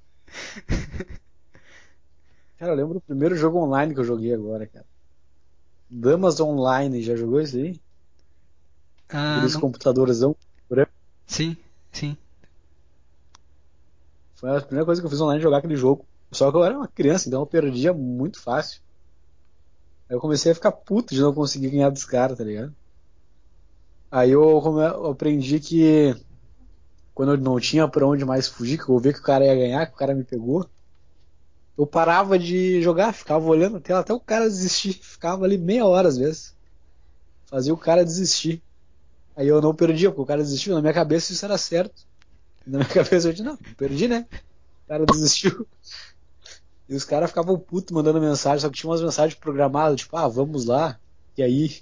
Cara, 2.56 2.72
eu 2.72 2.76
lembro 2.76 2.94
do 2.94 3.00
primeiro 3.00 3.34
jogo 3.36 3.58
online 3.58 3.94
que 3.94 4.00
eu 4.00 4.04
joguei 4.04 4.32
agora, 4.34 4.66
cara. 4.66 4.86
Damas 5.90 6.40
Online, 6.40 7.02
já 7.02 7.14
jogou 7.14 7.40
isso 7.42 7.56
aí? 7.58 7.78
Ah, 9.10 9.40
Aqueles 9.40 9.52
não- 9.52 9.60
computadorzão. 9.60 10.36
branco. 10.68 10.92
Sim, 11.26 11.56
sim. 11.92 12.16
Foi 14.36 14.50
a 14.56 14.60
primeira 14.62 14.86
coisa 14.86 15.00
que 15.02 15.06
eu 15.06 15.10
fiz 15.10 15.20
online 15.20 15.42
jogar 15.42 15.58
aquele 15.58 15.76
jogo. 15.76 16.08
Só 16.32 16.50
que 16.50 16.56
eu 16.56 16.64
era 16.64 16.76
uma 16.76 16.88
criança, 16.88 17.28
então 17.28 17.40
eu 17.42 17.46
perdia 17.46 17.92
muito 17.92 18.40
fácil. 18.42 18.80
Aí 20.08 20.14
eu 20.16 20.20
comecei 20.20 20.52
a 20.52 20.54
ficar 20.54 20.70
puto 20.72 21.14
de 21.14 21.20
não 21.22 21.32
conseguir 21.32 21.70
ganhar 21.70 21.88
dos 21.90 22.04
caras, 22.04 22.36
tá 22.36 22.44
ligado? 22.44 22.76
Aí 24.10 24.30
eu, 24.30 24.42
eu 24.42 25.06
aprendi 25.10 25.60
que 25.60 26.14
quando 27.14 27.32
eu 27.32 27.38
não 27.38 27.60
tinha 27.60 27.86
pra 27.86 28.06
onde 28.06 28.24
mais 28.24 28.48
fugir, 28.48 28.82
que 28.82 28.90
eu 28.90 28.98
via 28.98 29.12
que 29.12 29.18
o 29.20 29.22
cara 29.22 29.44
ia 29.44 29.54
ganhar, 29.54 29.86
que 29.86 29.92
o 29.92 29.96
cara 29.96 30.14
me 30.14 30.24
pegou, 30.24 30.66
eu 31.78 31.86
parava 31.86 32.36
de 32.36 32.82
jogar, 32.82 33.12
ficava 33.12 33.46
olhando 33.46 33.76
a 33.76 33.80
tela 33.80 34.00
até 34.00 34.12
o 34.12 34.18
cara 34.18 34.46
desistir. 34.46 34.94
Ficava 35.00 35.44
ali 35.44 35.56
meia 35.56 35.86
hora 35.86 36.08
às 36.08 36.18
vezes. 36.18 36.52
Fazia 37.46 37.72
o 37.72 37.76
cara 37.76 38.04
desistir. 38.04 38.60
Aí 39.36 39.46
eu 39.46 39.62
não 39.62 39.72
perdia, 39.72 40.10
porque 40.10 40.22
o 40.22 40.26
cara 40.26 40.42
desistiu. 40.42 40.74
Na 40.74 40.80
minha 40.80 40.92
cabeça 40.92 41.32
isso 41.32 41.44
era 41.44 41.56
certo. 41.56 42.02
Na 42.66 42.78
minha 42.78 42.90
cabeça 42.90 43.28
eu 43.28 43.32
disse, 43.32 43.44
não, 43.44 43.56
perdi, 43.76 44.08
né? 44.08 44.26
O 44.84 44.88
cara 44.88 45.06
desistiu. 45.06 45.66
E 46.88 46.96
os 46.96 47.04
caras 47.04 47.30
ficavam 47.30 47.56
putos 47.56 47.94
mandando 47.94 48.20
mensagem, 48.20 48.60
só 48.60 48.68
que 48.68 48.76
tinha 48.76 48.90
umas 48.90 49.02
mensagens 49.02 49.38
programadas, 49.38 50.00
tipo, 50.00 50.16
ah, 50.16 50.26
vamos 50.26 50.64
lá. 50.64 50.98
E 51.36 51.42
aí, 51.42 51.76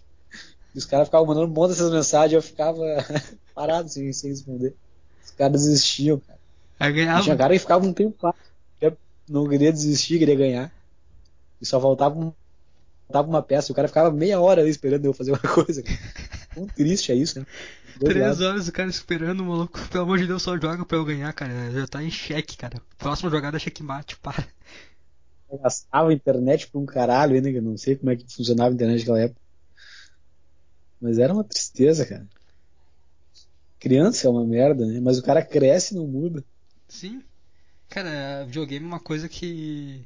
e 0.75 0.79
os 0.79 0.85
caras 0.85 1.09
ficavam 1.09 1.27
mandando 1.27 1.47
um 1.47 1.55
monte 1.55 1.71
dessas 1.71 1.91
mensagens, 1.91 2.35
eu 2.35 2.43
ficava 2.43 2.83
parado 3.55 3.87
assim, 3.87 4.13
sem 4.13 4.31
responder. 4.31 4.75
Os 5.25 5.31
caras 5.31 5.63
desistiam, 5.63 6.21
cara. 6.21 6.93
Ganhava. 6.93 7.23
tinha 7.23 7.37
cara 7.37 7.55
que 7.55 7.61
ficava 7.61 7.87
um 7.87 7.95
tempo 7.95 8.15
lá. 8.27 8.35
Não 9.29 9.49
queria 9.49 9.73
desistir, 9.73 10.19
queria 10.19 10.37
ganhar. 10.37 10.73
E 11.61 11.67
só 11.67 11.81
faltava, 11.81 12.19
um- 12.19 12.33
faltava 13.09 13.29
uma 13.29 13.43
peça. 13.43 13.73
O 13.73 13.75
cara 13.75 13.89
ficava 13.89 14.11
meia 14.11 14.41
hora 14.41 14.61
ali 14.63 14.71
esperando 14.71 15.05
eu 15.05 15.15
fazer 15.15 15.33
uma 15.33 15.41
coisa. 15.55 15.83
Quão 16.55 16.67
triste 16.67 17.13
é 17.13 17.15
isso, 17.15 17.41
né? 17.41 17.47
Três 17.99 18.41
horas 18.41 18.69
o 18.69 18.73
cara 18.73 18.91
esperando, 18.91 19.41
o 19.41 19.47
maluco. 19.47 19.81
Pelo 19.89 20.05
amor 20.05 20.19
de 20.19 20.27
Deus, 20.27 20.43
só 20.43 20.57
joga 20.59 20.85
pra 20.85 20.99
eu 20.99 21.05
ganhar, 21.05 21.33
cara. 21.33 21.71
Já 21.73 21.87
tá 21.87 22.03
em 22.03 22.11
xeque, 22.11 22.57
cara. 22.57 22.81
Próxima 22.99 23.31
jogada 23.31 23.57
é 23.57 23.61
checkmate, 23.61 24.17
para. 24.19 24.47
Eu 25.51 25.59
gastava 25.59 26.11
a 26.11 26.13
internet 26.13 26.69
pra 26.69 26.81
um 26.81 26.87
caralho 26.87 27.35
ainda, 27.37 27.51
que 27.51 27.57
eu 27.57 27.63
não 27.63 27.77
sei 27.77 27.97
como 27.97 28.11
é 28.11 28.17
que 28.17 28.31
funcionava 28.33 28.71
a 28.71 28.75
internet 28.75 28.99
naquela 29.01 29.21
época. 29.21 29.41
Mas 31.01 31.19
era 31.19 31.33
uma 31.33 31.45
tristeza, 31.45 32.05
cara. 32.05 32.27
Criança 33.79 34.27
é 34.27 34.31
uma 34.31 34.45
merda, 34.47 34.85
né? 34.87 35.01
Mas 35.01 35.19
o 35.19 35.23
cara 35.23 35.45
cresce 35.45 35.95
e 35.95 35.97
não 35.97 36.07
muda. 36.07 36.45
Sim. 36.89 37.23
Cara, 37.89 38.45
videogame 38.45 38.85
é 38.85 38.89
uma 38.89 39.01
coisa 39.01 39.29
que 39.29 40.05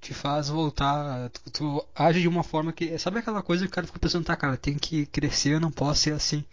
te 0.00 0.12
faz 0.12 0.48
voltar. 0.48 1.30
Tu, 1.30 1.50
tu 1.50 1.86
age 1.94 2.20
de 2.20 2.28
uma 2.28 2.42
forma 2.42 2.72
que. 2.72 2.98
Sabe 2.98 3.20
aquela 3.20 3.42
coisa 3.42 3.64
que 3.64 3.70
o 3.70 3.74
cara 3.74 3.86
fica 3.86 3.98
pensando, 3.98 4.24
tá, 4.24 4.36
cara, 4.36 4.56
tem 4.56 4.76
que 4.76 5.06
crescer, 5.06 5.50
eu 5.54 5.60
não 5.60 5.70
posso 5.70 6.02
ser 6.02 6.12
assim. 6.12 6.44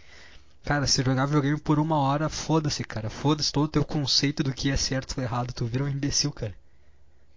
Cara, 0.63 0.85
se 0.85 1.03
jogar 1.03 1.25
videogame 1.25 1.59
por 1.59 1.79
uma 1.79 1.97
hora, 1.97 2.29
foda-se, 2.29 2.83
cara. 2.83 3.09
Foda-se 3.09 3.51
todo 3.51 3.65
o 3.65 3.69
teu 3.69 3.83
conceito 3.83 4.43
do 4.43 4.53
que 4.53 4.69
é 4.69 4.77
certo 4.77 5.15
ou 5.17 5.23
errado. 5.23 5.53
Tu 5.53 5.65
vira 5.65 5.83
um 5.83 5.89
imbecil, 5.89 6.31
cara. 6.31 6.53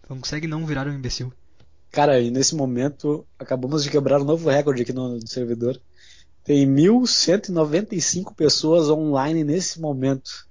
Tu 0.03 0.11
não 0.11 0.21
consegue 0.21 0.47
não 0.47 0.67
virar 0.67 0.87
um 0.87 0.93
imbecil. 0.93 1.33
Cara, 1.91 2.21
e 2.21 2.31
nesse 2.31 2.55
momento 2.55 3.27
acabamos 3.39 3.85
de 3.85 3.91
quebrar 3.91 4.21
um 4.21 4.25
novo 4.25 4.51
recorde 4.51 4.83
aqui 4.83 4.93
no, 4.93 5.17
no 5.19 5.27
servidor. 5.27 5.81
Tem 6.45 6.67
1.195 6.67 8.35
pessoas 8.35 8.89
online 8.89 9.45
nesse 9.45 9.81
momento 9.81 10.47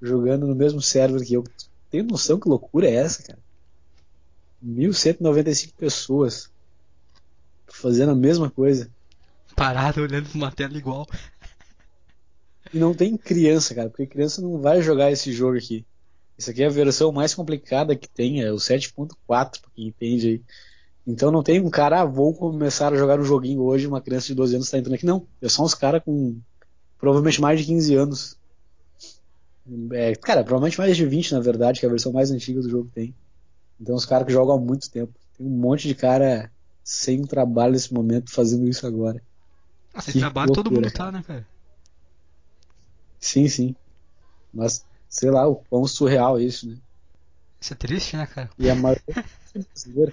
jogando 0.00 0.46
no 0.46 0.54
mesmo 0.54 0.80
server 0.80 1.24
que 1.24 1.34
eu. 1.34 1.44
Tem 1.90 2.02
noção 2.02 2.38
que 2.38 2.48
loucura 2.48 2.88
é 2.88 2.94
essa, 2.94 3.22
cara? 3.22 3.38
1.195 4.64 5.72
pessoas 5.76 6.50
fazendo 7.66 8.12
a 8.12 8.16
mesma 8.16 8.50
coisa. 8.50 8.90
Parado 9.54 10.02
olhando 10.02 10.28
pra 10.28 10.36
uma 10.38 10.52
tela 10.52 10.76
igual. 10.76 11.06
E 12.72 12.78
não 12.78 12.94
tem 12.94 13.16
criança, 13.16 13.74
cara, 13.74 13.88
porque 13.88 14.06
criança 14.06 14.42
não 14.42 14.60
vai 14.60 14.82
jogar 14.82 15.10
esse 15.12 15.32
jogo 15.32 15.56
aqui. 15.56 15.84
Isso 16.36 16.50
aqui 16.50 16.62
é 16.62 16.66
a 16.66 16.70
versão 16.70 17.12
mais 17.12 17.34
complicada 17.34 17.96
que 17.96 18.08
tem, 18.08 18.42
é 18.42 18.52
o 18.52 18.56
7.4, 18.56 19.14
pra 19.26 19.70
quem 19.74 19.88
entende 19.88 20.28
aí. 20.28 20.42
Então 21.06 21.30
não 21.30 21.42
tem 21.42 21.60
um 21.60 21.70
cara, 21.70 22.00
ah, 22.00 22.04
vou 22.04 22.34
começar 22.34 22.92
a 22.92 22.96
jogar 22.96 23.20
um 23.20 23.24
joguinho 23.24 23.62
hoje, 23.62 23.86
uma 23.86 24.00
criança 24.00 24.26
de 24.26 24.34
12 24.34 24.56
anos 24.56 24.70
tá 24.70 24.78
entrando 24.78 24.94
aqui. 24.94 25.06
Não, 25.06 25.26
é 25.40 25.48
só 25.48 25.64
uns 25.64 25.72
caras 25.72 26.02
com 26.04 26.36
provavelmente 26.98 27.40
mais 27.40 27.60
de 27.60 27.66
15 27.66 27.94
anos. 27.94 28.36
É, 29.92 30.14
cara, 30.14 30.44
provavelmente 30.44 30.78
mais 30.78 30.96
de 30.96 31.04
20 31.04 31.32
na 31.32 31.40
verdade, 31.40 31.80
que 31.80 31.86
é 31.86 31.88
a 31.88 31.92
versão 31.92 32.12
mais 32.12 32.30
antiga 32.30 32.60
do 32.60 32.70
jogo 32.70 32.90
tem. 32.94 33.14
Então 33.80 33.94
os 33.94 34.06
caras 34.06 34.26
que 34.26 34.32
jogam 34.32 34.56
há 34.56 34.60
muito 34.60 34.90
tempo. 34.90 35.12
Tem 35.36 35.46
um 35.46 35.50
monte 35.50 35.88
de 35.88 35.94
cara 35.94 36.50
sem 36.84 37.22
trabalho 37.22 37.72
nesse 37.72 37.92
momento 37.92 38.32
fazendo 38.32 38.66
isso 38.66 38.86
agora. 38.86 39.22
Ah, 39.92 40.00
sem 40.00 40.20
trabalho 40.20 40.52
todo 40.52 40.70
loucura, 40.70 40.86
mundo 40.86 40.96
tá, 40.96 41.10
né, 41.10 41.22
cara? 41.22 41.46
Sim, 43.18 43.48
sim. 43.48 43.74
Mas, 44.52 44.84
sei 45.08 45.30
lá, 45.30 45.46
o 45.48 45.56
quão 45.56 45.86
surreal 45.86 46.38
é 46.38 46.44
isso, 46.44 46.68
né? 46.68 46.76
Isso 47.60 47.72
é 47.72 47.76
triste, 47.76 48.16
né, 48.16 48.26
cara? 48.26 48.50
E 48.58 48.70
a 48.70 48.74
maioria 48.74 49.02
é 49.54 49.58
brasileira. 49.58 50.12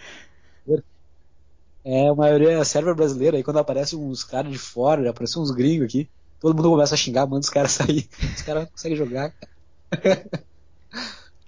É, 1.86 2.08
a 2.08 2.16
maioria 2.16 2.52
é 2.52 2.64
server 2.64 2.96
brasileiro. 2.96 3.36
Aí 3.36 3.44
quando 3.44 3.60
aparecem 3.60 4.00
uns 4.00 4.24
caras 4.24 4.52
de 4.52 4.58
fora, 4.58 5.10
aparecem 5.10 5.42
uns 5.42 5.52
gringos 5.52 5.86
aqui, 5.86 6.10
todo 6.44 6.58
mundo 6.58 6.70
começa 6.72 6.94
a 6.94 6.98
xingar, 6.98 7.26
manda 7.26 7.40
os 7.40 7.50
caras 7.50 7.72
sair. 7.80 8.10
Os 8.36 8.42
caras 8.42 8.64
não 8.64 8.72
conseguem 8.72 8.98
jogar, 8.98 9.32
cara. 9.32 10.30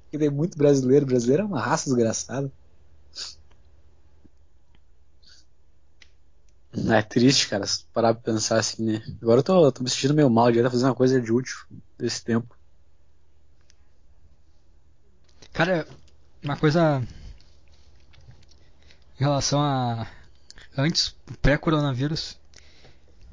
Porque 0.04 0.18
tem 0.18 0.30
muito 0.30 0.58
brasileiro. 0.58 1.06
Brasileiro 1.06 1.44
é 1.44 1.46
uma 1.46 1.60
raça 1.60 1.86
desgraçada. 1.86 2.50
É 6.74 7.02
triste, 7.02 7.48
cara, 7.50 7.66
se 7.66 7.86
parar 7.94 8.14
pra 8.14 8.34
pensar 8.34 8.58
assim, 8.58 8.84
né? 8.84 9.02
Agora 9.22 9.40
eu 9.40 9.44
tô, 9.44 9.72
tô 9.72 9.84
me 9.84 9.90
sentindo 9.90 10.14
meio 10.14 10.30
mal, 10.30 10.48
devia 10.48 10.62
estar 10.62 10.72
fazendo 10.72 10.88
uma 10.90 10.96
coisa 10.96 11.22
de 11.22 11.32
útil 11.32 11.56
desse 11.98 12.24
tempo. 12.24 12.56
Cara, 15.54 15.88
uma 16.44 16.58
coisa 16.58 17.02
em 19.20 19.24
relação 19.24 19.62
a 19.62 20.06
antes, 20.78 21.16
pré-coronavírus, 21.42 22.38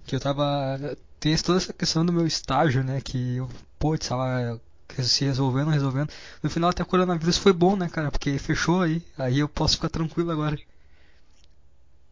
que 0.07 0.14
eu 0.14 0.20
tava. 0.20 0.96
Tem 1.22 1.37
toda 1.37 1.58
essa 1.58 1.72
questão 1.72 2.04
do 2.04 2.12
meu 2.12 2.26
estágio, 2.26 2.82
né? 2.82 3.00
Que 3.00 3.37
eu, 3.37 3.48
pô, 3.78 3.96
tava 3.96 4.61
se 4.98 5.24
resolvendo, 5.24 5.70
resolvendo. 5.70 6.11
No 6.42 6.50
final 6.50 6.70
até 6.70 6.82
o 6.82 6.87
coronavírus 6.87 7.38
foi 7.38 7.52
bom, 7.52 7.76
né, 7.76 7.88
cara? 7.88 8.11
Porque 8.11 8.37
fechou 8.40 8.82
aí. 8.82 9.00
Aí 9.16 9.38
eu 9.38 9.48
posso 9.48 9.76
ficar 9.76 9.88
tranquilo 9.88 10.32
agora. 10.32 10.58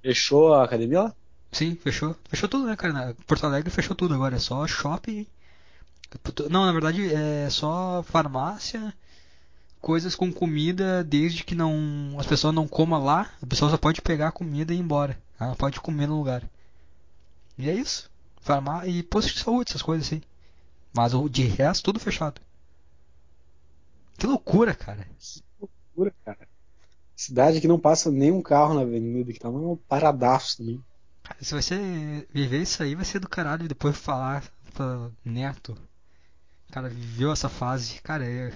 Fechou 0.00 0.54
a 0.54 0.62
academia 0.62 1.02
lá? 1.02 1.14
Sim, 1.50 1.74
fechou. 1.74 2.14
Fechou 2.28 2.48
tudo, 2.48 2.66
né, 2.66 2.76
cara? 2.76 2.92
Na 2.92 3.14
Porto 3.26 3.44
Alegre 3.44 3.68
fechou 3.68 3.96
tudo 3.96 4.14
agora. 4.14 4.36
É 4.36 4.38
só 4.38 4.64
shopping. 4.64 5.26
Não, 6.48 6.64
na 6.64 6.70
verdade 6.70 7.12
é 7.12 7.50
só 7.50 8.04
farmácia, 8.04 8.94
coisas 9.80 10.14
com 10.14 10.32
comida, 10.32 11.02
desde 11.02 11.42
que 11.42 11.56
não 11.56 12.14
as 12.16 12.26
pessoas 12.26 12.54
não 12.54 12.68
comam 12.68 13.04
lá, 13.04 13.28
a 13.42 13.46
pessoa 13.46 13.72
só 13.72 13.76
pode 13.76 14.02
pegar 14.02 14.28
a 14.28 14.32
comida 14.32 14.72
e 14.72 14.76
ir 14.76 14.80
embora. 14.80 15.18
Ela 15.40 15.56
pode 15.56 15.80
comer 15.80 16.06
no 16.06 16.16
lugar. 16.16 16.44
E 17.58 17.68
é 17.68 17.74
isso. 17.74 18.08
Farmá 18.40 18.86
e 18.86 19.02
posto 19.02 19.32
de 19.32 19.40
saúde, 19.40 19.70
essas 19.70 19.82
coisas 19.82 20.06
assim. 20.06 20.22
Mas 20.92 21.14
o 21.14 21.28
de 21.28 21.44
resto 21.44 21.84
tudo 21.84 22.00
fechado. 22.00 22.40
Que 24.16 24.26
loucura, 24.26 24.74
cara. 24.74 25.06
Que 25.18 25.42
loucura, 25.60 26.14
cara. 26.24 26.48
Cidade 27.14 27.60
que 27.60 27.68
não 27.68 27.78
passa 27.78 28.10
nenhum 28.10 28.42
carro 28.42 28.74
na 28.74 28.80
avenida, 28.80 29.32
que 29.32 29.38
tá 29.38 29.48
um 29.48 29.76
paradaço 29.76 30.58
também. 30.58 30.82
Cara, 31.22 31.38
se 31.42 31.62
ser 31.62 32.28
viver 32.32 32.62
isso 32.62 32.82
aí 32.82 32.94
vai 32.94 33.04
ser 33.04 33.18
do 33.18 33.28
caralho 33.28 33.68
depois 33.68 33.96
falar 33.96 34.42
pra 34.74 35.10
neto. 35.24 35.76
Cara, 36.70 36.88
viveu 36.88 37.30
essa 37.30 37.48
fase. 37.48 38.00
Cara, 38.00 38.24
é 38.24 38.52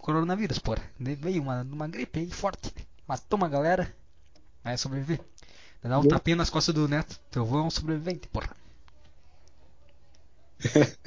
coronavírus, 0.00 0.58
porra. 0.58 0.82
Veio 0.98 1.42
uma, 1.42 1.62
uma 1.62 1.86
gripe 1.86 2.20
aí 2.20 2.30
forte. 2.30 2.72
Matou 3.06 3.36
uma 3.36 3.48
galera. 3.48 3.94
Vai 4.64 4.78
sobreviver. 4.78 5.20
Dá 5.82 5.98
um 5.98 6.08
tapinha 6.08 6.36
nas 6.36 6.50
costas 6.50 6.74
do 6.74 6.88
neto. 6.88 7.20
Teu 7.30 7.42
avô 7.42 7.58
é 7.58 7.62
um 7.62 7.70
sobrevivente, 7.70 8.26
porra. 8.28 8.56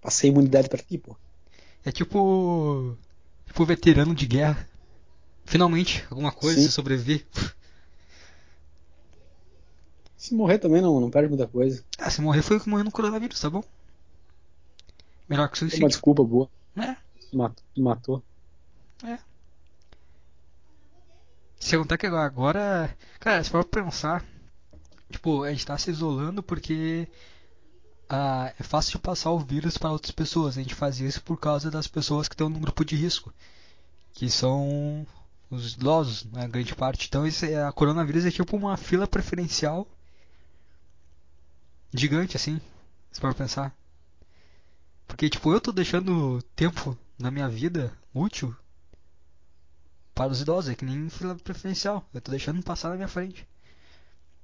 Passei 0.00 0.30
imunidade 0.30 0.68
pra 0.68 0.78
ti, 0.82 0.98
pô. 0.98 1.16
É 1.84 1.92
tipo. 1.92 2.96
Tipo 3.46 3.64
veterano 3.64 4.14
de 4.14 4.26
guerra. 4.26 4.68
Finalmente, 5.44 6.04
alguma 6.10 6.30
coisa, 6.30 6.60
Sim. 6.60 6.66
se 6.66 6.72
sobreviver. 6.72 7.26
Se 10.16 10.34
morrer 10.34 10.58
também 10.58 10.82
não, 10.82 11.00
não 11.00 11.10
perde 11.10 11.28
muita 11.28 11.46
coisa. 11.46 11.82
Ah, 11.98 12.10
se 12.10 12.20
morrer 12.20 12.42
foi 12.42 12.56
o 12.56 12.60
que 12.60 12.68
morreu 12.68 12.84
no 12.84 12.90
coronavírus, 12.92 13.40
tá 13.40 13.48
bom? 13.48 13.62
Melhor 15.28 15.48
que 15.48 15.54
É 15.54 15.64
uma 15.64 15.70
suicídio. 15.70 15.88
desculpa 15.88 16.22
boa. 16.24 16.50
É, 16.76 16.96
Matou. 17.32 17.64
matou. 17.76 18.22
Se 21.58 21.76
contar 21.76 21.98
que 21.98 22.06
agora. 22.06 22.96
Cara, 23.20 23.42
se 23.42 23.50
for 23.50 23.64
pensar. 23.64 24.24
Tipo, 25.10 25.42
a 25.44 25.50
gente 25.50 25.66
tá 25.66 25.76
se 25.78 25.90
isolando 25.90 26.42
porque. 26.42 27.08
Ah, 28.08 28.52
é 28.58 28.62
fácil 28.62 28.92
de 28.92 28.98
passar 28.98 29.30
o 29.30 29.38
vírus 29.38 29.76
para 29.76 29.92
outras 29.92 30.10
pessoas. 30.10 30.56
A 30.56 30.62
gente 30.62 30.74
faz 30.74 31.00
isso 31.00 31.22
por 31.22 31.38
causa 31.38 31.70
das 31.70 31.86
pessoas 31.86 32.28
que 32.28 32.34
estão 32.34 32.48
no 32.48 32.58
grupo 32.58 32.84
de 32.84 32.96
risco. 32.96 33.32
Que 34.14 34.30
são 34.30 35.06
os 35.50 35.74
idosos, 35.74 36.24
né, 36.24 36.48
grande 36.48 36.74
parte. 36.74 37.06
Então, 37.06 37.26
esse, 37.26 37.54
a 37.54 37.70
coronavírus 37.72 38.24
é 38.24 38.30
tipo 38.30 38.56
uma 38.56 38.76
fila 38.76 39.06
preferencial 39.06 39.86
gigante, 41.92 42.36
assim. 42.36 42.60
Se 43.12 43.20
for 43.20 43.34
pensar. 43.34 43.74
Porque, 45.06 45.28
tipo, 45.28 45.52
eu 45.52 45.60
tô 45.60 45.72
deixando 45.72 46.42
tempo 46.54 46.96
na 47.18 47.30
minha 47.30 47.48
vida 47.48 47.92
útil 48.14 48.54
para 50.14 50.32
os 50.32 50.40
idosos, 50.40 50.70
é 50.70 50.74
que 50.74 50.84
nem 50.84 51.08
fila 51.08 51.34
preferencial. 51.36 52.08
Eu 52.12 52.20
tô 52.20 52.30
deixando 52.30 52.62
passar 52.62 52.90
na 52.90 52.96
minha 52.96 53.08
frente. 53.08 53.46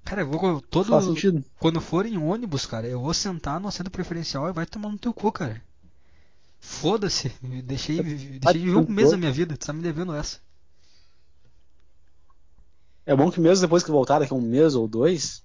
Cara, 0.05 0.21
eu 0.21 0.31
vou 0.31 0.61
todo. 0.61 0.89
Faz 0.89 1.05
sentido. 1.05 1.45
Quando 1.59 1.81
for 1.81 2.05
em 2.05 2.19
ônibus, 2.19 2.67
cara, 2.67 2.87
eu 2.87 3.01
vou 3.01 3.15
sentar 3.15 3.59
no 3.59 3.69
assento 3.69 3.91
preferencial 3.91 4.49
e 4.49 4.53
vai 4.53 4.67
tomar 4.67 4.91
no 4.91 4.99
teu 4.99 5.15
cu, 5.15 5.33
cara. 5.33 5.63
Foda-se. 6.61 7.31
Deixei, 7.65 8.03
deixei 8.03 8.39
de 8.39 8.59
viver 8.59 8.77
um 8.77 8.89
mês 8.89 9.11
da 9.11 9.17
minha 9.17 9.33
vida. 9.33 9.57
Tu 9.57 9.67
tá 9.67 9.73
me 9.73 9.83
devendo 9.83 10.15
essa. 10.15 10.41
É 13.07 13.15
bom 13.15 13.31
que 13.31 13.41
mesmo 13.41 13.63
depois 13.63 13.83
que 13.83 13.91
voltar 13.91 14.19
daqui 14.19 14.33
a 14.33 14.37
um 14.37 14.41
mês 14.41 14.75
ou 14.75 14.89
dois, 14.89 15.43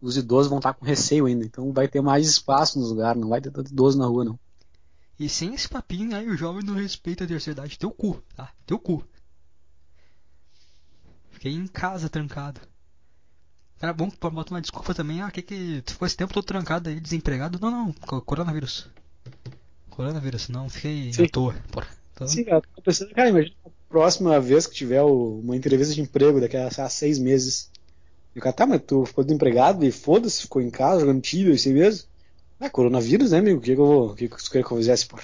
os 0.00 0.16
idosos 0.16 0.48
vão 0.48 0.58
estar 0.58 0.72
com 0.72 0.84
receio 0.84 1.26
ainda. 1.26 1.44
Então 1.44 1.72
vai 1.72 1.88
ter 1.88 2.00
mais 2.00 2.28
espaço 2.28 2.78
nos 2.78 2.90
lugares, 2.90 3.20
não 3.20 3.28
vai 3.28 3.40
ter 3.40 3.50
tanto 3.50 3.72
idoso 3.72 3.98
na 3.98 4.06
rua, 4.06 4.24
não. 4.24 4.38
E 5.18 5.28
sem 5.28 5.52
esse 5.52 5.68
papinho 5.68 6.16
aí, 6.16 6.28
o 6.28 6.36
jovem 6.36 6.64
não 6.64 6.74
respeita 6.74 7.24
a 7.24 7.26
terceira 7.26 7.60
idade. 7.60 7.78
Teu 7.78 7.90
cu, 7.90 8.22
tá? 8.34 8.52
Teu 8.64 8.78
cu. 8.78 9.04
Fiquei 11.30 11.52
em 11.52 11.66
casa 11.66 12.08
trancado. 12.08 12.60
Era 13.82 13.92
bom 13.92 14.10
que 14.10 14.16
bota 14.30 14.52
uma 14.54 14.60
desculpa 14.60 14.94
também. 14.94 15.22
Ah, 15.22 15.30
que 15.30 15.42
que 15.42 15.82
tu 15.82 15.92
ficou 15.92 16.06
esse 16.06 16.16
tempo 16.16 16.32
todo 16.34 16.44
trancado 16.44 16.88
aí, 16.88 17.00
desempregado? 17.00 17.58
Não, 17.60 17.70
não, 17.70 17.92
co- 17.92 18.20
coronavírus. 18.22 18.88
Coronavírus, 19.90 20.48
não, 20.48 20.68
fiquei 20.68 21.12
Sim. 21.12 21.24
à 21.24 21.28
toa. 21.28 21.54
Porra. 21.72 21.88
Então, 22.12 22.28
Sim, 22.28 22.44
cara, 22.44 22.62
tô 22.74 22.82
pensando, 22.82 23.14
cara, 23.14 23.28
imagina 23.30 23.56
a 23.66 23.70
próxima 23.88 24.38
vez 24.40 24.66
que 24.66 24.74
tiver 24.74 25.02
o- 25.02 25.40
uma 25.40 25.56
entrevista 25.56 25.94
de 25.94 26.00
emprego 26.00 26.40
daqui 26.40 26.56
a 26.56 26.88
seis 26.88 27.18
meses. 27.18 27.70
E 28.34 28.38
o 28.38 28.42
cara, 28.42 28.54
tá, 28.54 28.66
mas 28.66 28.82
tu 28.82 29.04
ficou 29.06 29.24
desempregado 29.24 29.84
e 29.84 29.92
foda-se, 29.92 30.42
ficou 30.42 30.62
em 30.62 30.70
casa 30.70 31.00
jogando 31.00 31.22
tiro, 31.22 31.52
assim 31.52 31.72
mesmo. 31.74 32.08
Ah, 32.60 32.70
coronavírus, 32.70 33.32
né, 33.32 33.38
amigo? 33.38 33.58
O 33.58 33.62
que, 33.62 33.74
que 33.74 33.80
eu 33.80 33.86
vou. 33.86 34.10
O 34.12 34.14
que, 34.16 34.28
que 34.28 34.36
tu 34.44 34.50
quer 34.50 34.64
que 34.64 34.72
eu 34.72 34.76
fizesse, 34.78 35.06
pô? 35.06 35.18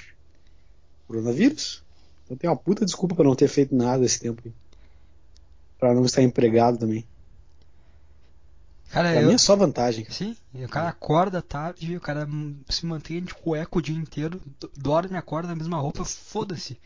Coronavírus. 1.09 1.83
Então 2.25 2.37
tem 2.37 2.49
uma 2.51 2.57
puta 2.57 2.85
desculpa 2.85 3.15
pra 3.15 3.25
não 3.25 3.35
ter 3.37 3.49
feito 3.49 3.75
nada 3.75 4.05
esse 4.05 4.21
tempo 4.21 4.43
aí. 4.45 4.53
Pra 5.79 5.95
não 5.95 6.05
estar 6.05 6.23
empregado 6.23 6.79
também. 6.79 7.07
Cara, 8.91 9.13
Pra 9.13 9.21
eu... 9.21 9.29
mim 9.29 9.35
é 9.35 9.39
só 9.39 9.57
vantagem. 9.57 10.07
Sim, 10.09 10.37
o 10.55 10.69
cara 10.69 10.89
acorda 10.89 11.43
tarde, 11.43 11.97
o 11.97 12.01
cara 12.01 12.29
se 12.71 12.87
mantém 12.87 13.23
de 13.23 13.35
cueca 13.35 13.79
o 13.79 13.83
dia 13.83 13.97
inteiro, 13.97 14.41
do- 14.61 14.71
dorme, 14.77 15.17
acorda 15.17 15.49
na 15.49 15.57
mesma 15.57 15.79
roupa, 15.79 16.05
foda-se. 16.05 16.81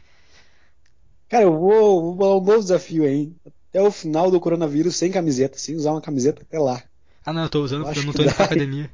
Cara, 1.28 1.44
eu 1.44 1.58
vou, 1.58 2.02
vou 2.02 2.14
bolar 2.14 2.36
um 2.38 2.44
novo 2.44 2.58
desafio 2.60 3.04
aí, 3.04 3.14
hein? 3.14 3.36
Até 3.70 3.80
o 3.82 3.90
final 3.90 4.30
do 4.30 4.40
coronavírus 4.40 4.96
sem 4.96 5.10
camiseta, 5.12 5.56
sem 5.58 5.76
usar 5.76 5.92
uma 5.92 6.00
camiseta 6.02 6.42
até 6.42 6.58
lá. 6.58 6.82
Ah 7.24 7.32
não, 7.32 7.44
eu 7.44 7.48
tô 7.48 7.62
usando 7.62 7.80
Eu 7.82 7.86
porque 7.86 7.98
eu 7.98 8.02
não 8.02 8.12
tô 8.12 8.22
indo 8.22 8.34
pra 8.34 8.44
academia. 8.44 8.92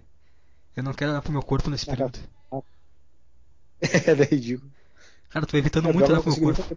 Eu 0.76 0.82
não 0.82 0.94
quero 0.94 1.12
olhar 1.12 1.22
pro 1.22 1.32
meu 1.32 1.42
corpo 1.42 1.70
nesse 1.70 1.86
Ah, 1.88 1.96
período. 1.96 2.18
É 4.06 4.14
daí 4.14 4.26
ridículo. 4.30 4.70
Cara, 5.28 5.44
eu 5.44 5.48
tô 5.48 5.56
evitando 5.56 5.88
É, 5.88 5.88
muito 5.88 6.08
olhar 6.10 6.20
pro 6.20 6.30
eu 6.30 6.32
meu 6.32 6.36
corpo. 6.54 6.76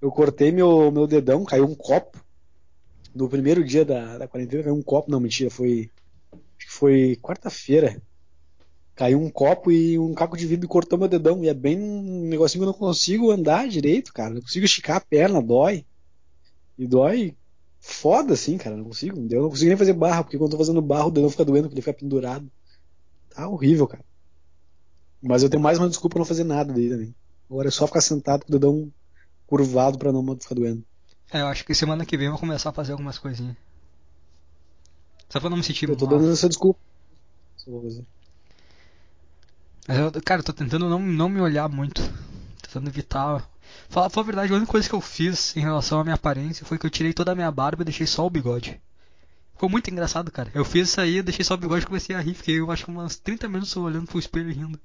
Eu 0.00 0.10
cortei 0.10 0.50
meu, 0.50 0.90
meu 0.90 1.06
dedão, 1.06 1.44
caiu 1.44 1.64
um 1.64 1.74
copo. 1.74 2.18
No 3.18 3.28
primeiro 3.28 3.64
dia 3.64 3.84
da, 3.84 4.16
da 4.16 4.28
quarentena 4.28 4.62
caiu 4.62 4.76
um 4.76 4.82
copo. 4.82 5.10
Não, 5.10 5.18
mentira, 5.18 5.50
foi. 5.50 5.90
Acho 6.32 6.66
que 6.66 6.72
foi 6.72 7.18
quarta-feira. 7.20 8.00
Caiu 8.94 9.20
um 9.20 9.28
copo 9.28 9.72
e 9.72 9.98
um 9.98 10.14
caco 10.14 10.36
de 10.36 10.46
vidro 10.46 10.68
cortou 10.68 10.96
meu 10.96 11.08
dedão. 11.08 11.42
E 11.42 11.48
é 11.48 11.54
bem 11.54 11.76
um 11.76 12.28
negocinho 12.28 12.62
que 12.62 12.68
eu 12.68 12.72
não 12.72 12.78
consigo 12.78 13.32
andar 13.32 13.66
direito, 13.66 14.12
cara. 14.12 14.34
Não 14.34 14.40
consigo 14.40 14.64
esticar 14.64 14.98
a 14.98 15.00
perna, 15.00 15.42
dói. 15.42 15.84
E 16.78 16.86
dói 16.86 17.36
foda 17.80 18.34
assim, 18.34 18.56
cara. 18.56 18.76
Não 18.76 18.84
consigo. 18.84 19.18
Eu 19.28 19.42
não 19.42 19.50
consigo 19.50 19.68
nem 19.68 19.76
fazer 19.76 19.94
barra, 19.94 20.22
porque 20.22 20.38
quando 20.38 20.52
eu 20.52 20.56
tô 20.56 20.64
fazendo 20.64 20.80
barra 20.80 21.06
o 21.06 21.10
dedão 21.10 21.28
fica 21.28 21.44
doendo, 21.44 21.64
porque 21.64 21.74
ele 21.74 21.82
fica 21.82 21.98
pendurado. 21.98 22.48
Tá 23.30 23.48
horrível, 23.48 23.88
cara. 23.88 24.04
Mas 25.20 25.42
eu 25.42 25.50
tenho 25.50 25.62
mais 25.62 25.76
uma 25.76 25.88
desculpa 25.88 26.14
pra 26.14 26.20
não 26.20 26.24
fazer 26.24 26.44
nada 26.44 26.72
daí 26.72 26.88
também. 26.88 27.12
Agora 27.50 27.66
é 27.66 27.72
só 27.72 27.84
ficar 27.84 28.00
sentado 28.00 28.44
com 28.44 28.48
o 28.48 28.52
dedão 28.52 28.92
curvado 29.44 29.98
pra 29.98 30.12
não 30.12 30.24
ficar 30.36 30.54
doendo. 30.54 30.84
É, 31.30 31.40
eu 31.40 31.46
acho 31.46 31.64
que 31.64 31.74
semana 31.74 32.06
que 32.06 32.16
vem 32.16 32.26
eu 32.26 32.32
vou 32.32 32.40
começar 32.40 32.70
a 32.70 32.72
fazer 32.72 32.92
algumas 32.92 33.18
coisinhas. 33.18 33.56
Só 35.28 35.40
pra 35.40 35.50
não 35.50 35.58
me 35.58 35.62
sentir 35.62 35.88
Eu 35.88 35.96
tô 35.96 36.06
mal. 36.06 36.18
dando 36.18 36.32
essa 36.32 36.48
desculpa. 36.48 36.80
Mas 39.86 39.98
eu, 39.98 40.12
cara, 40.22 40.40
eu 40.40 40.44
tô 40.44 40.52
tentando 40.52 40.88
não, 40.88 40.98
não 40.98 41.28
me 41.28 41.40
olhar 41.40 41.68
muito. 41.68 42.02
Tentando 42.62 42.88
evitar. 42.88 43.48
Falar, 43.88 44.10
a 44.14 44.22
verdade, 44.22 44.52
a 44.52 44.56
única 44.56 44.70
coisa 44.70 44.88
que 44.88 44.94
eu 44.94 45.00
fiz 45.00 45.54
em 45.56 45.60
relação 45.60 46.00
à 46.00 46.04
minha 46.04 46.14
aparência 46.14 46.64
foi 46.64 46.78
que 46.78 46.86
eu 46.86 46.90
tirei 46.90 47.12
toda 47.12 47.32
a 47.32 47.34
minha 47.34 47.50
barba 47.50 47.82
e 47.82 47.84
deixei 47.84 48.06
só 48.06 48.26
o 48.26 48.30
bigode. 48.30 48.80
Ficou 49.52 49.68
muito 49.68 49.90
engraçado, 49.90 50.30
cara. 50.30 50.50
Eu 50.54 50.64
fiz 50.64 50.88
isso 50.88 51.00
aí, 51.00 51.22
deixei 51.22 51.44
só 51.44 51.54
o 51.54 51.58
bigode 51.58 51.84
e 51.84 51.86
comecei 51.86 52.14
a 52.14 52.20
rir. 52.20 52.34
Fiquei, 52.34 52.60
eu 52.60 52.70
acho 52.70 52.84
que 52.84 52.90
umas 52.90 53.16
30 53.16 53.48
minutos 53.48 53.76
olhando 53.76 54.06
pro 54.06 54.18
espelho 54.18 54.50
e 54.50 54.54
rindo. 54.54 54.80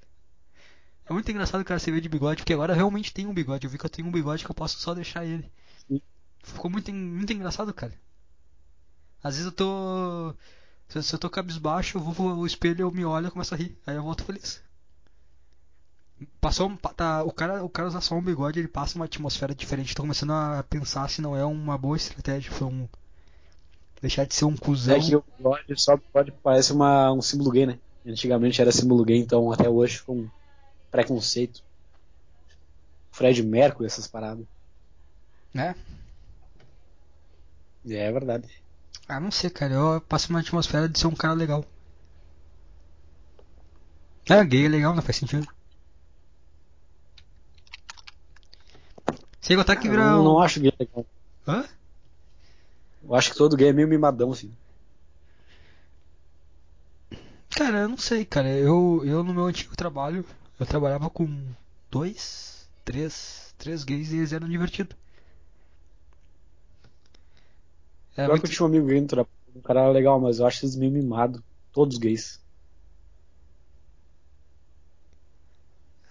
É 1.06 1.14
muito 1.14 1.30
engraçado, 1.30 1.64
cara, 1.64 1.80
você 1.80 1.92
ver 1.92 2.02
de 2.02 2.10
bigode, 2.10 2.42
porque 2.42 2.54
agora 2.54 2.74
eu 2.74 2.78
realmente 2.78 3.14
tenho 3.14 3.30
um 3.30 3.34
bigode. 3.34 3.66
Eu 3.66 3.72
vi 3.72 3.78
que 3.78 3.86
eu 3.86 3.90
tenho 3.90 4.08
um 4.08 4.12
bigode 4.12 4.44
que 4.44 4.50
eu 4.52 4.56
posso 4.56 4.80
só 4.80 4.94
deixar 4.94 5.26
ele. 5.26 5.50
Sim. 5.88 6.02
Ficou 6.44 6.70
muito, 6.70 6.94
muito 6.94 7.34
engraçado, 7.34 7.74
cara. 7.74 8.00
Às 9.24 9.36
vezes 9.38 9.46
eu 9.48 9.52
tô. 9.52 10.36
Se 10.90 11.02
se 11.04 11.16
eu 11.16 11.20
tô 11.20 11.30
cabisbaixo, 11.30 11.98
eu 11.98 12.02
vou 12.02 12.14
pro 12.14 12.46
espelho, 12.48 12.82
eu 12.84 12.92
me 12.92 13.06
olho 13.06 13.28
e 13.28 13.32
começo 13.32 13.54
a 13.54 13.58
rir. 13.58 13.78
Aí 13.88 13.96
eu 13.96 14.04
volto 14.04 14.24
feliz. 14.26 14.64
Passou 16.40 16.68
um, 16.70 16.76
pa- 16.78 16.94
tá, 16.94 17.24
o 17.24 17.32
cara, 17.32 17.64
o 17.64 17.70
cara 17.70 17.88
usar 17.88 18.02
só 18.02 18.16
um 18.16 18.22
bigode, 18.22 18.60
ele 18.60 18.68
passa 18.68 18.96
uma 18.96 19.06
atmosfera 19.06 19.56
diferente. 19.56 19.96
Tô 19.96 20.04
começando 20.04 20.32
a 20.32 20.64
pensar 20.64 21.10
se 21.10 21.22
não 21.22 21.36
é 21.36 21.44
uma 21.44 21.78
boa 21.78 21.98
estratégia, 21.98 22.52
foi 22.52 22.68
um 22.68 22.88
deixar 24.02 24.26
de 24.26 24.36
ser 24.36 24.46
um 24.46 24.56
cuzão. 24.56 24.96
É 24.96 25.00
que 25.00 25.16
o 25.16 25.24
bigode, 25.38 25.82
só 25.82 25.94
o 25.94 25.98
bigode 25.98 26.32
parece 26.44 26.72
uma, 26.74 27.12
um 27.12 27.22
símbolo 27.22 27.52
gay, 27.52 27.66
né? 27.66 27.80
Antigamente 28.06 28.62
era 28.62 28.72
símbolo 28.72 29.04
gay, 29.06 29.18
então 29.18 29.52
até 29.52 29.70
hoje 29.70 29.98
ficou 30.00 30.16
um 30.18 30.30
preconceito. 30.92 31.62
Fred 33.12 33.42
Mercury, 33.44 33.86
essas 33.88 34.08
paradas. 34.08 34.46
né? 35.54 35.76
É 37.86 38.12
verdade. 38.12 38.50
Ah, 39.08 39.18
não 39.18 39.32
sei, 39.32 39.50
cara. 39.50 39.74
Eu 39.76 40.02
passo 40.02 40.30
uma 40.30 40.42
atmosfera 40.42 40.90
de 40.90 41.00
ser 41.00 41.08
um 41.08 41.16
cara 41.16 41.34
legal. 41.34 41.64
É, 44.30 44.44
gay 44.44 44.66
é 44.66 44.70
legal, 44.70 44.94
não 44.94 45.02
faz 45.02 45.16
sentido. 45.18 45.48
Sem 49.42 49.58
contar 49.58 49.76
que 49.76 49.88
Eu 49.88 49.92
vira. 49.92 50.04
não, 50.04 50.22
um- 50.22 50.24
não 50.24 50.40
acho 50.40 50.60
gay 50.60 50.72
legal. 50.80 51.06
Hã? 51.48 51.66
Eu 53.04 53.14
acho 53.14 53.30
que 53.32 53.38
todo 53.38 53.56
gay 53.56 53.70
é 53.70 53.74
meio 53.74 53.88
mimadão, 53.88 54.32
assim. 54.32 54.52
Cara, 57.50 57.80
eu 57.82 57.90
não 57.90 57.98
sei, 57.98 58.26
cara. 58.26 58.50
Eu, 58.50 59.02
eu 59.06 59.24
no 59.24 59.34
meu 59.34 59.46
antigo 59.46 59.76
trabalho, 59.76 60.26
eu 60.60 60.66
trabalhava 60.66 61.10
com 61.10 61.28
dois, 61.90 62.68
três, 62.84 63.54
três 63.58 63.84
gays 63.84 64.12
e 64.12 64.18
eles 64.18 64.34
eram 64.34 64.48
divertidos. 64.50 64.96
É 68.18 68.28
muito... 68.28 68.42
que 68.42 68.48
eu 68.48 68.52
tinha 68.52 68.66
um 68.66 68.70
amigo 68.70 68.88
gay 68.88 69.00
no. 69.02 69.28
O 69.56 69.62
cara 69.62 69.82
era 69.82 69.92
legal, 69.92 70.20
mas 70.20 70.40
eu 70.40 70.46
acho 70.48 70.66
eles 70.66 70.76
meio 70.76 70.92
mimados. 70.92 71.42
Todos 71.72 71.98
gays. 71.98 72.42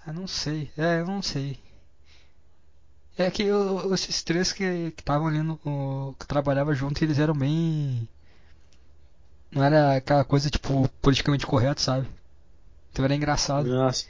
Ah, 0.06 0.12
não 0.12 0.26
sei. 0.28 0.70
É, 0.76 1.00
eu 1.00 1.06
não 1.06 1.20
sei. 1.22 1.58
É 3.16 3.30
que 3.30 3.42
eu- 3.44 3.94
esses 3.94 4.22
três 4.22 4.52
que 4.52 4.62
estavam 4.98 5.26
ali 5.28 5.42
no. 5.42 5.58
no- 5.64 6.14
que 6.18 6.26
trabalhava 6.26 6.74
junto, 6.74 7.02
eles 7.02 7.18
eram 7.18 7.34
bem. 7.34 8.06
Não 9.50 9.62
era 9.62 9.96
aquela 9.96 10.24
coisa 10.24 10.50
tipo 10.50 10.88
politicamente 11.00 11.46
correto, 11.46 11.80
sabe? 11.80 12.08
Então 12.92 13.04
era 13.04 13.14
engraçado. 13.14 13.68
Nossa. 13.68 14.06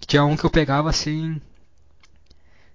Que 0.00 0.06
tinha 0.06 0.24
um 0.24 0.36
que 0.36 0.44
eu 0.46 0.50
pegava 0.50 0.90
assim. 0.90 1.40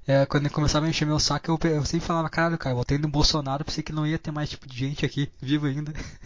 É, 0.08 0.26
quando 0.26 0.46
ele 0.46 0.54
começava 0.54 0.86
a 0.86 0.90
encher 0.90 1.06
meu 1.06 1.20
saco, 1.20 1.50
eu, 1.52 1.72
eu 1.72 1.86
sempre 1.86 2.06
falava, 2.08 2.30
caralho, 2.30 2.58
cara, 2.58 2.76
voltei 2.76 2.98
no 2.98 3.08
Bolsonaro, 3.08 3.64
pensei 3.66 3.84
que 3.84 3.92
não 3.94 4.06
ia 4.06 4.18
ter 4.20 4.32
mais 4.32 4.50
tipo 4.50 4.68
de 4.68 4.78
gente 4.78 5.06
aqui, 5.06 5.32
vivo 5.42 5.68
ainda. 5.68 5.94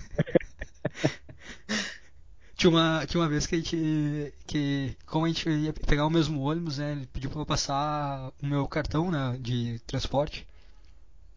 tinha, 2.57 2.69
uma, 2.69 3.05
tinha 3.05 3.21
uma 3.21 3.29
vez 3.29 3.45
que 3.47 3.55
a 3.55 3.57
gente. 3.57 4.33
que 4.47 4.95
como 5.05 5.25
a 5.25 5.27
gente 5.27 5.49
ia 5.49 5.73
pegar 5.73 6.05
o 6.05 6.09
mesmo 6.09 6.41
ônibus, 6.41 6.77
né? 6.77 6.91
Ele 6.93 7.07
pediu 7.07 7.29
pra 7.29 7.41
eu 7.41 7.45
passar 7.45 8.31
o 8.41 8.45
meu 8.45 8.67
cartão 8.67 9.11
né, 9.11 9.37
de 9.39 9.79
transporte. 9.87 10.47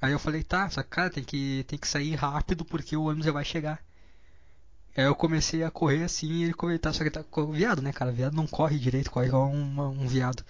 Aí 0.00 0.12
eu 0.12 0.18
falei, 0.20 0.42
tá, 0.44 0.70
só 0.70 0.82
que 0.82 0.90
cara, 0.90 1.10
tem 1.10 1.24
que, 1.24 1.64
tem 1.68 1.78
que 1.78 1.88
sair 1.88 2.14
rápido 2.16 2.64
porque 2.64 2.96
o 2.96 3.04
ônibus 3.04 3.26
já 3.26 3.32
vai 3.32 3.44
chegar. 3.44 3.80
Aí 4.96 5.04
eu 5.04 5.14
comecei 5.14 5.62
a 5.62 5.70
correr 5.70 6.02
assim 6.04 6.26
e 6.28 6.44
ele 6.44 6.52
comentar, 6.54 6.92
só 6.92 7.02
que 7.04 7.10
tá 7.10 7.22
co- 7.24 7.46
viado, 7.52 7.80
né, 7.80 7.90
cara? 7.92 8.10
Viado 8.12 8.34
não 8.34 8.46
corre 8.46 8.78
direito, 8.78 9.10
corre 9.10 9.28
igual 9.28 9.48
um, 9.48 9.80
um 10.02 10.06
viado. 10.08 10.44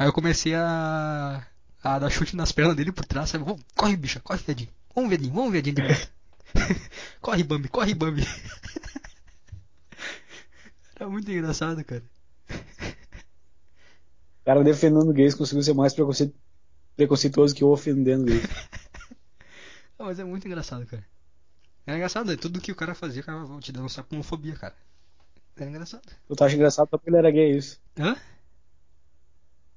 Aí 0.00 0.06
eu 0.08 0.14
comecei 0.14 0.54
a, 0.54 1.46
a 1.84 1.98
dar 1.98 2.08
chute 2.08 2.34
nas 2.34 2.52
pernas 2.52 2.74
dele 2.74 2.90
por 2.90 3.04
trás, 3.04 3.28
sabe? 3.28 3.44
Corre, 3.76 3.96
bicha, 3.98 4.18
corre, 4.20 4.40
viadinho. 4.42 4.70
Vamos, 4.94 5.10
viadinho, 5.10 5.34
vamos, 5.34 5.52
viadinho 5.52 5.76
de 5.76 5.82
corre, 7.20 7.44
Bambi, 7.44 7.68
corre, 7.68 7.92
Bambi. 7.92 8.26
Era 10.96 11.08
muito 11.10 11.30
engraçado, 11.30 11.84
cara. 11.84 12.02
O 14.40 14.44
cara 14.44 14.64
defendendo 14.64 15.12
gays 15.12 15.34
conseguiu 15.34 15.62
ser 15.62 15.74
mais 15.74 15.94
preconce- 15.94 16.34
preconceituoso 16.96 17.54
que 17.54 17.62
eu 17.64 17.70
ofendendo 17.70 18.24
gays. 18.24 18.42
Ah, 19.98 20.04
mas 20.04 20.18
é 20.18 20.24
muito 20.24 20.46
engraçado, 20.48 20.86
cara. 20.86 21.04
Era 21.86 21.96
engraçado, 21.98 22.28
né? 22.28 22.36
tudo 22.36 22.58
que 22.60 22.72
o 22.72 22.74
cara 22.74 22.94
fazia, 22.94 23.20
o 23.20 23.24
cara 23.26 23.60
te 23.60 23.70
denunciar 23.70 24.06
por 24.06 24.14
homofobia, 24.14 24.56
cara. 24.56 24.74
Era 25.56 25.68
engraçado. 25.68 26.10
Eu 26.28 26.34
tu 26.34 26.42
acha 26.42 26.56
engraçado 26.56 26.88
só 26.88 26.96
porque 26.96 27.10
ele 27.10 27.18
era 27.18 27.30
gay, 27.30 27.52
é 27.52 27.56
isso. 27.58 27.78
Hã? 27.98 28.16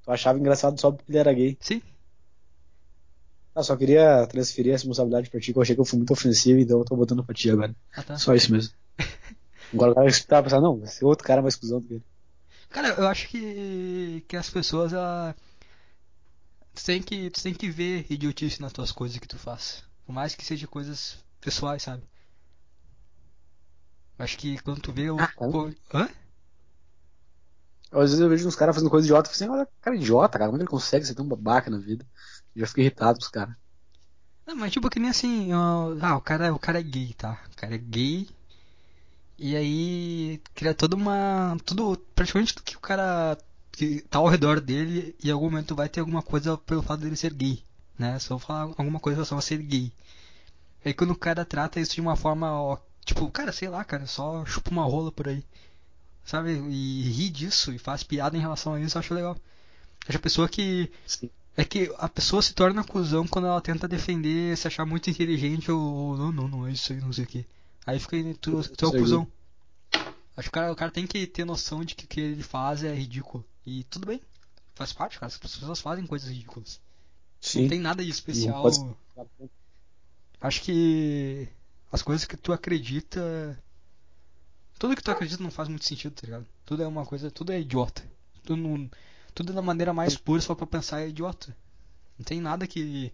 Tu 0.04 0.12
achava 0.12 0.38
engraçado 0.40 0.80
só 0.80 0.92
porque 0.92 1.12
ele 1.12 1.18
era 1.18 1.34
gay. 1.34 1.58
Sim. 1.60 1.82
Ah, 3.56 3.62
só 3.62 3.78
queria 3.78 4.26
transferir 4.28 4.72
a 4.72 4.76
responsabilidade 4.76 5.30
pra 5.30 5.40
ti, 5.40 5.54
que 5.54 5.58
eu 5.58 5.62
achei 5.62 5.76
que 5.76 5.82
eu 5.82 5.86
fui 5.86 5.98
muito 5.98 6.12
ofensivo, 6.12 6.60
então 6.60 6.80
eu 6.80 6.86
tô 6.86 6.96
botando 6.96 7.24
pra 7.24 7.36
ti 7.36 7.50
agora. 7.52 7.76
Ah, 7.96 8.04
tá. 8.04 8.18
Só 8.18 8.34
isso 8.34 8.52
mesmo. 8.52 8.74
Agora 9.74 9.92
o 9.92 9.96
cara 9.96 10.12
tava 10.28 10.44
pensando, 10.44 10.64
não, 10.64 10.86
ser 10.88 11.06
outro 11.06 11.26
cara 11.26 11.42
mais 11.42 11.56
cuzão 11.56 11.80
do 11.80 11.88
que 11.88 11.94
ele. 11.96 12.04
Cara, 12.70 12.90
eu 12.90 13.08
acho 13.08 13.28
que, 13.30 14.24
que 14.28 14.36
as 14.36 14.50
pessoas, 14.50 14.92
ela... 14.94 15.36
tu, 16.74 16.84
tem 16.84 17.02
que, 17.02 17.30
tu 17.30 17.42
tem 17.44 17.54
que 17.54 17.70
ver 17.70 18.06
idiotice 18.10 18.62
nas 18.62 18.74
tuas 18.74 18.92
coisas 18.92 19.18
que 19.20 19.28
tu 19.28 19.38
faz. 19.38 19.84
Por 20.06 20.14
mais 20.14 20.36
que 20.36 20.44
seja 20.44 20.68
coisas 20.68 21.24
pessoais, 21.40 21.84
sabe? 21.84 22.04
Acho 24.18 24.38
que 24.38 24.58
quando 24.64 24.82
tu 24.82 24.92
vê 24.92 25.10
o. 25.10 25.18
Ah, 25.20 25.28
tá. 25.28 25.46
Hã? 25.94 26.10
Às 27.94 28.10
vezes 28.10 28.20
eu 28.20 28.30
vejo 28.30 28.48
uns 28.48 28.56
caras 28.56 28.76
fazendo 28.76 28.90
coisa 28.90 29.06
idiota, 29.06 29.30
eu 29.30 29.34
fico 29.34 29.44
assim, 29.44 29.54
olha, 29.54 29.68
cara 29.82 29.96
idiota, 29.96 30.40
cara, 30.40 30.50
como 30.50 30.58
é 30.58 30.62
ele 30.62 30.70
consegue 30.70 31.06
ser 31.06 31.14
tão 31.14 31.28
babaca 31.28 31.70
na 31.70 31.78
vida? 31.78 32.06
Eu 32.56 32.62
já 32.62 32.68
fico 32.68 32.82
irritado 32.82 33.20
com 33.20 33.26
os 33.26 33.30
caras. 33.30 33.56
Não, 34.46 34.56
mas 34.56 34.72
tipo 34.72 34.90
que 34.90 35.00
nem 35.00 35.10
assim, 35.10 35.52
ah, 35.54 36.18
o 36.18 36.22
cara, 36.22 36.54
o 36.54 36.60
cara 36.60 36.80
é 36.80 36.84
gay, 36.84 37.14
tá? 37.14 37.40
O 37.52 37.56
cara 37.56 37.76
é 37.76 37.78
gay. 37.78 38.28
E 39.38 39.56
aí 39.56 40.42
cria 40.54 40.74
toda 40.74 40.96
uma. 40.96 41.58
Tudo. 41.66 41.98
Praticamente 42.16 42.54
tudo 42.54 42.66
que 42.66 42.78
o 42.78 42.80
cara 42.80 43.38
que 43.72 44.02
tá 44.02 44.20
ao 44.20 44.28
redor 44.28 44.62
dele, 44.62 45.16
em 45.24 45.32
algum 45.32 45.50
momento 45.50 45.76
vai 45.76 45.90
ter 45.90 46.00
alguma 46.00 46.22
coisa 46.22 46.58
pelo 46.58 46.84
fato 46.84 47.02
dele 47.02 47.16
ser 47.16 47.34
gay. 47.34 47.64
Né? 47.98 48.18
Só 48.20 48.38
falar 48.40 48.62
alguma 48.78 49.00
coisa 49.00 49.18
relação 49.18 49.38
a 49.38 49.42
ser 49.42 49.58
gay. 49.58 49.92
Aí 50.86 50.94
quando 50.94 51.12
o 51.12 51.16
cara 51.16 51.46
trata 51.46 51.80
isso 51.80 51.96
de 51.96 52.02
uma 52.02 52.16
forma, 52.16 52.52
ó, 52.54 52.78
tipo, 53.06 53.30
cara, 53.32 53.52
sei 53.52 53.70
lá, 53.70 53.84
cara, 53.84 54.06
só 54.06 54.46
chupa 54.46 54.70
uma 54.72 54.84
rola 54.84 55.12
por 55.12 55.28
aí. 55.28 55.44
Sabe? 56.24 56.52
E 56.52 57.02
ri 57.10 57.30
disso 57.30 57.72
e 57.74 57.78
faz 57.78 58.04
piada 58.04 58.38
em 58.38 58.42
relação 58.42 58.74
a 58.74 58.80
isso, 58.80 58.98
eu 58.98 59.00
acho 59.00 59.14
legal. 59.14 59.38
Acho 60.08 60.18
a 60.18 60.22
pessoa 60.22 60.50
que. 60.50 60.92
Sim. 61.06 61.30
É 61.56 61.64
que 61.64 61.94
a 62.00 62.10
pessoa 62.10 62.42
se 62.42 62.54
torna 62.54 62.84
cuzão 62.84 63.28
quando 63.28 63.46
ela 63.46 63.62
tenta 63.62 63.88
defender, 63.88 64.58
se 64.58 64.68
achar 64.68 64.86
muito 64.86 65.10
inteligente 65.10 65.72
ou. 65.72 66.18
Não, 66.18 66.32
não, 66.32 66.48
não 66.48 66.68
é 66.68 66.72
isso 66.72 66.94
aí, 66.94 67.00
não 67.00 67.14
sei 67.14 67.26
o 67.26 67.28
que. 67.28 67.46
Aí 67.86 68.00
fica. 68.00 68.18
Tu, 68.42 68.70
tu 68.70 68.86
é 68.86 68.88
o 68.88 68.92
cuzão. 68.92 69.28
Acho 70.36 70.50
que 70.50 70.50
o 70.50 70.52
cara, 70.52 70.72
o 70.72 70.76
cara 70.76 70.92
tem 70.92 71.06
que 71.06 71.28
ter 71.28 71.46
noção 71.46 71.86
de 71.86 71.94
que 71.94 72.06
o 72.06 72.08
que 72.08 72.20
ele 72.20 72.44
faz 72.44 72.84
é 72.84 72.94
ridículo. 72.94 73.46
E 73.66 73.84
tudo 73.84 74.08
bem. 74.08 74.20
Faz 74.74 74.92
parte, 74.92 75.20
cara. 75.20 75.28
As 75.28 75.38
pessoas 75.38 75.80
fazem 75.80 76.08
coisas 76.08 76.30
ridículas. 76.30 76.82
Sim. 77.40 77.64
Não 77.64 77.70
tem 77.70 77.80
nada 77.80 78.04
de 78.04 78.10
especial. 78.10 78.66
Acho 80.42 80.62
que 80.62 81.48
as 81.92 82.02
coisas 82.02 82.26
que 82.26 82.36
tu 82.36 82.52
acredita. 82.52 83.62
Tudo 84.84 84.98
que 84.98 85.02
tu 85.02 85.12
acredita 85.12 85.42
não 85.42 85.50
faz 85.50 85.70
muito 85.70 85.86
sentido, 85.86 86.12
tá 86.12 86.26
ligado? 86.26 86.46
Tudo 86.66 86.84
é 86.84 86.88
uma 86.88 87.06
coisa. 87.06 87.32
Tudo 87.32 87.54
é 87.54 87.62
idiota. 87.62 88.04
Tudo, 88.44 88.62
não, 88.62 88.92
tudo 89.34 89.54
da 89.54 89.62
maneira 89.62 89.94
mais 89.94 90.18
pura, 90.18 90.42
só 90.42 90.54
pra 90.54 90.68
pensar 90.68 91.00
é 91.00 91.08
idiota. 91.08 91.56
Não 92.20 92.26
tem 92.26 92.42
nada 92.42 92.68
que. 92.68 93.10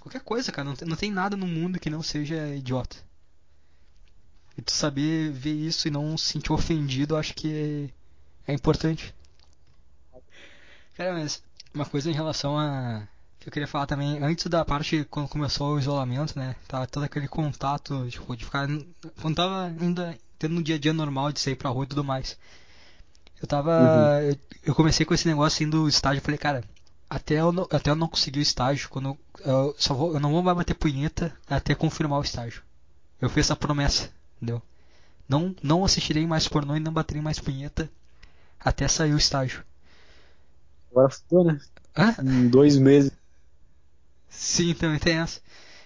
Qualquer 0.00 0.22
coisa, 0.22 0.50
cara. 0.50 0.66
Não 0.66 0.74
tem, 0.74 0.88
não 0.88 0.96
tem 0.96 1.12
nada 1.12 1.36
no 1.36 1.46
mundo 1.46 1.78
que 1.78 1.90
não 1.90 2.02
seja 2.02 2.54
idiota. 2.54 2.96
E 4.56 4.62
tu 4.62 4.72
saber 4.72 5.30
ver 5.30 5.52
isso 5.52 5.88
e 5.88 5.90
não 5.90 6.16
se 6.16 6.32
sentir 6.32 6.54
ofendido, 6.54 7.12
eu 7.16 7.18
acho 7.18 7.34
que 7.34 7.92
é, 8.46 8.52
é 8.52 8.54
importante. 8.54 9.14
Cara, 10.94 11.12
mas 11.12 11.42
uma 11.74 11.84
coisa 11.84 12.10
em 12.10 12.14
relação 12.14 12.58
a. 12.58 13.06
que 13.38 13.46
eu 13.46 13.52
queria 13.52 13.68
falar 13.68 13.84
também, 13.84 14.24
antes 14.24 14.46
da 14.46 14.64
parte 14.64 15.04
quando 15.10 15.28
começou 15.28 15.74
o 15.74 15.78
isolamento, 15.78 16.38
né? 16.38 16.56
Tava 16.66 16.86
todo 16.86 17.02
aquele 17.02 17.28
contato, 17.28 18.08
tipo, 18.08 18.34
de 18.34 18.46
ficar. 18.46 18.66
Quando 19.20 19.36
tava 19.36 19.66
ainda 19.66 20.18
tendo 20.42 20.58
um 20.58 20.62
dia 20.62 20.74
a 20.74 20.78
dia 20.78 20.92
normal 20.92 21.30
de 21.32 21.40
sair 21.40 21.54
pra 21.54 21.70
rua 21.70 21.84
e 21.84 21.86
tudo 21.88 22.02
mais. 22.02 22.36
Eu 23.40 23.46
tava. 23.46 24.20
Eu, 24.22 24.36
eu 24.64 24.74
comecei 24.74 25.06
com 25.06 25.14
esse 25.14 25.26
negócio 25.26 25.56
assim 25.56 25.70
do 25.70 25.88
estágio, 25.88 26.18
eu 26.18 26.24
falei, 26.24 26.38
cara, 26.38 26.64
até 27.08 27.40
eu 27.40 27.52
não, 27.52 27.66
até 27.70 27.90
eu 27.90 27.96
não 27.96 28.08
conseguir 28.08 28.40
o 28.40 28.42
estágio, 28.42 28.88
quando 28.88 29.08
eu, 29.08 29.18
eu 29.44 29.74
só 29.78 29.94
vou, 29.94 30.14
eu 30.14 30.20
não 30.20 30.32
vou 30.32 30.42
mais 30.42 30.56
bater 30.56 30.74
punheta 30.74 31.32
até 31.48 31.74
confirmar 31.74 32.18
o 32.18 32.22
estágio. 32.22 32.62
Eu 33.20 33.28
fiz 33.28 33.46
essa 33.46 33.56
promessa, 33.56 34.10
entendeu? 34.36 34.60
Não, 35.28 35.54
não 35.62 35.84
assistirei 35.84 36.26
mais 36.26 36.48
pornô 36.48 36.74
e 36.74 36.80
não 36.80 36.92
baterei 36.92 37.22
mais 37.22 37.38
punheta 37.38 37.88
até 38.58 38.88
sair 38.88 39.14
o 39.14 39.18
estágio. 39.18 39.62
Agora 40.90 41.08
fudeu, 41.08 41.44
né? 41.44 41.60
Hã? 41.96 42.16
Em 42.20 42.48
dois 42.48 42.76
meses. 42.76 43.12
Sim, 44.28 44.74
também 44.74 44.98
tem 44.98 45.18
essa. 45.18 45.40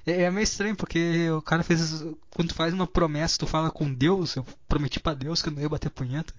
É, 0.06 0.22
é 0.22 0.30
meio 0.30 0.44
estranho 0.44 0.76
porque 0.76 1.30
o 1.30 1.42
cara 1.42 1.62
fez. 1.62 2.04
Quando 2.30 2.48
tu 2.48 2.54
faz 2.54 2.72
uma 2.72 2.86
promessa, 2.86 3.38
tu 3.38 3.46
fala 3.46 3.70
com 3.70 3.92
Deus. 3.92 4.36
Eu 4.36 4.46
prometi 4.68 5.00
pra 5.00 5.14
Deus 5.14 5.42
que 5.42 5.48
eu 5.48 5.52
não 5.52 5.60
ia 5.60 5.68
bater 5.68 5.90
punheta. 5.90 6.32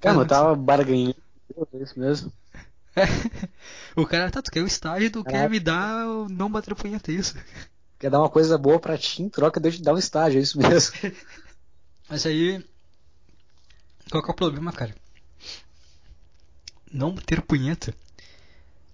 Cara, 0.00 0.14
Cara, 0.14 0.18
eu 0.18 0.26
tava 0.28 0.54
barganhando. 0.54 1.16
É 1.72 1.82
isso 1.82 1.98
mesmo. 1.98 2.32
É. 2.94 3.02
O 3.96 4.06
cara, 4.06 4.30
tá, 4.30 4.40
tu 4.40 4.52
quer 4.52 4.62
o 4.62 4.66
estágio, 4.66 5.10
tu 5.10 5.24
quer 5.24 5.32
Caraca. 5.32 5.48
me 5.48 5.58
dar 5.58 6.06
o 6.06 6.28
não 6.28 6.48
bater 6.48 6.72
punheta, 6.74 7.10
é 7.10 7.14
isso. 7.16 7.34
Quer 7.98 8.10
dar 8.10 8.20
uma 8.20 8.30
coisa 8.30 8.56
boa 8.56 8.78
pra 8.78 8.96
ti 8.96 9.24
em 9.24 9.28
troca 9.28 9.58
de 9.58 9.66
eu 9.66 9.72
te 9.72 9.82
dar 9.82 9.92
um 9.92 9.98
estágio, 9.98 10.38
é 10.38 10.42
isso 10.42 10.56
mesmo. 10.56 10.94
Mas 12.08 12.24
aí. 12.24 12.64
Qual 14.08 14.22
que 14.22 14.30
é 14.30 14.32
o 14.32 14.36
problema, 14.36 14.72
cara? 14.72 14.94
Não 16.92 17.12
bater 17.12 17.42
punheta 17.42 17.92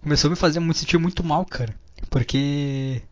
começou 0.04 0.28
a 0.28 0.30
me 0.30 0.36
fazer 0.36 0.60
muito 0.60 0.78
sentir 0.78 0.98
muito 0.98 1.24
mal, 1.24 1.44
cara. 1.46 1.74
Porque 2.10 3.02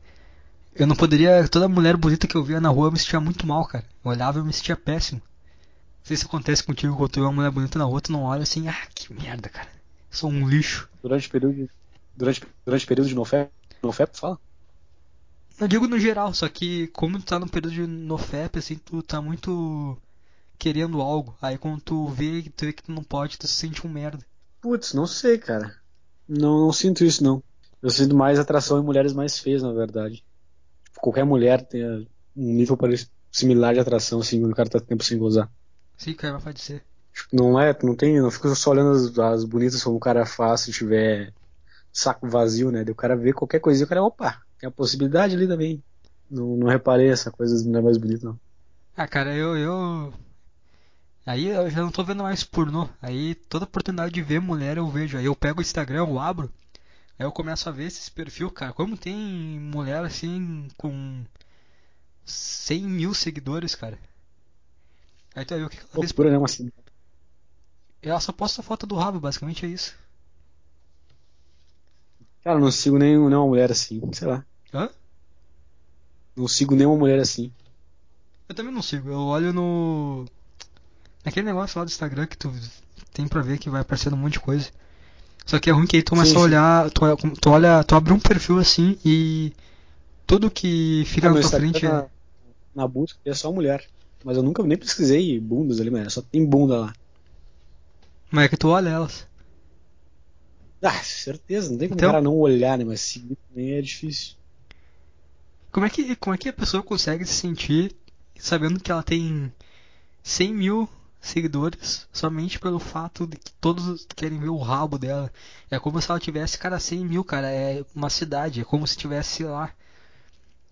eu 0.75 0.87
não 0.87 0.97
poderia. 0.97 1.47
Toda 1.49 1.69
mulher 1.69 1.97
bonita 1.97 2.27
que 2.27 2.37
eu 2.37 2.45
via 2.45 2.61
na 2.61 2.69
rua 2.69 2.89
eu 2.89 2.93
me 2.93 2.99
sentia 2.99 3.21
muito 3.21 3.47
mal, 3.47 3.67
cara. 3.67 3.85
Eu 4.05 4.11
olhava 4.11 4.39
e 4.39 4.41
eu 4.41 4.45
me 4.45 4.53
sentia 4.53 4.77
péssimo. 4.77 5.21
Não 5.21 6.07
sei 6.07 6.17
se 6.17 6.25
acontece 6.25 6.65
contigo 6.65 6.97
quando 6.97 7.11
tu 7.11 7.21
vê 7.21 7.27
uma 7.27 7.33
mulher 7.33 7.51
bonita 7.51 7.79
na 7.79 7.85
rua, 7.85 8.01
tu 8.01 8.11
não 8.11 8.25
olha 8.25 8.43
assim, 8.43 8.69
ah, 8.69 8.87
que 8.95 9.13
merda, 9.13 9.49
cara. 9.49 9.69
Sou 10.11 10.31
um 10.31 10.49
lixo. 10.49 10.89
Durante 11.03 11.29
o 11.29 11.31
período 11.31 11.55
de. 11.55 11.71
Durante, 12.17 12.43
durante 12.65 12.85
o 12.85 12.89
período 12.89 13.09
de 13.09 13.15
nofé. 13.15 13.51
Nofé, 13.83 14.07
fala? 14.13 14.39
Não 15.59 15.69
digo 15.69 15.87
no 15.87 15.99
geral, 15.99 16.35
só 16.35 16.49
que 16.49 16.89
como 16.89 17.19
tu 17.19 17.25
tá 17.25 17.39
num 17.39 17.47
período 17.47 17.75
de 17.75 17.87
nofep, 17.87 18.59
assim, 18.59 18.77
tu 18.77 19.03
tá 19.03 19.21
muito 19.23 19.97
querendo 20.59 21.01
algo. 21.01 21.37
Aí 21.41 21.57
quando 21.57 21.81
tu 21.81 22.09
vê, 22.09 22.43
tu 22.57 22.67
vê 22.67 22.73
que 22.73 22.83
tu 22.83 22.93
não 22.93 23.05
pode, 23.05 23.39
tu 23.39 23.47
se 23.47 23.55
sente 23.55 23.87
um 23.87 23.91
merda. 23.91 24.25
Putz, 24.61 24.93
não 24.93 25.07
sei, 25.07 25.39
cara. 25.39 25.77
Não, 26.29 26.67
não 26.67 26.73
sinto 26.73 27.05
isso, 27.05 27.23
não. 27.23 27.43
Eu 27.81 27.91
sinto 27.91 28.15
mais 28.15 28.39
atração 28.39 28.81
em 28.81 28.85
mulheres 28.85 29.13
mais 29.13 29.39
feias, 29.39 29.63
na 29.63 29.73
verdade. 29.73 30.25
Qualquer 31.03 31.25
mulher 31.25 31.67
tem 31.67 31.85
um 31.85 32.55
nível 32.55 32.77
parecido, 32.77 33.11
similar 33.29 33.75
de 33.75 33.81
atração, 33.81 34.21
assim, 34.21 34.41
quando 34.41 34.53
o 34.53 34.55
cara 34.55 34.69
tá 34.69 34.79
tempo 34.79 35.03
sem 35.03 35.19
gozar. 35.19 35.51
Sim, 35.97 36.15
cara, 36.15 36.39
pode 36.39 36.61
ser. 36.61 36.85
Não 37.33 37.59
é, 37.59 37.77
não 37.83 37.97
tem, 37.97 38.21
não 38.21 38.31
fica 38.31 38.55
só 38.55 38.71
olhando 38.71 38.93
as, 38.93 39.19
as 39.19 39.45
bonitas 39.45 39.83
como 39.83 39.97
o 39.97 40.01
cara 40.01 40.25
faz 40.25 40.61
se 40.61 40.71
tiver 40.71 41.35
saco 41.93 42.29
vazio, 42.29 42.71
né? 42.71 42.85
O 42.89 42.95
cara 42.95 43.17
vê 43.17 43.33
qualquer 43.33 43.59
coisinha, 43.59 43.85
o 43.85 43.89
cara, 43.89 44.05
opa, 44.05 44.41
tem 44.61 44.69
a 44.69 44.71
possibilidade 44.71 45.35
ali 45.35 45.49
também. 45.49 45.83
Não, 46.31 46.57
não 46.57 46.69
reparei 46.69 47.11
essa 47.11 47.33
coisa 47.33 47.53
das 47.53 47.65
mulheres 47.65 47.85
mais 47.85 47.99
bonitas, 47.99 48.23
não. 48.23 48.39
Ah, 48.97 49.09
cara, 49.09 49.35
eu, 49.35 49.57
eu. 49.57 50.15
Aí 51.27 51.49
eu 51.49 51.69
já 51.69 51.83
não 51.83 51.91
tô 51.91 52.05
vendo 52.05 52.23
mais 52.23 52.45
pornô. 52.45 52.89
Aí 53.03 53.35
toda 53.35 53.65
oportunidade 53.65 54.15
de 54.15 54.23
ver 54.23 54.41
mulher 54.41 54.77
eu 54.77 54.89
vejo. 54.89 55.19
Aí 55.19 55.25
eu 55.25 55.35
pego 55.35 55.59
o 55.59 55.63
Instagram, 55.63 55.99
eu 55.99 56.19
abro. 56.21 56.49
Aí 57.23 57.27
eu 57.27 57.31
começo 57.31 57.69
a 57.69 57.73
ver 57.73 57.85
esses 57.85 58.09
perfil, 58.09 58.51
cara. 58.51 58.73
Como 58.73 58.97
tem 58.97 59.15
mulher 59.15 60.05
assim 60.05 60.67
com 60.77 61.25
100 62.25 62.83
mil 62.83 63.15
seguidores, 63.15 63.77
cara. 63.77 63.97
Aí 65.33 65.45
tu 65.45 65.51
vai 65.51 65.61
ver 65.61 65.67
o 65.67 65.71
que 65.71 65.77
ela 65.79 65.87
fez. 65.87 66.13
Né? 66.13 66.39
Mas, 66.39 66.61
Ela 68.03 68.19
só 68.19 68.33
posta 68.33 68.61
foto 68.61 68.89
do 68.89 68.97
rabo, 68.97 69.21
basicamente 69.21 69.65
é 69.65 69.69
isso. 69.69 69.95
cara, 72.43 72.57
eu 72.59 72.61
não 72.61 72.73
sigo 72.73 72.99
nem, 72.99 73.17
nenhuma 73.17 73.47
mulher 73.47 73.71
assim, 73.71 74.03
sei 74.13 74.27
lá. 74.27 74.45
Hã? 74.75 74.91
Não 76.35 76.49
sigo 76.49 76.75
nenhuma 76.75 76.99
mulher 76.99 77.21
assim. 77.21 77.53
Eu 78.49 78.55
também 78.57 78.75
não 78.75 78.83
sigo. 78.83 79.09
Eu 79.09 79.21
olho 79.21 79.53
no. 79.53 80.27
Naquele 81.25 81.47
negócio 81.47 81.79
lá 81.79 81.85
do 81.85 81.89
Instagram 81.89 82.27
que 82.27 82.37
tu 82.37 82.53
tem 83.13 83.29
pra 83.29 83.43
ver 83.43 83.59
que 83.59 83.71
vai 83.71 83.83
aparecendo 83.83 84.15
um 84.15 84.19
monte 84.19 84.33
de 84.33 84.41
coisa. 84.41 84.73
Só 85.47 85.59
que 85.59 85.69
é 85.69 85.73
ruim 85.73 85.87
que 85.87 85.97
aí 85.97 86.03
tu 86.03 86.11
começa 86.11 86.31
Sim, 86.31 86.37
a 86.37 86.41
olhar. 86.41 86.91
Tu, 86.91 87.01
tu 87.41 87.51
olha. 87.51 87.83
Tu 87.85 87.95
abre 87.95 88.13
um 88.13 88.19
perfil 88.19 88.59
assim 88.59 88.99
e. 89.05 89.53
Tudo 90.27 90.51
que 90.51 91.05
fica 91.07 91.29
Ah, 91.29 91.33
na 91.35 91.41
tua 91.41 91.51
frente 91.51 91.85
é. 91.85 91.89
na, 91.89 92.07
na 92.75 92.89
busca 92.89 93.19
é 93.25 93.35
só 93.35 93.53
mulher. 93.53 93.87
Mas 94.25 94.37
eu 94.37 94.43
nunca 94.43 94.63
nem 94.63 94.79
pesquisei 94.79 95.39
bundas 95.41 95.81
ali, 95.81 95.91
mas 95.91 96.13
só 96.13 96.23
tem 96.23 96.45
bunda 96.47 96.79
lá. 96.79 96.93
Mas 98.31 98.45
é 98.45 98.49
que 98.49 98.57
tu 98.57 98.69
olha 98.69 98.89
elas. 98.89 99.27
Ah, 100.81 100.93
certeza, 101.03 101.71
não 101.71 101.79
tem 101.79 101.89
como 101.89 101.99
Então- 101.99 102.09
o 102.09 102.13
cara 102.13 102.23
não 102.23 102.37
olhar, 102.39 102.79
né? 102.79 102.85
Mas 102.85 103.01
seguir 103.01 103.37
também 103.49 103.73
é 103.73 103.83
difícil. 103.83 104.35
Como 105.71 105.87
é, 105.87 105.91
que, 105.91 106.15
como 106.17 106.35
é 106.35 106.39
que 106.39 106.49
a 106.49 106.53
pessoa 106.53 106.83
consegue 106.83 107.25
se 107.25 107.33
sentir 107.35 107.95
sabendo 108.39 108.79
que 108.81 108.91
ela 108.93 109.03
tem 109.03 109.53
100 110.23 110.53
mil 110.55 110.89
seguidores 111.23 112.07
somente 112.13 112.59
pelo 112.59 112.79
fato 112.79 113.27
de 113.27 113.37
que 113.39 113.53
todos 113.55 114.07
querem 114.15 114.39
ver 114.39 114.49
o 114.51 114.59
rabo 114.59 114.99
dela? 114.99 115.33
É 115.71 115.79
como 115.79 116.03
se 116.03 116.11
ela 116.11 116.21
tivesse, 116.21 116.59
cara, 116.59 116.79
100 116.79 117.05
mil, 117.07 117.25
cara. 117.25 117.51
É 117.51 117.85
uma 117.95 118.11
cidade. 118.11 118.61
É 118.61 118.65
como 118.65 118.87
se 118.87 118.97
tivesse, 118.97 119.45
lá. 119.45 119.73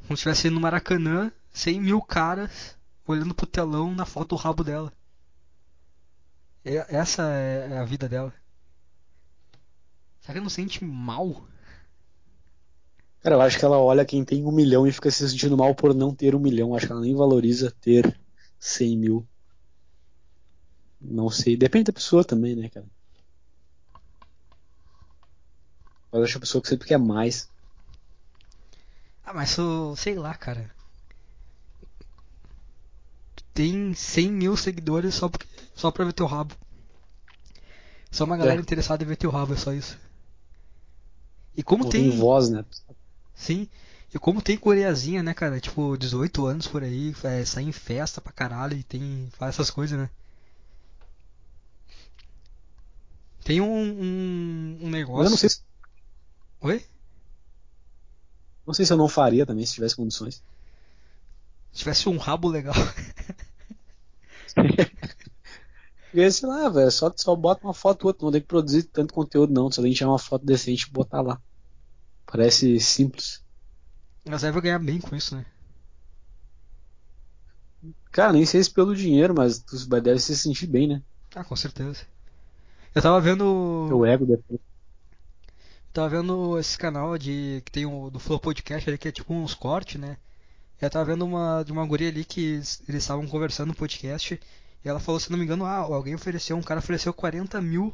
Como 0.07 0.17
se 0.17 0.23
tivesse 0.23 0.51
no 0.51 0.61
Maracanã 0.61 1.33
100 1.53 1.81
mil 1.81 2.03
caras 2.03 2.77
olhando 3.07 3.35
pro 3.35 3.47
telão 3.47 3.95
na 3.95 4.05
foto 4.05 4.31
do 4.31 4.37
rabo 4.37 4.63
dela. 4.65 4.93
É- 6.65 6.87
essa 6.97 7.23
é 7.23 7.79
a 7.79 7.85
vida 7.85 8.09
dela. 8.09 8.33
Será 10.21 10.33
que 10.35 10.39
ela 10.39 10.43
não 10.43 10.51
sente 10.51 10.85
mal? 10.85 11.45
Cara, 13.23 13.37
eu 13.37 13.41
acho 13.41 13.59
que 13.59 13.65
ela 13.65 13.79
olha 13.79 14.05
quem 14.05 14.25
tem 14.25 14.45
um 14.45 14.53
milhão 14.53 14.87
e 14.87 14.93
fica 14.93 15.11
se 15.11 15.29
sentindo 15.29 15.57
mal 15.57 15.75
por 15.75 15.95
não 15.95 16.15
ter 16.15 16.35
um 16.35 16.39
milhão. 16.39 16.75
Acho 16.75 16.87
que 16.87 16.93
ela 16.93 17.01
nem 17.01 17.15
valoriza 17.15 17.71
ter 17.81 18.19
100 18.59 18.97
mil. 18.97 19.27
Não 21.01 21.29
sei, 21.29 21.57
depende 21.59 21.85
da 21.87 21.93
pessoa 21.93 22.25
também, 22.25 22.57
né, 22.57 22.69
cara? 22.71 22.87
Mas 26.13 26.23
acho 26.23 26.33
que 26.35 26.37
a 26.39 26.41
pessoa 26.41 26.63
que 26.63 26.69
sempre 26.69 26.87
quer 26.87 26.99
mais. 26.99 27.51
Ah, 29.25 29.33
mas 29.33 29.57
eu, 29.57 29.97
sei 29.97 30.15
lá, 30.15 30.35
cara. 30.35 30.71
Tem 33.55 33.95
100 33.95 34.33
mil 34.33 34.57
seguidores 34.57 35.15
só, 35.15 35.29
porque, 35.29 35.47
só 35.73 35.93
pra 35.93 36.05
ver 36.05 36.13
teu 36.13 36.27
rabo. 36.27 36.57
Só 38.11 38.25
uma 38.25 38.37
galera 38.37 38.61
É. 38.61 38.63
interessada 38.63 39.03
em 39.03 39.07
ver 39.07 39.17
teu 39.17 39.31
rabo, 39.31 39.55
é 39.55 39.57
só 39.57 39.73
isso. 39.73 39.99
E 41.57 41.63
como 41.63 41.85
tem. 41.85 42.03
tem 42.03 42.11
voz, 42.11 42.51
né? 42.51 42.65
Sim. 43.35 43.69
E 44.15 44.19
como 44.19 44.41
tem 44.43 44.57
coreazinha, 44.57 45.23
né, 45.23 45.35
cara? 45.35 45.61
Tipo, 45.61 45.97
18 45.97 46.47
anos 46.47 46.67
por 46.69 46.83
aí, 46.85 47.15
é, 47.25 47.45
sai 47.45 47.65
em 47.65 47.73
festa 47.73 48.21
pra 48.21 48.33
caralho 48.33 48.77
e 48.77 48.83
tem. 48.85 49.29
faz 49.33 49.55
essas 49.55 49.71
coisas, 49.71 49.99
né? 49.99 50.09
Tem 53.51 53.61
um, 53.61 53.67
um, 53.67 54.79
um 54.83 54.91
negócio. 54.91 55.27
Eu 55.27 55.31
não 55.31 55.37
sei, 55.37 55.49
se, 55.49 55.65
Oi? 56.61 56.87
não 58.65 58.73
sei 58.73 58.87
se 58.87 58.93
eu 58.93 58.97
não 58.97 59.09
faria 59.09 59.45
também 59.45 59.67
se 59.67 59.75
tivesse 59.75 59.97
condições. 59.97 60.41
Se 61.73 61.81
tivesse 61.81 62.09
um 62.09 62.17
rabo 62.17 62.47
legal. 62.49 62.77
Porque, 64.55 66.31
sei 66.31 66.49
lá, 66.49 66.69
velho, 66.69 66.93
só, 66.93 67.13
só 67.17 67.35
bota 67.35 67.67
uma 67.67 67.75
foto 67.75 68.05
outra, 68.05 68.25
não 68.25 68.31
tem 68.31 68.41
que 68.41 68.47
produzir 68.47 68.85
tanto 68.85 69.13
conteúdo 69.13 69.53
não, 69.53 69.69
só 69.69 69.83
tem 69.83 69.91
que 69.91 69.99
tirar 69.99 70.11
uma 70.11 70.19
foto 70.21 70.47
decente 70.47 70.87
e 70.87 70.93
botar 70.93 71.21
lá. 71.21 71.43
Parece 72.27 72.79
simples. 72.79 73.43
Mas 74.29 74.45
aí 74.45 74.53
vai 74.53 74.63
ganhar 74.63 74.79
bem 74.79 75.01
com 75.01 75.17
isso, 75.17 75.35
né? 75.35 75.45
Cara, 78.13 78.33
nem 78.33 78.47
sei 78.47 78.63
se 78.63 78.73
pelo 78.73 78.95
dinheiro, 78.95 79.35
mas 79.37 79.59
tu 79.59 79.77
deve 80.01 80.21
se 80.21 80.37
sentir 80.37 80.69
bem, 80.69 80.87
né? 80.87 81.03
Ah, 81.35 81.43
com 81.43 81.57
certeza. 81.57 82.07
Eu 82.95 83.03
tava 83.03 83.21
vendo. 83.21 83.87
Teu 83.89 84.05
ego 84.05 84.27
deve 84.27 84.43
Tava 85.93 86.09
vendo 86.09 86.59
esse 86.59 86.79
canal 86.79 87.17
de. 87.19 87.63
que 87.65 87.73
tem 87.73 87.87
o 87.87 88.11
do 88.11 88.19
Flow 88.19 88.39
Podcast 88.39 88.89
ali, 88.89 88.99
que 88.99 89.09
é 89.09 89.13
tipo 89.13 89.35
uns 89.35 89.55
cortes, 89.55 90.01
né? 90.01 90.17
Eu 90.81 90.89
tava 90.89 91.05
vendo 91.05 91.25
uma 91.25 91.63
de 91.63 91.73
uma 91.73 91.85
guria 91.85 92.09
ali 92.09 92.25
que 92.25 92.55
eles 92.55 92.83
estavam 92.89 93.27
conversando 93.27 93.69
no 93.69 93.75
podcast. 93.75 94.41
E 94.83 94.89
ela 94.89 94.99
falou, 94.99 95.21
se 95.21 95.31
não 95.31 95.39
me 95.39 95.45
engano, 95.45 95.67
ah, 95.67 95.77
alguém 95.77 96.15
ofereceu, 96.15 96.57
um 96.57 96.63
cara 96.63 96.81
ofereceu 96.81 97.13
40 97.13 97.61
mil 97.61 97.93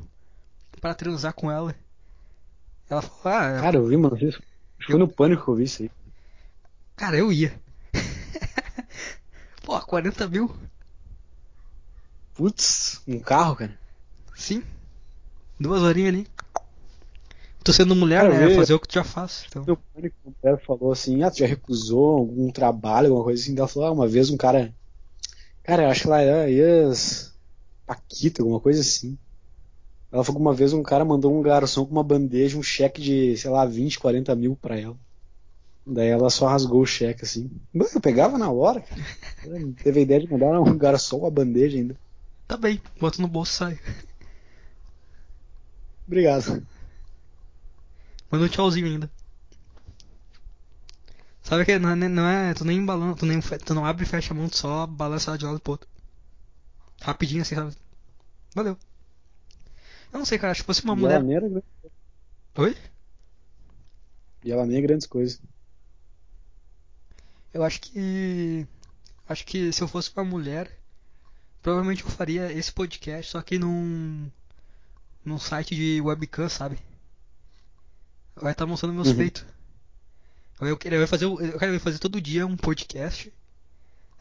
pra 0.80 0.94
transar 0.94 1.32
com 1.32 1.50
ela. 1.50 1.74
Ela 2.88 3.02
falou, 3.02 3.38
ah. 3.38 3.60
Cara, 3.60 3.76
eu 3.76 3.86
vi, 3.86 3.96
mano, 3.96 4.16
isso. 4.16 4.40
Foi 4.86 4.98
no 4.98 5.08
pânico 5.08 5.44
que 5.44 5.50
eu 5.50 5.54
vi 5.56 5.64
isso 5.64 5.82
aí. 5.82 5.90
Cara, 6.94 7.16
eu 7.16 7.32
ia. 7.32 7.60
Pô, 9.64 9.80
40 9.80 10.28
mil? 10.28 10.54
Putz, 12.34 13.02
um 13.08 13.18
carro, 13.18 13.56
cara. 13.56 13.76
Sim. 14.36 14.62
Duas 15.58 15.82
horinhas 15.82 16.08
ali. 16.08 16.26
Tô 17.64 17.72
sendo 17.72 17.96
mulher, 17.96 18.22
Cara, 18.22 18.48
né? 18.48 18.54
Fazer 18.54 18.74
o 18.74 18.80
que 18.80 18.86
tu 18.86 18.94
já 18.94 19.02
faz. 19.02 19.44
Então. 19.48 19.64
No 19.66 19.76
pânico, 19.76 20.16
o 20.24 20.32
cara 20.40 20.56
falou 20.58 20.92
assim, 20.92 21.22
ah, 21.24 21.30
tu 21.30 21.38
já 21.38 21.46
recusou 21.46 22.18
algum 22.18 22.50
trabalho, 22.50 23.08
alguma 23.08 23.24
coisa 23.24 23.42
assim. 23.42 23.58
Ela 23.58 23.66
falou, 23.66 23.88
ah, 23.88 23.92
uma 23.92 24.06
vez 24.06 24.30
um 24.30 24.36
cara. 24.36 24.72
Cara, 25.64 25.82
eu 25.82 25.88
acho 25.88 26.02
que 26.02 26.06
ela 26.06 26.20
era 26.20 26.48
ex 26.48 27.34
Paquita, 27.84 28.42
alguma 28.42 28.60
coisa 28.60 28.80
assim. 28.80 29.18
Ela 30.12 30.22
falou 30.22 30.40
que 30.40 30.46
uma 30.46 30.54
vez 30.54 30.72
um 30.72 30.82
cara 30.82 31.04
mandou 31.04 31.36
um 31.36 31.42
garçom 31.42 31.84
com 31.84 31.92
uma 31.92 32.04
bandeja, 32.04 32.56
um 32.56 32.62
cheque 32.62 33.00
de, 33.00 33.36
sei 33.36 33.50
lá, 33.50 33.64
20, 33.64 33.98
40 33.98 34.34
mil 34.36 34.56
pra 34.56 34.78
ela. 34.78 34.96
Daí 35.84 36.08
ela 36.08 36.30
só 36.30 36.48
rasgou 36.48 36.82
o 36.82 36.86
cheque 36.86 37.24
assim. 37.24 37.50
Eu 37.72 38.00
pegava 38.00 38.38
na 38.38 38.50
hora, 38.50 38.80
cara. 38.80 39.00
Eu 39.44 39.60
não 39.60 39.72
teve 39.72 40.00
a 40.00 40.02
ideia 40.02 40.20
de 40.20 40.30
mandar 40.30 40.60
um 40.60 40.76
garçom 40.76 41.18
uma 41.18 41.30
bandeja 41.30 41.78
ainda. 41.78 41.96
Tá 42.46 42.56
bem, 42.56 42.80
bota 43.00 43.20
no 43.22 43.28
bolso 43.28 43.52
e 43.52 43.56
sai. 43.56 43.78
Obrigado. 46.06 46.66
Manda 48.30 48.44
um 48.44 48.48
tchauzinho 48.48 48.86
ainda. 48.86 49.10
Sabe 51.42 51.64
que 51.64 51.78
não 51.78 51.90
é, 51.90 51.94
não 52.08 52.26
é 52.28 52.54
tu 52.54 52.64
nem 52.64 52.84
balança, 52.84 53.18
tu, 53.20 53.26
nem, 53.26 53.40
tu 53.40 53.74
não 53.74 53.84
abre 53.86 54.02
e 54.04 54.06
fecha 54.08 54.32
a 54.32 54.36
mão, 54.36 54.48
tu 54.48 54.56
só 54.56 54.86
balança 54.86 55.30
ela 55.30 55.38
de 55.38 55.44
um 55.44 55.48
lado 55.50 55.60
pro 55.60 55.72
outro. 55.72 55.88
Rapidinho 57.00 57.42
assim, 57.42 57.54
sabe? 57.54 57.74
Valeu. 58.54 58.76
Eu 60.12 60.18
não 60.18 60.24
sei, 60.26 60.38
cara, 60.38 60.54
que 60.54 60.62
fosse 60.62 60.82
uma 60.82 60.94
E 60.94 60.96
mulher. 60.96 61.14
ela 61.16 61.24
nem 61.24 61.36
era 61.36 61.48
grande- 61.48 61.66
Oi? 62.56 62.76
E 64.44 64.50
ela 64.50 64.66
nem 64.66 64.78
é 64.78 64.80
grandes 64.80 65.06
coisas. 65.06 65.40
Eu 67.52 67.62
acho 67.62 67.80
que. 67.80 68.66
Acho 69.28 69.44
que 69.46 69.72
se 69.72 69.82
eu 69.82 69.88
fosse 69.88 70.10
uma 70.16 70.24
mulher, 70.24 70.70
provavelmente 71.62 72.02
eu 72.02 72.10
faria 72.10 72.50
esse 72.52 72.72
podcast, 72.72 73.32
só 73.32 73.42
que 73.42 73.58
num. 73.58 74.30
Num 75.26 75.38
site 75.38 75.74
de 75.74 76.00
webcam, 76.00 76.48
sabe? 76.48 76.78
Vai 78.34 78.52
estar 78.52 78.64
mostrando 78.66 78.94
meus 78.94 79.08
Uhum. 79.08 79.16
feitos. 79.16 79.44
Eu, 80.60 80.78
eu 80.84 81.00
ia 81.00 81.06
fazer, 81.06 81.24
eu 81.26 81.58
quero 81.58 81.80
fazer 81.80 81.98
todo 81.98 82.20
dia 82.20 82.46
um 82.46 82.56
podcast. 82.56 83.32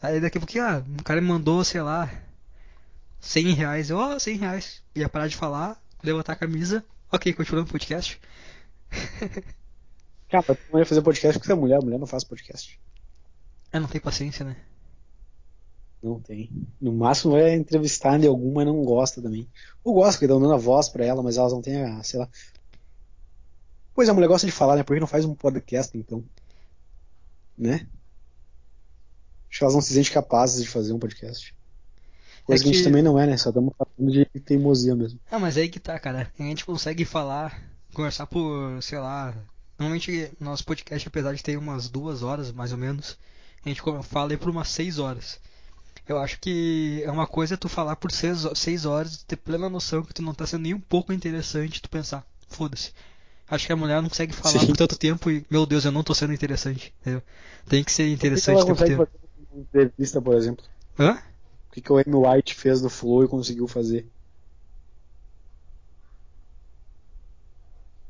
Aí 0.02 0.20
daqui 0.20 0.36
a 0.36 0.40
pouquinho, 0.40 0.64
ah, 0.64 0.84
um 0.86 0.96
cara 1.02 1.20
me 1.20 1.28
mandou, 1.28 1.62
sei 1.64 1.80
lá, 1.80 2.10
100 3.20 3.52
reais. 3.54 3.88
Eu, 3.90 3.96
ó, 3.98 4.18
100 4.18 4.36
reais. 4.36 4.82
Ia 4.94 5.08
parar 5.08 5.28
de 5.28 5.36
falar, 5.36 5.80
levantar 6.02 6.32
a 6.34 6.36
camisa. 6.36 6.84
Ok, 7.10 7.32
continuando 7.32 7.68
o 7.68 7.72
podcast. 7.72 8.20
Cara, 10.28 10.42
tu 10.42 10.58
não 10.72 10.80
ia 10.80 10.86
fazer 10.86 11.02
podcast 11.02 11.38
porque 11.38 11.48
tu 11.48 11.56
é 11.56 11.60
mulher, 11.60 11.80
mulher 11.82 11.98
não 11.98 12.06
faz 12.06 12.24
podcast. 12.24 12.78
Eu 13.72 13.80
não 13.80 13.88
tenho 13.88 14.02
paciência, 14.02 14.44
né? 14.44 14.56
Não 16.06 16.20
tem. 16.20 16.48
No 16.80 16.92
máximo 16.92 17.32
vai 17.32 17.52
entrevistar 17.54 18.16
de 18.18 18.28
alguma 18.28 18.62
e 18.62 18.64
não 18.64 18.80
gosta 18.84 19.20
também. 19.20 19.48
Ou 19.82 19.94
gosta, 19.94 20.12
porque 20.12 20.26
estão 20.26 20.40
dando 20.40 20.54
a 20.54 20.56
voz 20.56 20.88
pra 20.88 21.04
ela, 21.04 21.20
mas 21.20 21.36
elas 21.36 21.52
não 21.52 21.60
têm 21.60 21.82
a, 21.82 22.00
sei 22.04 22.20
lá. 22.20 22.28
Pois 23.92 24.08
a 24.08 24.14
mulher 24.14 24.28
gosta 24.28 24.46
de 24.46 24.52
falar, 24.52 24.76
né? 24.76 24.84
Por 24.84 24.94
que 24.94 25.00
não 25.00 25.06
faz 25.08 25.24
um 25.24 25.34
podcast 25.34 25.98
então? 25.98 26.22
Né? 27.58 27.88
Acho 29.50 29.58
que 29.58 29.64
elas 29.64 29.74
não 29.74 29.80
se 29.80 29.94
sentem 29.94 30.12
capazes 30.12 30.62
de 30.62 30.68
fazer 30.68 30.92
um 30.92 30.98
podcast. 30.98 31.54
Coisa 32.44 32.62
É 32.62 32.62
que... 32.62 32.68
a 32.70 32.72
gente 32.72 32.82
que- 32.82 32.88
também 32.88 33.02
não 33.02 33.18
é, 33.18 33.26
né? 33.26 33.36
Só 33.36 33.48
estamos 33.48 33.74
falando 33.76 34.12
de 34.12 34.24
teimosia 34.40 34.94
mesmo. 34.94 35.18
Ah, 35.30 35.38
mas 35.40 35.56
aí 35.56 35.68
que 35.68 35.80
tá, 35.80 35.98
cara. 35.98 36.30
A 36.38 36.42
gente 36.42 36.64
consegue 36.64 37.04
falar, 37.04 37.60
conversar 37.92 38.26
por, 38.26 38.80
sei 38.82 38.98
lá. 38.98 39.34
Normalmente, 39.78 40.30
nosso 40.38 40.64
podcast, 40.64 41.08
apesar 41.08 41.34
de 41.34 41.42
ter 41.42 41.56
umas 41.58 41.88
duas 41.88 42.22
horas, 42.22 42.52
mais 42.52 42.70
ou 42.70 42.78
menos, 42.78 43.18
a 43.64 43.68
gente 43.68 43.82
fala 44.04 44.30
aí 44.30 44.36
por 44.36 44.50
umas 44.50 44.68
seis 44.68 44.98
horas. 44.98 45.40
Eu 46.08 46.18
acho 46.18 46.38
que 46.38 47.02
é 47.04 47.10
uma 47.10 47.26
coisa 47.26 47.56
tu 47.56 47.68
falar 47.68 47.96
por 47.96 48.12
seis, 48.12 48.46
seis 48.54 48.84
horas, 48.84 49.22
ter 49.24 49.36
plena 49.36 49.68
noção 49.68 50.02
que 50.02 50.14
tu 50.14 50.22
não 50.22 50.32
tá 50.34 50.46
sendo 50.46 50.62
nem 50.62 50.74
um 50.74 50.80
pouco 50.80 51.12
interessante, 51.12 51.82
tu 51.82 51.90
pensar, 51.90 52.24
foda-se. 52.48 52.92
Acho 53.48 53.66
que 53.66 53.72
a 53.72 53.76
mulher 53.76 54.00
não 54.02 54.08
consegue 54.08 54.32
falar 54.32 54.60
Sim. 54.60 54.66
por 54.66 54.76
tanto 54.76 54.96
tempo 54.98 55.30
e, 55.30 55.44
meu 55.50 55.66
Deus, 55.66 55.84
eu 55.84 55.92
não 55.92 56.02
tô 56.02 56.14
sendo 56.14 56.32
interessante. 56.32 56.92
entendeu? 57.00 57.22
Tem 57.68 57.82
que 57.82 57.92
ser 57.92 58.04
Por 58.04 58.10
que 58.10 58.16
que 58.16 58.22
interessante 58.24 58.60
ela 58.60 58.66
tempo 58.66 58.76
fazer 58.76 58.94
uma 59.52 59.60
entrevista, 59.62 60.20
por 60.22 60.34
exemplo? 60.34 60.64
Hã? 60.98 61.18
O 61.70 61.72
que, 61.74 61.80
que 61.80 61.92
o 61.92 61.98
Amy 61.98 62.14
White 62.14 62.54
fez 62.54 62.80
no 62.80 62.88
Flow 62.88 63.24
e 63.24 63.28
conseguiu 63.28 63.68
fazer? 63.68 64.06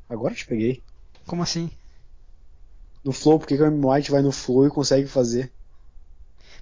Agora 0.09 0.33
te 0.33 0.45
peguei. 0.45 0.81
Como 1.25 1.43
assim? 1.43 1.69
No 3.03 3.11
Flow, 3.11 3.39
por 3.39 3.47
que, 3.47 3.57
que 3.57 3.63
o 3.63 3.65
Amy 3.65 3.83
White 3.83 4.11
vai 4.11 4.21
no 4.21 4.31
Flow 4.31 4.67
e 4.67 4.69
consegue 4.69 5.07
fazer? 5.07 5.51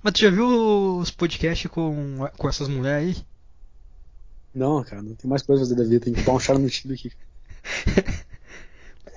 Mas 0.01 0.13
tu 0.13 0.19
já 0.21 0.29
viu 0.29 0.97
os 0.97 1.11
podcasts 1.11 1.69
com, 1.69 2.27
com 2.37 2.49
essas 2.49 2.67
mulheres 2.67 3.17
aí? 3.17 3.25
Não, 4.53 4.83
cara, 4.83 5.01
não 5.01 5.15
tem 5.15 5.29
mais 5.29 5.41
coisa 5.41 5.61
pra 5.61 5.69
fazer 5.69 5.83
da 5.83 5.89
vida, 5.89 6.05
tem 6.05 6.13
que 6.13 6.29
um 6.29 6.39
chá 6.39 6.53
no 6.53 6.69
time 6.69 6.93
aqui. 6.93 7.11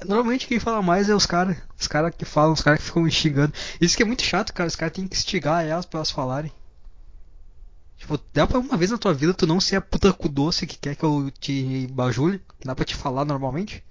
Normalmente 0.04 0.46
quem 0.46 0.60
fala 0.60 0.82
mais 0.82 1.08
é 1.08 1.14
os 1.14 1.26
caras. 1.26 1.56
Os 1.78 1.86
caras 1.86 2.14
que 2.14 2.24
falam, 2.24 2.52
os 2.52 2.60
caras 2.60 2.80
que 2.80 2.86
ficam 2.86 3.06
instigando. 3.06 3.52
Isso 3.80 3.96
que 3.96 4.02
é 4.02 4.06
muito 4.06 4.22
chato, 4.22 4.52
cara. 4.52 4.68
Os 4.68 4.76
caras 4.76 4.94
têm 4.94 5.06
que 5.06 5.16
instigar 5.16 5.64
elas 5.64 5.86
pra 5.86 5.98
elas 5.98 6.10
falarem. 6.10 6.52
Tipo, 7.96 8.18
dá 8.32 8.46
pra 8.46 8.60
uma 8.60 8.76
vez 8.76 8.90
na 8.92 8.98
tua 8.98 9.12
vida 9.12 9.34
tu 9.34 9.46
não 9.46 9.60
ser 9.60 9.76
a 9.76 9.80
puta 9.80 10.12
cu 10.12 10.28
doce 10.28 10.66
que 10.66 10.78
quer 10.78 10.94
que 10.94 11.04
eu 11.04 11.30
te 11.32 11.88
bajule? 11.88 12.40
Dá 12.64 12.74
pra 12.74 12.84
te 12.84 12.94
falar 12.94 13.24
normalmente? 13.24 13.84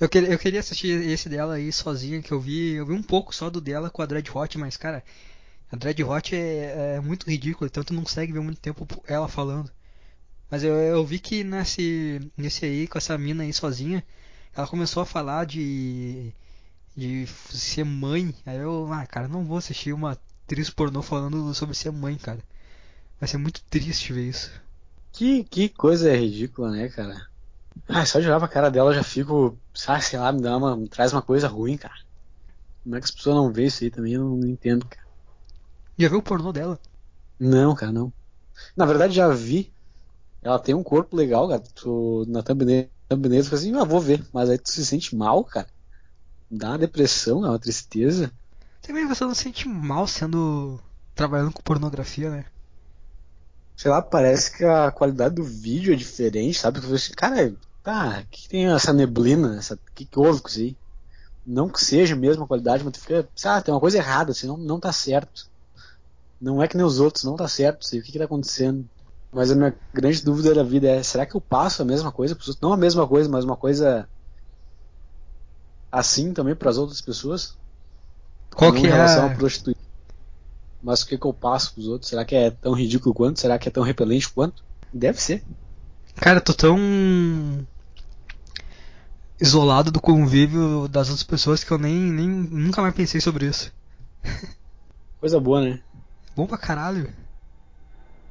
Eu, 0.00 0.08
eu 0.22 0.38
queria 0.38 0.60
assistir 0.60 0.88
esse 1.08 1.28
dela 1.28 1.54
aí 1.54 1.72
sozinha, 1.72 2.22
que 2.22 2.32
eu 2.32 2.40
vi. 2.40 2.74
Eu 2.74 2.86
vi 2.86 2.92
um 2.92 3.02
pouco 3.02 3.34
só 3.34 3.50
do 3.50 3.60
dela 3.60 3.90
com 3.90 4.00
a 4.02 4.06
Dread 4.06 4.30
Hot, 4.32 4.56
mas 4.58 4.76
cara, 4.76 5.02
a 5.70 5.76
Dread 5.76 6.02
Hot 6.04 6.34
é, 6.34 6.94
é 6.96 7.00
muito 7.00 7.28
ridícula, 7.28 7.68
então 7.68 7.84
tu 7.84 7.92
não 7.92 8.02
consegue 8.02 8.32
ver 8.32 8.40
muito 8.40 8.60
tempo 8.60 8.86
ela 9.06 9.28
falando. 9.28 9.70
Mas 10.50 10.64
eu, 10.64 10.74
eu 10.74 11.04
vi 11.04 11.18
que 11.18 11.44
nesse, 11.44 12.20
nesse 12.36 12.64
aí, 12.64 12.86
com 12.86 12.96
essa 12.98 13.18
mina 13.18 13.42
aí 13.42 13.52
sozinha, 13.52 14.04
ela 14.56 14.66
começou 14.66 15.02
a 15.02 15.06
falar 15.06 15.44
de. 15.46 16.32
de 16.96 17.26
ser 17.26 17.84
mãe. 17.84 18.34
Aí 18.46 18.58
eu, 18.58 18.88
ah, 18.92 19.06
cara, 19.06 19.28
não 19.28 19.44
vou 19.44 19.58
assistir 19.58 19.92
uma 19.92 20.12
atriz 20.12 20.70
pornô 20.70 21.02
falando 21.02 21.54
sobre 21.54 21.74
ser 21.74 21.92
mãe, 21.92 22.16
cara. 22.16 22.40
Vai 23.20 23.28
ser 23.28 23.38
muito 23.38 23.62
triste 23.64 24.12
ver 24.12 24.28
isso. 24.28 24.50
Que, 25.12 25.44
que 25.44 25.68
coisa 25.68 26.14
ridícula, 26.16 26.70
né, 26.70 26.88
cara? 26.88 27.28
Ah, 27.86 28.04
só 28.06 28.18
de 28.20 28.26
olhar 28.26 28.38
pra 28.38 28.48
cara 28.48 28.70
dela 28.70 28.90
eu 28.90 28.94
já 28.94 29.02
fico, 29.04 29.60
sabe, 29.74 30.02
sei 30.04 30.18
lá, 30.18 30.32
me, 30.32 30.40
dá 30.40 30.56
uma, 30.56 30.76
me 30.76 30.88
traz 30.88 31.12
uma 31.12 31.22
coisa 31.22 31.48
ruim, 31.48 31.76
cara. 31.76 31.94
Como 32.84 32.96
é 32.96 33.00
que 33.00 33.06
as 33.06 33.12
pessoas 33.12 33.36
não 33.36 33.52
veem 33.52 33.68
isso 33.68 33.84
aí 33.84 33.90
também? 33.90 34.14
Eu 34.14 34.24
não 34.24 34.48
entendo, 34.48 34.86
cara. 34.88 35.06
Já 35.98 36.08
viu 36.08 36.20
o 36.20 36.22
pornô 36.22 36.50
dela? 36.50 36.80
Não, 37.38 37.74
cara, 37.74 37.92
não. 37.92 38.12
Na 38.76 38.86
verdade, 38.86 39.14
já 39.14 39.28
vi. 39.28 39.74
Ela 40.42 40.58
tem 40.60 40.74
um 40.74 40.82
corpo 40.84 41.16
legal, 41.16 41.48
cara. 41.48 41.62
Tu, 41.74 42.24
na 42.28 42.42
thumbnail, 42.42 42.90
thumbnail 43.08 43.42
tu 43.42 43.46
fica 43.46 43.56
assim, 43.56 43.74
ah, 43.76 43.84
vou 43.84 44.00
ver. 44.00 44.26
Mas 44.32 44.50
aí 44.50 44.58
tu 44.58 44.70
se 44.70 44.86
sente 44.86 45.16
mal, 45.16 45.44
cara. 45.44 45.68
Dá 46.50 46.70
uma 46.70 46.78
depressão, 46.78 47.40
dá 47.42 47.50
uma 47.50 47.60
tristeza. 47.60 48.32
Também 48.82 49.06
você 49.06 49.24
não 49.24 49.34
se 49.34 49.44
sente 49.44 49.68
mal 49.68 50.06
sendo. 50.08 50.80
trabalhando 51.14 51.52
com 51.52 51.62
pornografia, 51.62 52.28
né? 52.30 52.44
Sei 53.76 53.90
lá, 53.90 54.02
parece 54.02 54.56
que 54.56 54.64
a 54.64 54.90
qualidade 54.90 55.36
do 55.36 55.44
vídeo 55.44 55.92
é 55.92 55.96
diferente, 55.96 56.58
sabe? 56.58 56.80
Assim, 56.80 57.12
cara, 57.14 57.56
tá, 57.88 58.22
o 58.22 58.26
que, 58.30 58.48
tem 58.48 58.66
essa 58.66 58.92
neblina? 58.92 59.56
Essa, 59.56 59.74
o 59.74 59.78
que, 59.94 60.04
que 60.04 60.18
houve 60.18 60.42
com 60.42 60.48
isso 60.48 60.60
aí? 60.60 60.76
Não 61.46 61.70
que 61.70 61.82
seja 61.82 62.14
mesmo 62.14 62.44
a 62.44 62.46
qualidade, 62.46 62.84
mas 62.84 62.92
tu 62.92 63.00
fica, 63.00 63.26
sabe, 63.34 63.64
tem 63.64 63.72
uma 63.72 63.80
coisa 63.80 63.96
errada, 63.96 64.32
assim, 64.32 64.46
não, 64.46 64.58
não 64.58 64.78
tá 64.78 64.92
certo. 64.92 65.48
Não 66.38 66.62
é 66.62 66.68
que 66.68 66.76
nem 66.76 66.84
os 66.84 67.00
outros, 67.00 67.24
não 67.24 67.34
tá 67.34 67.48
certo, 67.48 67.86
sei, 67.86 67.98
o 67.98 68.02
que, 68.02 68.12
que 68.12 68.18
tá 68.18 68.26
acontecendo? 68.26 68.86
Mas 69.32 69.50
a 69.50 69.54
minha 69.54 69.74
grande 69.92 70.22
dúvida 70.22 70.54
da 70.54 70.62
vida 70.62 70.86
é, 70.88 71.02
será 71.02 71.24
que 71.24 71.34
eu 71.34 71.40
passo 71.40 71.80
a 71.80 71.84
mesma 71.84 72.12
coisa 72.12 72.34
pros 72.34 72.48
outros? 72.48 72.62
Não 72.62 72.74
a 72.74 72.76
mesma 72.76 73.08
coisa, 73.08 73.28
mas 73.28 73.44
uma 73.44 73.56
coisa 73.56 74.06
assim 75.90 76.34
também 76.34 76.54
para 76.54 76.68
as 76.68 76.76
outras 76.76 77.00
pessoas? 77.00 77.56
Qual 78.54 78.72
que 78.72 78.80
em 78.80 78.86
é 78.86 78.90
relação 78.90 79.24
a... 79.24 79.32
a 79.32 79.34
prostituir. 79.34 79.76
Mas 80.82 81.02
o 81.02 81.06
que, 81.06 81.18
que 81.18 81.26
eu 81.26 81.32
passo 81.32 81.72
pros 81.72 81.88
outros? 81.88 82.10
Será 82.10 82.24
que 82.24 82.36
é 82.36 82.50
tão 82.50 82.72
ridículo 82.72 83.14
quanto? 83.14 83.40
Será 83.40 83.58
que 83.58 83.68
é 83.68 83.72
tão 83.72 83.82
repelente 83.82 84.28
quanto? 84.30 84.62
Deve 84.92 85.20
ser. 85.20 85.42
Cara, 86.14 86.40
tô 86.40 86.54
tão 86.54 86.78
isolado 89.40 89.90
do 89.90 90.00
convívio 90.00 90.88
das 90.88 91.08
outras 91.08 91.22
pessoas 91.22 91.62
que 91.62 91.70
eu 91.70 91.78
nem, 91.78 91.94
nem 91.94 92.28
nunca 92.28 92.82
mais 92.82 92.94
pensei 92.94 93.20
sobre 93.20 93.46
isso. 93.46 93.72
Coisa 95.20 95.40
boa, 95.40 95.60
né? 95.60 95.80
Bom 96.34 96.46
pra 96.46 96.58
caralho. 96.58 97.12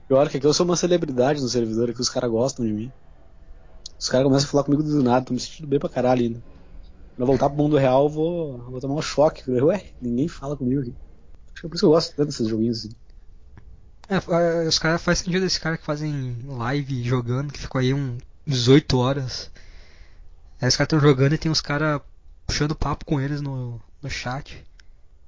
Pior 0.07 0.29
que 0.29 0.37
aqui 0.37 0.45
eu 0.47 0.53
sou 0.53 0.65
uma 0.65 0.77
celebridade 0.77 1.41
no 1.41 1.49
servidor, 1.49 1.93
que 1.93 2.01
os 2.01 2.09
caras 2.09 2.31
gostam 2.31 2.65
de 2.65 2.71
mim. 2.71 2.91
Os 3.99 4.07
caras 4.09 4.25
começam 4.25 4.47
a 4.47 4.51
falar 4.51 4.63
comigo 4.63 4.83
do 4.83 5.03
nada, 5.03 5.25
tô 5.25 5.33
me 5.33 5.39
sentindo 5.39 5.67
bem 5.67 5.79
pra 5.79 5.89
caralho 5.89 6.21
ainda. 6.21 6.43
Quando 7.15 7.19
eu 7.21 7.25
voltar 7.25 7.49
pro 7.49 7.57
mundo 7.57 7.77
real, 7.77 8.03
eu 8.03 8.09
vou, 8.09 8.57
vou 8.69 8.79
tomar 8.79 8.93
um 8.93 9.01
choque. 9.01 9.49
Ué, 9.49 9.91
ninguém 10.01 10.27
fala 10.27 10.55
comigo 10.55 10.81
aqui. 10.81 10.95
Acho 11.51 11.61
que 11.61 11.65
é 11.65 11.69
por 11.69 11.75
isso 11.75 11.81
que 11.81 11.85
eu 11.85 11.89
gosto 11.89 12.15
tanto 12.15 12.27
desses 12.27 12.47
joguinhos 12.47 12.79
assim. 12.79 12.91
É, 14.07 14.15
é, 14.15 14.67
os 14.67 14.79
caras 14.79 15.01
faz 15.01 15.17
sentido 15.19 15.45
esses 15.45 15.57
caras 15.57 15.79
que 15.79 15.85
fazem 15.85 16.37
live 16.45 17.03
jogando, 17.03 17.51
que 17.51 17.59
ficam 17.59 17.81
aí 17.81 17.93
um 17.93 18.17
18 18.45 18.97
horas. 18.97 19.51
Aí 20.61 20.67
os 20.67 20.75
caras 20.75 20.87
estão 20.87 20.99
jogando 20.99 21.33
e 21.33 21.37
tem 21.37 21.51
uns 21.51 21.61
caras 21.61 22.01
puxando 22.45 22.75
papo 22.75 23.05
com 23.05 23.19
eles 23.19 23.41
no, 23.41 23.81
no 24.01 24.09
chat, 24.09 24.63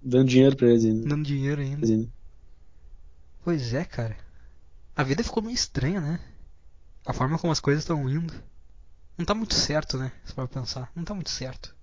Dando 0.02 0.30
dinheiro 0.30 0.56
pra 0.56 0.68
eles 0.68 0.86
ainda. 0.86 1.08
dando 1.10 1.24
dinheiro 1.26 1.62
ainda. 1.62 1.86
ainda. 1.86 2.10
Pois 3.44 3.74
é, 3.74 3.84
cara. 3.84 4.16
A 4.96 5.04
vida 5.04 5.24
ficou 5.24 5.42
meio 5.44 5.54
estranha, 5.56 6.00
né? 6.02 6.20
A 7.06 7.14
forma 7.14 7.38
como 7.38 7.52
as 7.52 7.60
coisas 7.60 7.84
estão 7.84 8.10
indo. 8.10 8.34
Não 9.18 9.26
tá 9.26 9.34
muito 9.36 9.54
certo, 9.54 9.98
né? 9.98 10.12
Se 10.24 10.34
for 10.34 10.48
pensar. 10.48 10.90
Não 10.96 11.04
tá 11.04 11.14
muito 11.14 11.30
certo. 11.30 11.76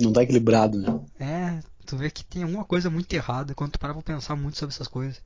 Não 0.00 0.12
tá 0.12 0.22
equilibrado, 0.22 0.78
né? 0.78 1.00
É, 1.18 1.60
tu 1.84 1.96
vê 1.96 2.10
que 2.10 2.24
tem 2.24 2.44
alguma 2.44 2.64
coisa 2.64 2.88
muito 2.88 3.12
errada 3.12 3.54
quando 3.54 3.72
tu 3.72 3.78
parar 3.80 3.94
pra 3.94 4.02
pensar 4.02 4.36
muito 4.36 4.56
sobre 4.58 4.74
essas 4.74 4.86
coisas. 4.86 5.20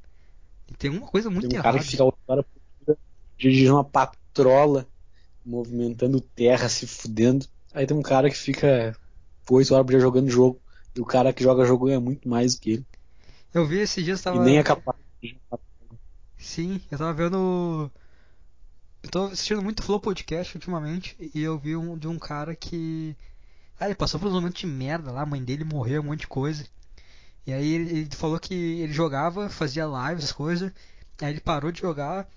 E 0.69 0.75
tem 0.75 0.91
alguma 0.91 1.11
coisa 1.11 1.29
muito 1.29 1.49
Tem 1.49 1.59
um 1.59 1.61
errada. 1.63 1.79
cara 1.79 1.85
que 1.85 1.91
fica 1.91 2.05
dia 2.87 2.97
dirigindo 3.39 3.75
uma 3.75 3.85
patrola, 3.85 4.87
movimentando 5.45 6.21
terra, 6.21 6.69
se 6.69 6.87
fudendo. 6.87 7.47
Aí 7.75 7.87
tem 7.87 7.97
um 7.97 8.03
cara 8.03 8.29
que 8.29 8.37
fica 8.37 8.97
8 9.49 9.73
horas 9.75 9.87
por 9.87 9.93
dia 9.93 10.01
jogando 10.01 10.31
jogo. 10.31 10.61
E 10.95 11.01
o 11.01 11.05
cara 11.05 11.33
que 11.33 11.43
joga 11.43 11.65
jogo 11.65 11.87
ganha 11.87 12.01
muito 12.01 12.29
mais 12.29 12.55
do 12.55 12.61
que 12.61 12.71
ele. 12.73 12.87
Eu 13.55 13.67
vi 13.67 13.79
esses 13.79 14.05
dias, 14.05 14.21
tava. 14.21 14.37
E 14.37 14.41
nem 14.41 14.59
é 14.59 14.63
capaz 14.63 14.99
de 15.23 15.39
Sim, 16.37 16.81
eu 16.91 16.99
tava 16.99 17.13
vendo. 17.13 17.91
Eu 19.03 19.11
tô 19.11 19.25
assistindo 19.25 19.63
muito 19.63 19.83
Flow 19.83 20.01
Podcast 20.01 20.55
ultimamente 20.57 21.17
e 21.35 21.41
eu 21.41 21.59
vi 21.59 21.77
um 21.77 21.97
de 21.97 22.09
um 22.09 22.19
cara 22.19 22.55
que. 22.55 23.17
Ah, 23.81 23.87
ele 23.87 23.95
passou 23.95 24.21
por 24.21 24.29
uns 24.29 24.35
momentos 24.35 24.61
de 24.61 24.67
merda 24.67 25.11
lá, 25.11 25.23
a 25.23 25.27
mãe 25.27 25.43
dele 25.43 25.65
morreu, 25.65 26.03
um 26.03 26.07
monte 26.07 26.21
de 26.21 26.29
coisa. 26.29 26.65
E 27.47 27.53
aí 27.53 27.73
ele, 27.73 27.99
ele 27.99 28.11
falou 28.13 28.39
que 28.39 28.55
ele 28.55 28.93
jogava, 28.93 29.49
fazia 29.49 29.85
lives, 29.85 30.25
essas 30.25 30.33
coisas. 30.33 30.71
Aí 31.21 31.31
ele 31.31 31.41
parou 31.41 31.73
de 31.73 31.81
jogar 31.81 32.29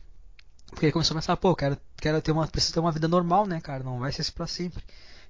porque 0.69 0.87
ele 0.87 0.93
começou 0.93 1.15
a 1.15 1.19
pensar, 1.19 1.37
pô, 1.37 1.55
quero, 1.55 1.77
quero 1.97 2.21
ter 2.21 2.31
uma, 2.31 2.47
preciso 2.47 2.73
ter 2.73 2.79
uma 2.79 2.91
vida 2.91 3.07
normal, 3.07 3.45
né, 3.45 3.61
cara? 3.61 3.83
Não 3.83 3.99
vai 3.99 4.11
ser 4.11 4.21
isso 4.21 4.33
pra 4.33 4.47
sempre. 4.47 4.83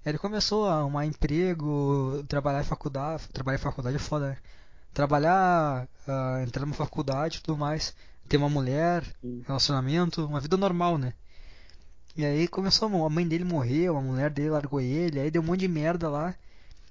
Ele 0.06 0.18
começou 0.20 0.68
a 0.68 0.80
arrumar 0.80 1.06
emprego, 1.06 2.24
trabalhar 2.28 2.62
em 2.62 2.66
faculdade. 2.66 3.28
Trabalhar 3.30 3.58
em 3.58 3.62
faculdade 3.62 3.96
é 3.96 4.00
foda, 4.00 4.30
né? 4.30 4.38
Trabalhar, 4.94 5.88
ah, 6.08 6.44
entrar 6.44 6.62
numa 6.62 6.76
faculdade 6.76 7.40
e 7.40 7.42
tudo 7.42 7.58
mais. 7.58 7.96
Ter 8.30 8.38
uma 8.38 8.50
mulher, 8.50 9.04
relacionamento, 9.48 10.26
uma 10.26 10.40
vida 10.40 10.58
normal, 10.58 10.98
né? 10.98 11.14
E 12.16 12.24
aí 12.26 12.48
começou, 12.48 13.06
a 13.06 13.10
mãe 13.10 13.28
dele 13.28 13.44
morreu, 13.44 13.98
a 13.98 14.02
mulher 14.02 14.30
dele 14.30 14.52
largou 14.52 14.80
ele, 14.80 15.20
aí 15.20 15.32
deu 15.32 15.42
um 15.42 15.46
monte 15.46 15.62
de 15.62 15.68
merda 15.68 16.10
lá. 16.10 16.36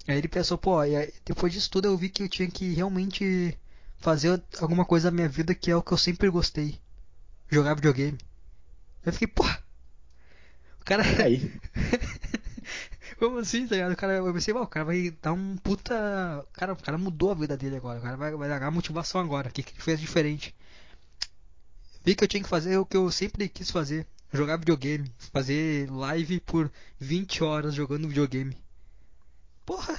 Aí 0.07 0.19
ele 0.19 0.29
pensou, 0.29 0.59
pô, 0.59 0.79
aí, 0.81 1.13
depois 1.25 1.53
disso 1.53 1.71
tudo 1.71 1.87
eu 1.87 1.97
vi 1.97 2.11
que 2.11 2.23
eu 2.25 2.29
tinha 2.29 2.51
que 2.51 2.75
realmente 2.75 3.57
fazer 3.99 4.43
alguma 4.61 4.85
coisa 4.85 5.11
na 5.11 5.15
minha 5.15 5.29
vida 5.29 5.55
que 5.55 5.71
é 5.71 5.77
o 5.77 5.83
que 5.83 5.93
eu 5.93 5.99
sempre 5.99 6.29
gostei. 6.29 6.79
Jogar 7.49 7.75
videogame. 7.75 8.19
Eu 9.05 9.13
fiquei, 9.13 9.29
pô. 9.29 9.45
O 10.81 10.85
cara. 10.85 11.03
Aí. 11.25 11.53
Como 13.19 13.39
assim, 13.39 13.67
tá 13.67 13.75
ligado? 13.75 13.93
O 13.93 13.97
cara, 13.97 14.15
eu 14.15 14.33
pensei, 14.33 14.53
"Ué, 14.55 14.61
o 14.61 14.67
cara 14.67 14.85
vai 14.85 15.11
dar 15.23 15.33
um 15.33 15.57
puta. 15.57 15.95
Cara, 16.53 16.73
o 16.73 16.77
cara 16.77 16.99
mudou 16.99 17.31
a 17.31 17.35
vida 17.35 17.57
dele 17.57 17.77
agora. 17.77 17.99
O 17.99 18.03
cara 18.03 18.17
vai, 18.17 18.33
vai 18.37 18.49
dar 18.49 18.71
motivação 18.71 19.21
agora. 19.21 19.49
O 19.49 19.53
que, 19.53 19.63
que 19.63 19.73
ele 19.73 19.83
fez 19.83 20.01
diferente? 20.01 20.55
Vi 22.05 22.15
que 22.15 22.23
eu 22.23 22.29
tinha 22.29 22.43
que 22.43 22.49
fazer 22.49 22.77
o 22.79 22.87
que 22.87 22.97
eu 22.97 23.11
sempre 23.11 23.49
quis 23.49 23.69
fazer: 23.71 24.07
jogar 24.33 24.57
videogame. 24.59 25.13
Fazer 25.33 25.91
live 25.91 26.39
por 26.41 26.71
20 27.01 27.43
horas 27.43 27.75
jogando 27.75 28.07
videogame. 28.09 28.57
Porra, 29.67 29.99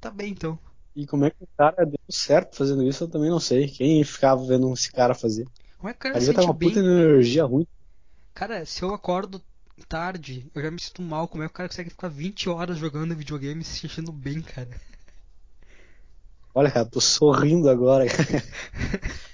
tá 0.00 0.10
bem 0.10 0.32
então. 0.32 0.58
E 0.96 1.06
como 1.06 1.24
é 1.26 1.30
que 1.30 1.44
o 1.44 1.48
cara 1.56 1.84
deu 1.86 1.98
certo 2.08 2.56
fazendo 2.56 2.82
isso, 2.82 3.04
eu 3.04 3.08
também 3.08 3.30
não 3.30 3.38
sei. 3.40 3.68
Quem 3.68 4.02
ficava 4.02 4.44
vendo 4.44 4.72
esse 4.72 4.90
cara 4.90 5.14
fazer? 5.14 5.46
Como 5.78 5.88
é 5.88 5.92
que 5.92 5.98
o 5.98 6.02
cara 6.02 6.20
se 6.20 6.26
já 6.26 6.32
tá 6.34 6.42
sente 6.42 6.48
uma 6.48 6.52
bem? 6.52 6.68
puta 6.68 6.80
energia 6.80 7.44
ruim. 7.44 7.66
Cara, 8.34 8.64
se 8.64 8.82
eu 8.82 8.94
acordo 8.94 9.42
tarde, 9.84 10.50
eu 10.54 10.62
já 10.62 10.70
me 10.70 10.80
sinto 10.80 11.02
mal. 11.02 11.28
Como 11.28 11.42
é 11.42 11.46
que 11.46 11.52
o 11.52 11.56
cara 11.56 11.68
consegue 11.68 11.90
ficar 11.90 12.08
20 12.08 12.48
horas 12.48 12.78
jogando 12.78 13.16
videogame 13.16 13.62
e 13.62 13.64
se 13.64 13.80
sentindo 13.80 14.12
bem, 14.12 14.40
cara? 14.40 14.68
Olha, 16.54 16.70
cara, 16.70 16.86
tô 16.86 17.00
sorrindo 17.00 17.68
agora. 17.68 18.06
cara. 18.06 18.42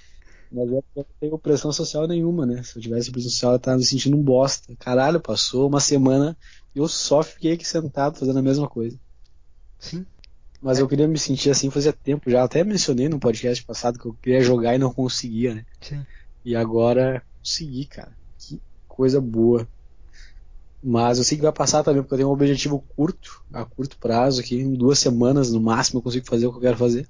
Mas 0.51 0.69
eu 0.69 0.83
não 0.95 1.05
tenho 1.19 1.39
pressão 1.39 1.71
social 1.71 2.07
nenhuma, 2.07 2.45
né? 2.45 2.61
Se 2.61 2.77
eu 2.77 2.81
tivesse 2.81 3.11
pressão 3.11 3.31
social, 3.31 3.53
eu 3.53 3.59
tava 3.59 3.77
me 3.77 3.85
sentindo 3.85 4.15
um 4.15 4.21
bosta. 4.21 4.75
Caralho, 4.77 5.19
passou 5.19 5.67
uma 5.67 5.79
semana 5.79 6.37
e 6.75 6.79
eu 6.79 6.87
só 6.87 7.23
fiquei 7.23 7.53
aqui 7.53 7.67
sentado 7.67 8.19
fazendo 8.19 8.37
a 8.37 8.43
mesma 8.43 8.67
coisa. 8.67 8.99
Sim. 9.79 10.05
Mas 10.61 10.79
eu 10.79 10.87
queria 10.87 11.07
me 11.07 11.17
sentir 11.17 11.49
assim 11.49 11.71
fazia 11.71 11.91
tempo 11.91 12.29
já. 12.29 12.43
Até 12.43 12.63
mencionei 12.63 13.09
no 13.09 13.19
podcast 13.19 13.65
passado 13.65 13.97
que 13.97 14.05
eu 14.05 14.13
queria 14.13 14.41
jogar 14.41 14.75
e 14.75 14.77
não 14.77 14.93
conseguia, 14.93 15.55
né? 15.55 15.65
Sim. 15.81 16.05
E 16.45 16.55
agora 16.55 17.23
consegui, 17.39 17.85
cara. 17.85 18.15
Que 18.37 18.61
coisa 18.87 19.19
boa. 19.19 19.67
Mas 20.83 21.17
eu 21.17 21.23
sei 21.23 21.37
que 21.37 21.43
vai 21.43 21.53
passar 21.53 21.83
também, 21.83 22.01
porque 22.01 22.15
eu 22.15 22.17
tenho 22.17 22.29
um 22.29 22.33
objetivo 22.33 22.81
curto, 22.95 23.41
a 23.53 23.63
curto 23.65 23.97
prazo 23.97 24.41
aqui, 24.41 24.55
em 24.59 24.73
duas 24.73 24.99
semanas 24.99 25.51
no 25.51 25.61
máximo 25.61 25.99
eu 25.99 26.03
consigo 26.03 26.25
fazer 26.25 26.45
o 26.47 26.51
que 26.51 26.57
eu 26.57 26.61
quero 26.61 26.77
fazer. 26.77 27.09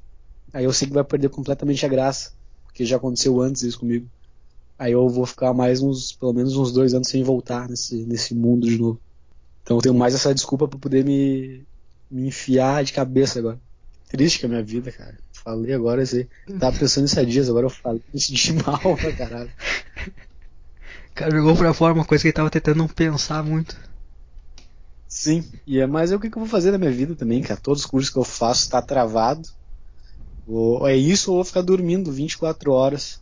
Aí 0.54 0.66
eu 0.66 0.74
sei 0.74 0.88
que 0.88 0.94
vai 0.94 1.04
perder 1.04 1.30
completamente 1.30 1.84
a 1.86 1.90
graça, 1.90 2.34
porque 2.66 2.86
já 2.86 2.98
aconteceu 2.98 3.42
antes 3.42 3.64
isso 3.64 3.80
comigo. 3.80 4.08
Aí 4.78 4.92
eu 4.92 5.08
vou 5.10 5.26
ficar 5.26 5.54
mais 5.54 5.82
uns, 5.82 6.12
pelo 6.14 6.34
menos 6.34 6.56
uns 6.56 6.72
dois 6.72 6.94
anos 6.94 7.08
sem 7.08 7.24
voltar 7.24 7.68
nesse, 7.68 8.06
nesse 8.06 8.36
mundo 8.36 8.68
de 8.68 8.78
novo. 8.78 9.02
Então 9.64 9.78
eu 9.78 9.82
tenho 9.82 9.96
mais 9.96 10.14
essa 10.14 10.34
desculpa 10.34 10.68
pra 10.68 10.78
poder 10.80 11.04
me, 11.04 11.66
me 12.12 12.28
enfiar 12.28 12.84
de 12.84 12.94
cabeça 12.94 13.40
agora. 13.40 13.60
Triste 14.10 14.40
que 14.40 14.46
é 14.46 14.48
a 14.48 14.50
minha 14.50 14.64
vida, 14.64 14.92
cara. 14.92 15.18
Falei 15.44 15.74
agora 15.74 16.04
isso 16.04 16.16
aí. 16.16 16.30
Tava 16.60 16.78
pensando 16.78 17.04
nisso 17.04 17.20
há 17.20 17.24
dias, 17.24 17.50
agora 17.50 17.66
eu 17.66 17.70
falei, 17.72 18.04
me 18.14 18.20
senti 18.20 18.54
mal 18.62 18.96
pra 18.98 19.16
caralho. 19.16 19.52
O 21.14 21.16
cara 21.16 21.30
jogou 21.30 21.56
pra 21.56 21.76
fora 21.76 21.94
uma 21.94 22.04
coisa 22.04 22.24
que 22.24 22.30
ele 22.30 22.34
tava 22.34 22.50
tentando 22.50 22.78
não 22.78 22.88
pensar 22.88 23.44
muito. 23.44 23.78
Sim, 25.08 25.48
e 25.68 25.80
é, 25.80 25.86
mas 25.86 26.12
é 26.12 26.16
o 26.16 26.20
que, 26.20 26.28
que 26.28 26.36
eu 26.36 26.42
vou 26.42 26.50
fazer 26.50 26.72
na 26.72 26.80
minha 26.80 26.92
vida 26.92 27.16
também, 27.16 27.40
cara. 27.44 27.60
Todos 27.62 27.84
os 27.84 27.86
cursos 27.86 28.10
que 28.10 28.18
eu 28.18 28.24
faço 28.24 28.68
tá 28.68 28.82
travado. 28.82 29.48
Ou 30.48 30.88
é 30.88 30.96
isso 30.96 31.30
ou 31.30 31.38
eu 31.38 31.44
vou 31.44 31.46
ficar 31.46 31.62
dormindo 31.62 32.12
24 32.12 32.72
horas. 32.72 33.22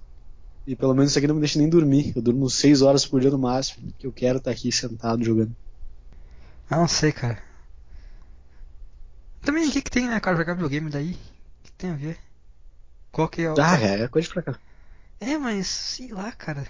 E 0.65 0.73
pelo 0.73 0.93
menos 0.93 1.11
isso 1.11 1.19
aqui 1.19 1.27
não 1.27 1.35
me 1.35 1.41
deixa 1.41 1.59
nem 1.59 1.67
dormir. 1.67 2.13
Eu 2.15 2.21
durmo 2.21 2.49
6 2.49 2.81
horas 2.81 3.05
por 3.05 3.19
dia 3.19 3.29
no 3.29 3.37
máximo, 3.37 3.93
que 3.99 4.07
eu 4.07 4.13
quero 4.13 4.37
estar 4.37 4.51
aqui 4.51 4.71
sentado 4.71 5.21
jogando. 5.21 5.53
Ah, 6.69 6.77
não 6.77 6.87
sei, 6.87 7.11
cara. 7.11 7.43
Também, 9.41 9.67
o 9.67 9.71
que 9.71 9.81
que 9.81 9.91
tem, 9.91 10.07
né, 10.07 10.17
cara, 10.21 10.37
jogar 10.37 10.53
videogame 10.53 10.89
daí? 10.89 11.11
O 11.11 11.63
que 11.63 11.71
tem 11.73 11.89
a 11.89 11.95
ver? 11.95 12.17
Qual 13.11 13.27
que 13.27 13.41
é 13.41 13.51
o... 13.51 13.55
Ah, 13.59 13.77
é 13.77 14.07
coisa 14.07 14.29
pra 14.29 14.43
cá. 14.43 14.59
É, 15.19 15.37
mas, 15.37 15.67
sei 15.67 16.07
lá, 16.13 16.31
cara. 16.31 16.65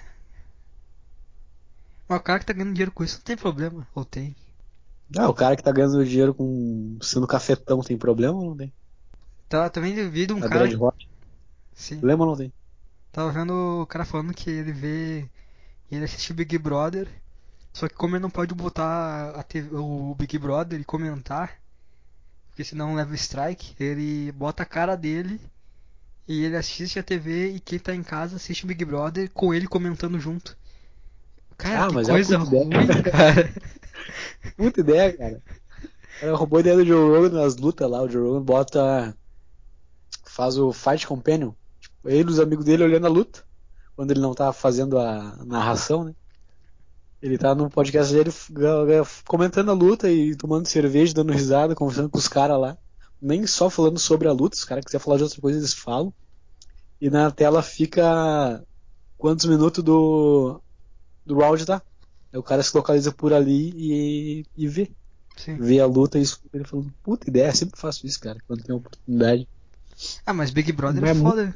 Mas 2.12 2.20
o 2.20 2.24
cara 2.24 2.40
que 2.40 2.46
tá 2.46 2.52
ganhando 2.52 2.74
dinheiro 2.74 2.92
com 2.92 3.06
isso 3.06 3.20
não 3.20 3.24
tem 3.24 3.38
problema. 3.38 3.88
Ou 3.96 4.04
tem? 4.04 4.36
Ah, 5.18 5.30
o 5.30 5.34
cara 5.34 5.56
que 5.56 5.64
tá 5.64 5.72
ganhando 5.72 6.06
dinheiro 6.06 6.34
com 6.34 6.98
sendo 7.02 7.26
cafetão 7.26 7.80
tem 7.80 7.98
problema 7.98 8.38
ou 8.38 8.50
não 8.50 8.58
tem? 8.58 8.74
Tá, 9.48 9.70
também 9.70 9.96
vi 10.10 10.26
de 10.26 10.34
um 10.34 10.44
A 10.44 10.50
cara... 10.50 10.66
Hot, 10.66 11.08
Sim. 11.74 12.00
problema 12.00 12.26
ou 12.26 12.32
não 12.32 12.38
tem? 12.38 12.52
Tava 13.14 13.32
vendo 13.32 13.54
o 13.54 13.86
cara 13.86 14.04
falando 14.04 14.34
que 14.34 14.50
ele 14.50 14.74
vê. 14.74 15.30
Ele 15.90 16.04
assiste 16.04 16.34
o 16.34 16.36
Big 16.36 16.58
Brother. 16.58 17.08
Só 17.72 17.88
que 17.88 17.96
como 17.96 18.18
ele 18.18 18.24
não 18.24 18.30
pode 18.30 18.54
botar 18.54 19.30
a 19.30 19.42
TV 19.42 19.74
o 19.74 20.14
Big 20.14 20.38
Brother 20.38 20.82
e 20.82 20.84
comentar, 20.84 21.62
porque 22.50 22.66
senão 22.66 22.94
leva 22.94 23.16
strike, 23.16 23.74
ele 23.82 24.34
bota 24.34 24.64
a 24.64 24.66
cara 24.66 24.98
dele 24.98 25.40
e 26.28 26.44
ele 26.44 26.58
assiste 26.58 27.00
a 27.00 27.04
TV 27.04 27.52
e 27.52 27.62
quem 27.62 27.80
tá 27.80 27.96
em 27.96 28.04
casa 28.04 28.36
assiste 28.36 28.66
o 28.66 28.68
Big 28.68 28.84
Brother 28.84 29.32
com 29.32 29.54
ele 29.54 29.66
comentando 29.66 30.20
junto. 30.20 30.58
Cara, 31.62 31.86
Ah, 31.86 31.88
que 31.90 31.94
mas 31.96 32.08
é 32.10 32.12
uma 32.12 32.18
coisa 32.18 32.36
ideia. 32.36 32.64
ruim, 32.64 33.04
cara. 33.04 33.54
Puta 34.58 34.80
ideia, 34.80 35.14
cara. 35.18 35.42
Cara 36.20 36.36
roubou 36.36 36.58
a 36.58 36.60
ideia 36.62 36.76
do 36.78 36.86
Joe 36.86 37.16
Rogan 37.18 37.30
nas 37.42 37.56
lutas 37.58 37.90
lá. 37.90 38.02
O 38.02 38.10
Joe 38.10 38.22
Rogan 38.28 38.42
bota. 38.44 39.16
faz 40.26 40.58
o 40.58 40.72
Fight 40.74 41.06
Companion. 41.08 41.52
Tipo, 41.80 42.10
ele 42.10 42.30
e 42.30 42.34
os 42.34 42.40
amigos 42.40 42.66
dele 42.66 42.84
olhando 42.84 43.06
a 43.06 43.10
luta. 43.10 43.44
Quando 43.96 44.12
ele 44.12 44.20
não 44.20 44.34
tá 44.34 44.52
fazendo 44.52 44.98
a 44.98 45.44
narração, 45.46 46.04
né? 46.04 46.16
Ele 47.22 47.38
tá 47.38 47.54
no 47.54 47.70
podcast 47.70 48.12
dele 48.12 48.32
comentando 49.28 49.70
a 49.70 49.76
luta 49.76 50.10
e 50.10 50.36
tomando 50.36 50.66
cerveja, 50.68 51.14
dando 51.14 51.32
risada, 51.32 51.76
conversando 51.76 52.10
com 52.10 52.18
os 52.18 52.28
caras 52.28 52.60
lá. 52.60 52.76
nem 53.22 53.46
só 53.46 53.70
falando 53.70 54.00
sobre 54.00 54.28
a 54.28 54.32
luta, 54.32 54.56
se 54.56 54.64
os 54.64 54.66
caras 54.68 54.84
quiserem 54.84 55.04
falar 55.04 55.18
de 55.18 55.24
outra 55.24 55.40
coisa, 55.40 55.60
eles 55.60 55.74
falam. 55.74 56.12
E 57.00 57.12
na 57.12 57.30
tela 57.30 57.62
fica 57.62 58.64
quantos 59.20 59.46
minutos 59.46 59.84
do, 59.84 60.60
do 61.26 61.38
round 61.40 61.66
tá. 61.66 61.82
Aí 62.34 62.40
o 62.40 62.44
cara 62.44 62.64
se 62.64 62.76
localiza 62.76 63.12
por 63.12 63.34
ali 63.34 63.72
e, 63.76 64.46
e 64.56 64.68
vê. 64.68 64.92
Sim. 65.38 65.58
Vê 65.58 65.80
a 65.80 65.86
luta 65.86 66.18
e 66.20 66.22
escuta 66.22 66.58
ele 66.58 66.66
falando, 66.66 66.94
puta 67.04 67.30
ideia, 67.30 67.48
eu 67.50 67.56
sempre 67.56 67.80
faço 67.80 68.06
isso, 68.08 68.20
cara, 68.20 68.40
quando 68.48 68.64
tem 68.64 68.76
oportunidade. 68.76 69.48
Ah, 70.26 70.34
mas 70.34 70.52
Big 70.52 70.72
Brother 70.72 71.02
Não 71.02 71.08
é 71.08 71.12
é 71.12 71.16
foda. 71.16 71.54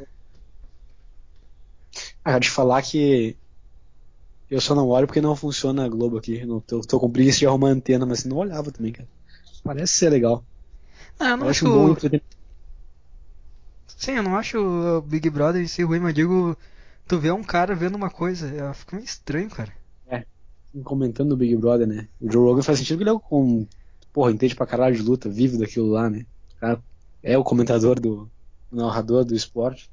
Ah, 2.23 2.39
de 2.39 2.49
falar 2.49 2.81
que 2.81 3.37
eu 4.49 4.61
só 4.61 4.75
não 4.75 4.87
olho 4.87 5.07
porque 5.07 5.21
não 5.21 5.35
funciona 5.35 5.85
a 5.85 5.89
Globo 5.89 6.17
aqui. 6.17 6.45
Não, 6.45 6.59
tô, 6.59 6.81
tô 6.81 6.99
com 6.99 7.11
preguiça 7.11 7.39
de 7.39 7.47
arrumar 7.47 7.69
antena, 7.69 8.05
mas 8.05 8.25
não 8.25 8.37
olhava 8.37 8.71
também, 8.71 8.91
cara. 8.91 9.07
Parece 9.63 9.93
ser 9.93 10.09
legal. 10.09 10.45
Ah, 11.19 11.29
eu 11.29 11.37
não 11.37 11.45
Parece 11.45 11.65
acho. 11.65 11.67
um 11.67 11.93
bom. 11.95 11.95
Sim, 13.97 14.11
eu 14.13 14.23
não 14.23 14.35
acho 14.37 14.57
o 14.59 15.01
Big 15.01 15.29
Brother 15.29 15.61
em 15.61 15.67
si 15.67 15.83
ruim, 15.83 15.99
mas 15.99 16.13
digo, 16.13 16.57
tu 17.07 17.19
vê 17.19 17.31
um 17.31 17.43
cara 17.43 17.75
vendo 17.75 17.95
uma 17.95 18.09
coisa, 18.09 18.47
é, 18.47 18.73
fica 18.73 18.95
meio 18.95 19.05
estranho, 19.05 19.49
cara. 19.49 19.71
Comentando 20.83 21.31
o 21.31 21.37
Big 21.37 21.55
Brother, 21.55 21.87
né? 21.87 22.09
O 22.19 22.29
Joe 22.29 22.43
Rogan 22.43 22.61
faz 22.61 22.79
sentido 22.79 22.97
que 22.97 23.03
ele 23.03 23.09
é 23.09 23.19
com, 23.19 23.65
porra, 24.11 24.31
entende 24.31 24.55
pra 24.55 24.65
caralho 24.65 24.95
de 24.95 25.01
luta, 25.01 25.29
vive 25.29 25.57
daquilo 25.57 25.87
lá, 25.87 26.09
né? 26.09 26.25
O 26.57 26.59
cara 26.59 26.79
é 27.23 27.37
o 27.37 27.45
comentador 27.45 27.97
do. 27.97 28.29
o 28.71 28.75
narrador 28.75 29.23
do 29.23 29.33
esporte. 29.33 29.89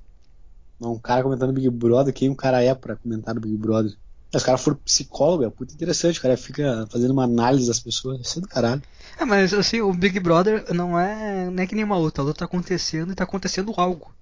Não, 0.80 0.94
um 0.94 0.98
cara 0.98 1.22
comentando 1.22 1.52
Big 1.52 1.70
Brother, 1.70 2.12
quem 2.12 2.28
o 2.28 2.34
cara 2.34 2.60
é 2.62 2.74
pra 2.74 2.96
comentar 2.96 3.36
o 3.36 3.40
Big 3.40 3.56
Brother? 3.56 3.92
Se 3.92 4.36
os 4.36 4.42
caras 4.42 4.60
foram 4.60 4.76
psicólogo, 4.78 5.44
é 5.44 5.50
puta 5.50 5.72
interessante, 5.72 6.18
o 6.18 6.22
cara 6.22 6.36
fica 6.36 6.88
fazendo 6.90 7.12
uma 7.12 7.24
análise 7.24 7.68
das 7.68 7.78
pessoas, 7.78 8.20
isso 8.20 8.38
é 8.38 8.42
do 8.42 8.48
caralho. 8.48 8.82
Ah, 9.16 9.26
mas 9.26 9.54
assim, 9.54 9.80
o 9.80 9.92
Big 9.92 10.18
Brother 10.18 10.74
não 10.74 10.98
é, 10.98 11.48
não 11.48 11.62
é 11.62 11.66
que 11.66 11.76
nem 11.76 11.84
uma 11.84 11.98
luta, 11.98 12.20
a 12.20 12.24
luta 12.24 12.40
tá 12.40 12.44
acontecendo 12.46 13.12
e 13.12 13.14
tá 13.14 13.22
acontecendo 13.22 13.72
algo. 13.76 14.12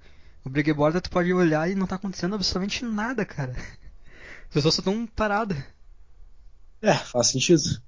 O 0.44 0.48
Big 0.48 0.72
Brother 0.72 1.00
tu 1.00 1.10
pode 1.10 1.32
olhar 1.32 1.70
e 1.70 1.74
não 1.74 1.86
tá 1.86 1.96
acontecendo 1.96 2.34
absolutamente 2.34 2.84
nada, 2.84 3.24
cara. 3.24 3.52
As 4.48 4.54
pessoas 4.54 4.74
só 4.74 4.82
tão 4.82 5.06
paradas. 5.06 5.56
É, 6.82 6.94
faz 6.94 7.28
sentido. 7.28 7.80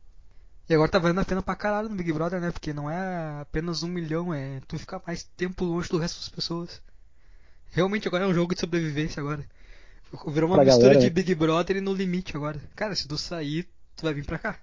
E 0.69 0.75
agora 0.75 0.91
tá 0.91 0.99
valendo 0.99 1.21
a 1.21 1.25
pena 1.25 1.43
pra 1.43 1.57
caralho 1.57 1.89
no 1.89 1.97
Big 1.97 2.13
Brother, 2.13 2.41
né? 2.41 2.51
Porque 2.51 2.73
não 2.73 2.91
é 2.91 3.41
apenas 3.41 3.83
um 3.83 3.89
milhão, 3.89 4.33
é 4.33 4.61
tu 4.69 4.79
ficar 4.79 5.03
mais 5.07 5.25
tempo 5.37 5.65
longe 5.65 5.89
do 5.89 5.99
resto 5.99 6.19
das 6.21 6.29
pessoas. 6.29 6.81
Realmente 7.71 8.07
agora 8.07 8.25
é 8.25 8.27
um 8.29 8.35
jogo 8.35 8.55
de 8.55 8.61
sobrevivência 8.61 9.21
agora. 9.21 9.45
Virou 10.29 10.49
uma 10.51 10.57
Pra 10.57 10.65
mistura 10.65 10.89
galera, 10.95 11.01
de 11.01 11.07
né? 11.07 11.11
Big 11.11 11.35
Brother 11.35 11.77
e 11.77 11.81
no 11.81 11.95
limite 11.95 12.37
agora. 12.37 12.61
Cara, 12.77 12.95
se 12.95 13.09
tu 13.09 13.17
sair, 13.17 13.67
tu 13.97 14.03
vai 14.03 14.13
vir 14.15 14.25
pra 14.27 14.39
cá. 14.39 14.59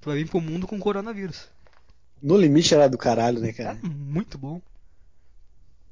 Tu 0.00 0.08
vai 0.08 0.16
vir 0.16 0.28
pro 0.28 0.40
mundo 0.40 0.66
com 0.66 0.78
coronavírus. 0.80 1.48
No 2.22 2.36
limite 2.38 2.74
era 2.74 2.88
do 2.88 2.96
caralho, 2.96 3.38
né, 3.38 3.52
cara? 3.52 3.78
É 3.82 3.86
muito 3.86 4.38
bom. 4.38 4.60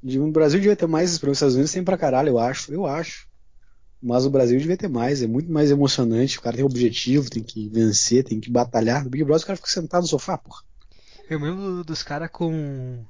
De- 0.03 0.19
O 0.19 0.31
Brasil 0.31 0.59
devia 0.61 0.77
ter 0.77 0.87
mais, 0.87 1.17
para 1.19 1.31
os 1.31 1.37
Estados 1.37 1.55
Unidos 1.55 1.73
tem 1.73 1.85
pra 1.85 1.97
caralho, 1.99 2.29
eu 2.31 2.39
acho, 2.39 2.73
eu 2.73 2.87
acho. 2.87 3.27
Mas 4.03 4.27
o 4.27 4.31
Brasil 4.31 4.59
devia 4.59 4.77
ter 4.77 4.89
mais, 4.89 5.23
é 5.23 5.27
muito 5.29 5.51
mais 5.53 5.71
emocionante. 5.71 6.39
O 6.39 6.43
cara 6.43 6.57
tem 6.57 6.65
objetivo, 6.65 7.31
tem 7.31 7.43
que 7.43 7.69
vencer, 7.69 8.25
tem 8.25 8.41
que 8.41 8.51
batalhar. 8.51 9.05
No 9.05 9.11
Big 9.11 9.23
Brother 9.23 9.45
o 9.45 9.47
cara 9.47 9.57
fica 9.57 9.69
sentado 9.69 10.03
no 10.03 10.09
sofá, 10.09 10.37
porra. 10.37 10.63
Eu 11.31 11.39
lembro 11.39 11.85
dos 11.85 12.03
caras 12.03 12.29
com. 12.31 13.05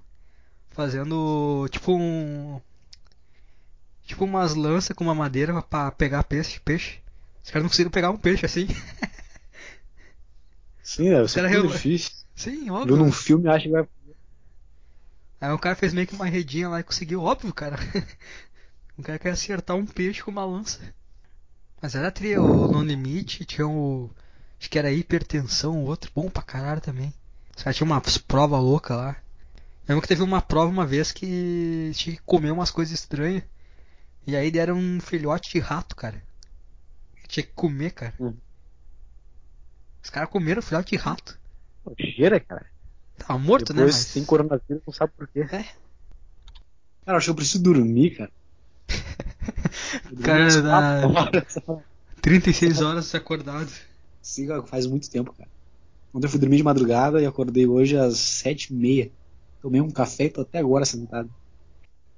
fazendo 0.71 1.67
tipo 1.71 1.93
um. 1.97 2.61
Tipo 4.05 4.25
umas 4.27 4.55
lanças 4.55 4.95
com 4.95 5.03
uma 5.05 5.15
madeira 5.15 5.63
pra- 5.63 5.91
pegar 5.93 6.23
peixe. 6.25 6.61
peixe. 6.61 6.99
Os 7.43 7.51
caras 7.51 7.63
não 7.63 7.71
conseguiram 7.71 7.91
pegar 7.91 8.11
um 8.11 8.17
peixe 8.19 8.45
assim. 8.45 8.69
Sim, 10.83 11.11
Cara, 11.35 11.49
muito 11.49 11.65
eu- 11.67 11.71
difícil. 11.73 12.11
Sim, 12.35 12.69
óbvio. 12.71 12.97
num 12.97 13.13
filme 13.13 13.49
acha 13.49 13.65
que 13.65 13.71
vai. 13.71 13.87
Aí 15.43 15.51
o 15.51 15.59
cara 15.59 15.75
fez 15.75 15.93
meio 15.93 16.07
que 16.07 16.15
uma 16.15 16.27
redinha 16.27 16.69
lá 16.69 16.79
e 16.79 16.85
conseguiu, 16.85 17.21
óbvio, 17.21 17.53
cara. 17.53 17.77
O 18.97 19.03
cara 19.03 19.19
quer 19.19 19.31
acertar 19.31 19.75
um 19.75 19.87
peixe 19.87 20.23
com 20.23 20.31
uma 20.31 20.45
lança. 20.45 20.79
Mas 21.81 21.95
era 21.95 22.13
tria, 22.13 22.43
o 22.43 22.69
No 22.71 22.83
Limite, 22.83 23.45
tinha 23.47 23.67
o. 23.67 24.11
Acho 24.61 24.71
que 24.71 24.79
era 24.79 24.93
hipertensão, 24.93 25.83
o 25.83 25.87
outro 25.87 26.13
bom 26.15 26.29
pra 26.29 26.43
caralho 26.43 26.81
também. 26.81 27.13
Os 27.57 27.63
caras 27.63 27.75
tinham 27.75 27.91
umas 27.91 28.19
provas 28.19 28.61
loucas 28.61 28.97
lá. 28.97 29.17
Eu 29.57 29.95
lembro 29.95 30.03
que 30.03 30.09
teve 30.09 30.23
uma 30.23 30.43
prova 30.43 30.71
uma 30.71 30.87
vez 30.87 31.11
que 31.11 31.91
tinha 31.95 32.15
que 32.15 32.23
comer 32.23 32.51
umas 32.51 32.71
coisas 32.71 32.93
estranhas. 32.93 33.43
E 34.27 34.37
aí 34.37 34.51
deram 34.51 34.77
um 34.77 35.01
filhote 35.01 35.51
de 35.51 35.59
rato, 35.59 35.97
cara. 35.97 36.23
Tinha 37.27 37.45
que 37.45 37.53
comer, 37.55 37.93
cara. 37.93 38.15
Hum. 38.21 38.37
Os 40.05 40.11
caras 40.11 40.29
comeram 40.29 40.61
filhote 40.61 40.91
de 40.91 41.03
rato. 41.03 41.41
Cheira, 41.99 42.39
cara. 42.39 42.72
Tava 43.19 43.39
morto, 43.39 43.73
Depois 43.73 43.95
né? 43.95 43.99
Mas... 43.99 44.13
tem 44.15 44.25
coronavírus, 44.25 44.83
não 44.87 44.93
sabe 44.93 45.13
por 45.17 45.29
quê. 45.29 45.41
É. 45.41 45.65
Cara, 47.05 47.19
acho 47.19 47.27
que 47.27 47.31
eu 47.31 47.35
preciso 47.35 47.63
dormir, 47.63 48.17
cara. 48.17 48.33
Cara, 50.23 50.63
dá- 50.63 51.07
horas 51.07 51.53
só. 51.53 51.83
36 52.21 52.81
horas 52.81 53.15
acordado. 53.15 53.71
Sim, 54.21 54.47
cara, 54.47 54.63
faz 54.67 54.87
muito 54.87 55.11
tempo, 55.11 55.33
cara. 55.33 55.51
Ontem 56.15 56.27
eu 56.27 56.31
fui 56.31 56.39
dormir 56.39 56.59
de 56.59 56.63
madrugada 56.63 57.21
e 57.21 57.27
acordei 57.27 57.67
hoje 57.67 57.97
às 57.97 58.19
sete 58.19 58.73
e 58.73 58.77
meia. 58.77 59.13
Tomei 59.61 59.81
um 59.81 59.91
café 59.91 60.25
e 60.25 60.31
tô 60.31 60.43
até 60.43 60.59
agora 60.59 60.85
sentado. 60.85 61.31